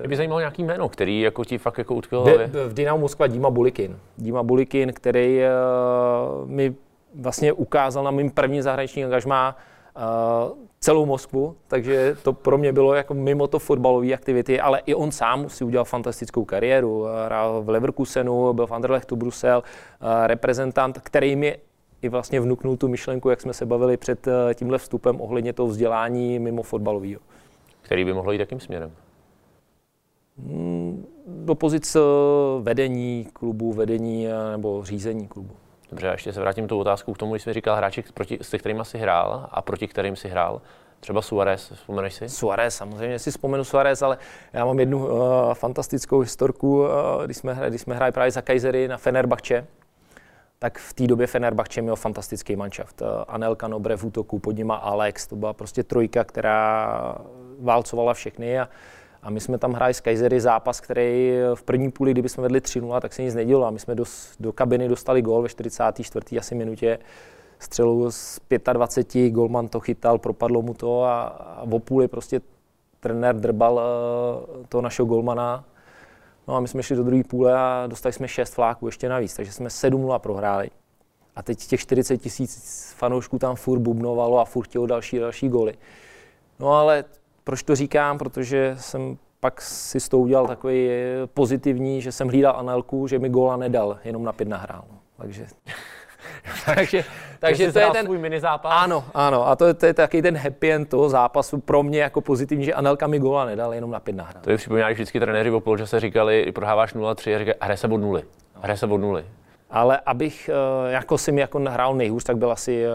Mě 0.00 0.08
by 0.08 0.16
zajímalo 0.16 0.40
nějaký 0.40 0.62
jméno, 0.62 0.88
který 0.88 1.20
jako 1.20 1.44
ti 1.44 1.58
fakt 1.58 1.78
jako 1.78 1.94
utkvěl 1.94 2.24
v, 2.24 2.68
v 2.68 2.74
Dynamo 2.74 2.98
Moskva 2.98 3.26
Dima 3.26 3.50
Bulikin. 3.50 3.98
Dima 4.18 4.42
Bulikin, 4.42 4.92
který 4.92 5.40
uh, 5.40 6.48
mi 6.50 6.74
vlastně 7.14 7.52
ukázal 7.52 8.04
na 8.04 8.10
mým 8.10 8.30
první 8.30 8.62
zahraniční 8.62 9.04
angažmá 9.04 9.56
uh, 9.56 9.73
celou 10.80 11.06
Moskvu, 11.06 11.56
takže 11.68 12.16
to 12.22 12.32
pro 12.32 12.58
mě 12.58 12.72
bylo 12.72 12.94
jako 12.94 13.14
mimo 13.14 13.46
to 13.46 13.58
fotbalové 13.58 14.14
aktivity, 14.14 14.60
ale 14.60 14.82
i 14.86 14.94
on 14.94 15.10
sám 15.10 15.48
si 15.48 15.64
udělal 15.64 15.84
fantastickou 15.84 16.44
kariéru. 16.44 17.06
Hrál 17.26 17.62
v 17.62 17.68
Leverkusenu, 17.68 18.52
byl 18.52 18.66
v 18.66 18.72
Anderlechtu 18.72 19.16
Brusel, 19.16 19.62
reprezentant, 20.26 20.98
který 20.98 21.36
mi 21.36 21.58
i 22.04 22.08
vlastně 22.08 22.40
vnuknul 22.40 22.76
tu 22.76 22.88
myšlenku, 22.88 23.30
jak 23.30 23.40
jsme 23.40 23.52
se 23.52 23.66
bavili 23.66 23.96
před 23.96 24.28
eh, 24.28 24.54
tímhle 24.54 24.78
vstupem 24.78 25.20
ohledně 25.20 25.52
toho 25.52 25.66
vzdělání 25.66 26.38
mimo 26.38 26.62
fotbalového. 26.62 27.20
Který 27.82 28.04
by 28.04 28.12
mohlo 28.12 28.32
jít 28.32 28.38
jakým 28.38 28.60
směrem? 28.60 28.92
Hmm, 30.38 31.06
do 31.26 31.54
pozic 31.54 31.96
vedení 32.60 33.28
klubu, 33.32 33.72
vedení 33.72 34.28
eh, 34.28 34.32
nebo 34.50 34.84
řízení 34.84 35.28
klubu. 35.28 35.56
Dobře, 35.94 36.06
ještě 36.06 36.32
se 36.32 36.40
vrátím 36.40 36.68
tu 36.68 36.78
otázku 36.78 37.12
k 37.12 37.18
tomu, 37.18 37.32
když 37.32 37.42
jsi 37.42 37.52
říkal 37.52 37.76
hráči, 37.76 38.04
proti, 38.14 38.38
s 38.42 38.58
kterými 38.58 38.84
jsi 38.84 38.98
hrál 38.98 39.48
a 39.50 39.62
proti 39.62 39.88
kterým 39.88 40.16
si 40.16 40.28
hrál. 40.28 40.60
Třeba 41.00 41.22
Suarez, 41.22 41.72
vzpomeneš 41.74 42.14
si? 42.14 42.28
Suarez, 42.28 42.76
samozřejmě 42.76 43.18
si 43.18 43.30
vzpomenu 43.30 43.64
Suarez, 43.64 44.02
ale 44.02 44.18
já 44.52 44.64
mám 44.64 44.80
jednu 44.80 45.06
uh, 45.06 45.54
fantastickou 45.54 46.20
historku, 46.20 46.82
uh, 46.82 46.88
když, 47.24 47.36
jsme, 47.36 47.58
když 47.68 47.80
jsme 47.80 47.94
hráli 47.94 48.12
právě 48.12 48.30
za 48.30 48.42
Kaisery 48.42 48.88
na 48.88 48.96
Fenerbahce, 48.96 49.66
tak 50.58 50.78
v 50.78 50.92
té 50.92 51.06
době 51.06 51.26
Fenerbahce 51.26 51.82
měl 51.82 51.96
fantastický 51.96 52.56
manšaft. 52.56 53.02
Eh, 53.02 53.24
Anelka 53.28 53.68
Nobre 53.68 53.96
v 53.96 54.04
útoku, 54.04 54.38
pod 54.38 54.56
nima 54.56 54.76
Alex, 54.76 55.26
to 55.26 55.36
byla 55.36 55.52
prostě 55.52 55.82
trojka, 55.82 56.24
která 56.24 57.18
válcovala 57.60 58.14
všechny 58.14 58.60
a, 58.60 58.68
a 59.24 59.30
my 59.30 59.40
jsme 59.40 59.58
tam 59.58 59.72
hráli 59.72 59.94
s 59.94 60.00
Kaisery 60.00 60.40
zápas, 60.40 60.80
který 60.80 61.32
v 61.54 61.62
první 61.62 61.90
půli, 61.90 62.10
kdyby 62.10 62.28
jsme 62.28 62.42
vedli 62.42 62.60
3-0, 62.60 63.00
tak 63.00 63.12
se 63.12 63.22
nic 63.22 63.34
nedělo 63.34 63.66
a 63.66 63.70
my 63.70 63.78
jsme 63.78 63.94
do, 63.94 64.04
do 64.40 64.52
kabiny 64.52 64.88
dostali 64.88 65.22
gól 65.22 65.42
ve 65.42 65.48
44. 65.48 66.38
asi 66.38 66.54
minutě 66.54 66.98
střelu 67.58 68.10
z 68.10 68.40
25, 68.72 69.30
golman 69.30 69.68
to 69.68 69.80
chytal, 69.80 70.18
propadlo 70.18 70.62
mu 70.62 70.74
to 70.74 71.04
a, 71.04 71.22
a 71.22 71.66
půli 71.78 72.08
prostě 72.08 72.40
trenér 73.00 73.36
drbal 73.36 73.74
uh, 73.74 74.66
toho 74.66 74.82
našeho 74.82 75.06
golmana 75.06 75.64
No 76.48 76.56
a 76.56 76.60
my 76.60 76.68
jsme 76.68 76.82
šli 76.82 76.96
do 76.96 77.04
druhé 77.04 77.24
půle 77.24 77.54
a 77.54 77.86
dostali 77.86 78.12
jsme 78.12 78.28
šest 78.28 78.54
fláků 78.54 78.86
ještě 78.86 79.08
navíc, 79.08 79.36
takže 79.36 79.52
jsme 79.52 79.68
7-0 79.68 80.18
prohráli. 80.18 80.70
A 81.36 81.42
teď 81.42 81.66
těch 81.66 81.80
40 81.80 82.18
tisíc 82.18 82.92
fanoušků 82.96 83.38
tam 83.38 83.56
furt 83.56 83.78
bubnovalo 83.78 84.38
a 84.38 84.44
furt 84.44 84.64
chtělo 84.64 84.86
další 84.86 85.18
další 85.18 85.48
goly. 85.48 85.74
No 86.58 86.72
ale 86.72 87.04
proč 87.44 87.62
to 87.62 87.76
říkám? 87.76 88.18
Protože 88.18 88.76
jsem 88.78 89.18
pak 89.40 89.60
si 89.60 90.00
s 90.00 90.08
tou 90.08 90.20
udělal 90.20 90.46
takový 90.46 90.88
pozitivní, 91.34 92.02
že 92.02 92.12
jsem 92.12 92.28
hlídal 92.28 92.56
Anelku, 92.56 93.06
že 93.06 93.18
mi 93.18 93.28
góla 93.28 93.56
nedal, 93.56 93.98
jenom 94.04 94.24
na 94.24 94.32
pět 94.32 94.48
nahrál. 94.48 94.84
No. 94.92 94.98
Takže 95.16 95.46
takže, 96.74 97.04
takže 97.38 97.72
to 97.72 97.78
je 97.78 97.90
ten 97.90 98.04
svůj 98.04 98.18
mini 98.18 98.40
zápas. 98.40 98.72
Ano, 98.76 99.04
ano. 99.14 99.48
A 99.48 99.56
to 99.56 99.66
je, 99.66 99.74
to 99.74 99.86
je 99.86 99.94
taky 99.94 100.22
ten 100.22 100.36
happy 100.36 100.72
end 100.72 100.88
toho 100.88 101.08
zápasu 101.08 101.58
pro 101.58 101.82
mě 101.82 102.00
jako 102.00 102.20
pozitivní, 102.20 102.64
že 102.64 102.74
Anelka 102.74 103.06
mi 103.06 103.18
góla 103.18 103.44
nedal, 103.44 103.74
jenom 103.74 103.90
na 103.90 104.00
pět 104.00 104.16
nahrál. 104.16 104.42
To 104.42 104.50
je 104.50 104.56
připomíná, 104.56 104.88
že 104.88 104.94
vždycky 104.94 105.20
trenéři 105.20 105.50
v 105.50 105.60
poločase 105.60 106.00
říkali, 106.00 106.52
proháváš 106.52 106.94
0-3 106.94 107.34
a 107.34 107.38
říkají, 107.38 107.54
hraje 107.60 107.76
se 107.76 107.86
od 107.86 107.96
nuly. 107.96 108.22
Hraje 108.54 108.76
se 108.76 108.86
od 108.86 108.98
nuly. 108.98 109.24
Ale 109.70 110.00
abych, 110.06 110.50
eh, 110.52 110.92
jako 110.92 111.18
si 111.18 111.32
mi 111.32 111.40
jako 111.40 111.58
nahrál 111.58 111.94
nejhůř, 111.94 112.24
tak 112.24 112.36
byl 112.36 112.52
asi, 112.52 112.84
eh, 112.84 112.90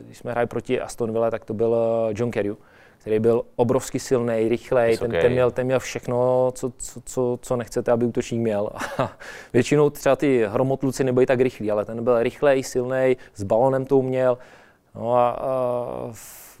když 0.00 0.18
jsme 0.18 0.30
hráli 0.30 0.46
proti 0.46 0.80
Aston 0.80 1.12
Villa, 1.12 1.30
tak 1.30 1.44
to 1.44 1.54
byl 1.54 1.76
eh, 1.76 2.12
John 2.16 2.30
Kerry 2.30 2.52
který 3.08 3.20
byl 3.20 3.42
obrovsky 3.56 3.98
silný, 3.98 4.48
rychlej, 4.48 4.98
ten, 4.98 5.10
ten, 5.10 5.32
měl, 5.32 5.50
ten 5.50 5.66
měl 5.66 5.80
všechno, 5.80 6.50
co, 6.54 6.72
co, 6.78 7.00
co, 7.04 7.38
co 7.42 7.56
nechcete, 7.56 7.92
aby 7.92 8.04
útočník 8.04 8.40
měl. 8.40 8.70
A 8.98 9.12
většinou 9.52 9.90
třeba 9.90 10.16
ty 10.16 10.46
hromotluci 10.46 11.04
nebyli 11.04 11.26
tak 11.26 11.40
rychlí, 11.40 11.70
ale 11.70 11.84
ten 11.84 12.04
byl 12.04 12.22
rychlej, 12.22 12.62
silný, 12.62 13.16
s 13.34 13.42
balonem 13.42 13.84
to 13.84 13.96
uměl. 13.96 14.38
No 14.94 15.14
a, 15.14 15.30
a 15.30 15.48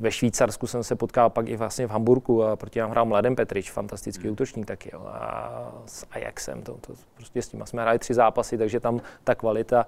ve 0.00 0.10
Švýcarsku 0.10 0.66
jsem 0.66 0.84
se 0.84 0.96
potkal 0.96 1.30
pak 1.30 1.48
i 1.48 1.56
vlastně 1.56 1.86
v 1.86 1.90
Hamburgu 1.90 2.44
a 2.44 2.56
proti 2.56 2.80
nám 2.80 2.90
hrál 2.90 3.04
Mladen 3.04 3.36
Petrič, 3.36 3.70
fantastický 3.70 4.24
hmm. 4.24 4.32
útočník 4.32 4.66
taky. 4.66 4.90
Jo. 4.92 5.06
A 5.06 5.72
s 5.86 6.06
Ajaxem, 6.10 6.62
to, 6.62 6.74
to, 6.74 6.92
prostě 7.16 7.42
s 7.42 7.48
tím 7.48 7.62
jsme 7.64 7.82
hráli 7.82 7.98
tři 7.98 8.14
zápasy, 8.14 8.58
takže 8.58 8.80
tam 8.80 9.00
ta 9.24 9.34
kvalita 9.34 9.86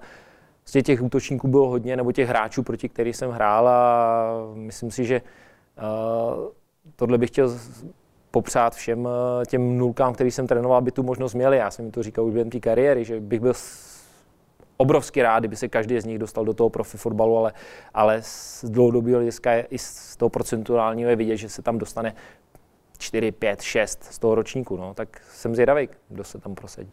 prostě 0.59 0.81
těch 0.81 1.01
útočníků 1.01 1.47
bylo 1.47 1.69
hodně, 1.69 1.97
nebo 1.97 2.11
těch 2.11 2.29
hráčů, 2.29 2.63
proti 2.63 2.89
kterých 2.89 3.15
jsem 3.15 3.31
hrál 3.31 3.67
a 3.67 4.33
myslím 4.53 4.91
si, 4.91 5.05
že 5.05 5.21
tohle 6.95 7.17
bych 7.17 7.29
chtěl 7.29 7.57
popřát 8.31 8.75
všem 8.75 9.07
eh, 9.07 9.45
těm 9.45 9.77
nulkám, 9.77 10.13
který 10.13 10.31
jsem 10.31 10.47
trénoval, 10.47 10.77
aby 10.77 10.91
tu 10.91 11.03
možnost 11.03 11.33
měli. 11.33 11.57
Já 11.57 11.71
jsem 11.71 11.85
mi 11.85 11.91
to 11.91 12.03
říkal 12.03 12.25
už 12.25 12.33
během 12.33 12.49
té 12.49 12.59
kariéry, 12.59 13.05
že 13.05 13.19
bych 13.19 13.39
byl 13.39 13.53
obrovsky 14.77 15.21
rád, 15.21 15.39
kdyby 15.39 15.55
se 15.55 15.67
každý 15.67 15.99
z 15.99 16.05
nich 16.05 16.19
dostal 16.19 16.45
do 16.45 16.53
toho 16.53 16.69
profi 16.69 16.97
fotbalu, 16.97 17.37
ale, 17.37 17.53
ale 17.93 18.21
z 18.21 18.65
dlouhodobého 18.69 19.17
hlediska 19.17 19.51
i 19.59 19.77
z 19.77 20.17
toho 20.17 20.29
procentuálního 20.29 21.09
je 21.09 21.15
vidět, 21.15 21.37
že 21.37 21.49
se 21.49 21.61
tam 21.61 21.77
dostane 21.77 22.15
4, 22.97 23.31
5, 23.31 23.61
6 23.61 24.03
z 24.03 24.19
toho 24.19 24.35
ročníku. 24.35 24.77
No. 24.77 24.93
Tak 24.93 25.21
jsem 25.31 25.55
zvědavý, 25.55 25.89
kdo 26.09 26.23
se 26.23 26.39
tam 26.39 26.55
prosadí. 26.55 26.91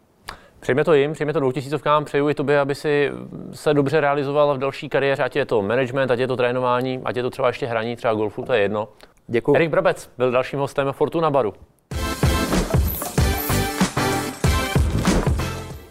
Přejme 0.59 0.83
to 0.83 0.93
jim, 0.93 1.13
přejme 1.13 1.33
to 1.33 1.39
dvoutisícovkám, 1.39 2.05
přeju 2.05 2.29
i 2.29 2.33
tobě, 2.33 2.59
aby 2.59 2.75
si 2.75 3.11
se 3.53 3.73
dobře 3.73 4.01
realizoval 4.01 4.55
v 4.55 4.57
další 4.57 4.89
kariéře, 4.89 5.23
ať 5.23 5.35
je 5.35 5.45
to 5.45 5.61
management, 5.61 6.11
ať 6.11 6.19
je 6.19 6.27
to 6.27 6.37
trénování, 6.37 7.01
ať 7.05 7.15
je 7.15 7.23
to 7.23 7.29
třeba 7.29 7.47
ještě 7.47 7.65
hraní, 7.65 7.95
třeba 7.95 8.13
golfu, 8.13 8.43
to 8.45 8.53
je 8.53 8.61
jedno. 8.61 8.87
Děkuji. 9.27 9.55
Erik 9.55 9.69
Brabec 9.69 10.09
byl 10.17 10.31
dalším 10.31 10.59
hostem 10.59 10.87
Fortuna 10.91 11.31
Baru. 11.31 11.53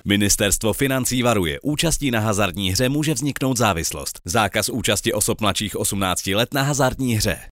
Ministerstvo 0.05 0.73
financí 0.73 1.23
varuje, 1.23 1.61
účastí 1.63 2.11
na 2.11 2.21
hazardní 2.21 2.71
hře 2.71 2.89
může 2.89 3.15
vzniknout 3.15 3.57
závislost. 3.57 4.21
Zákaz 4.25 4.69
účasti 4.69 5.13
osob 5.13 5.41
mladších 5.41 5.77
18 5.77 6.27
let 6.27 6.55
na 6.55 6.63
hazardní 6.63 7.15
hře. 7.15 7.39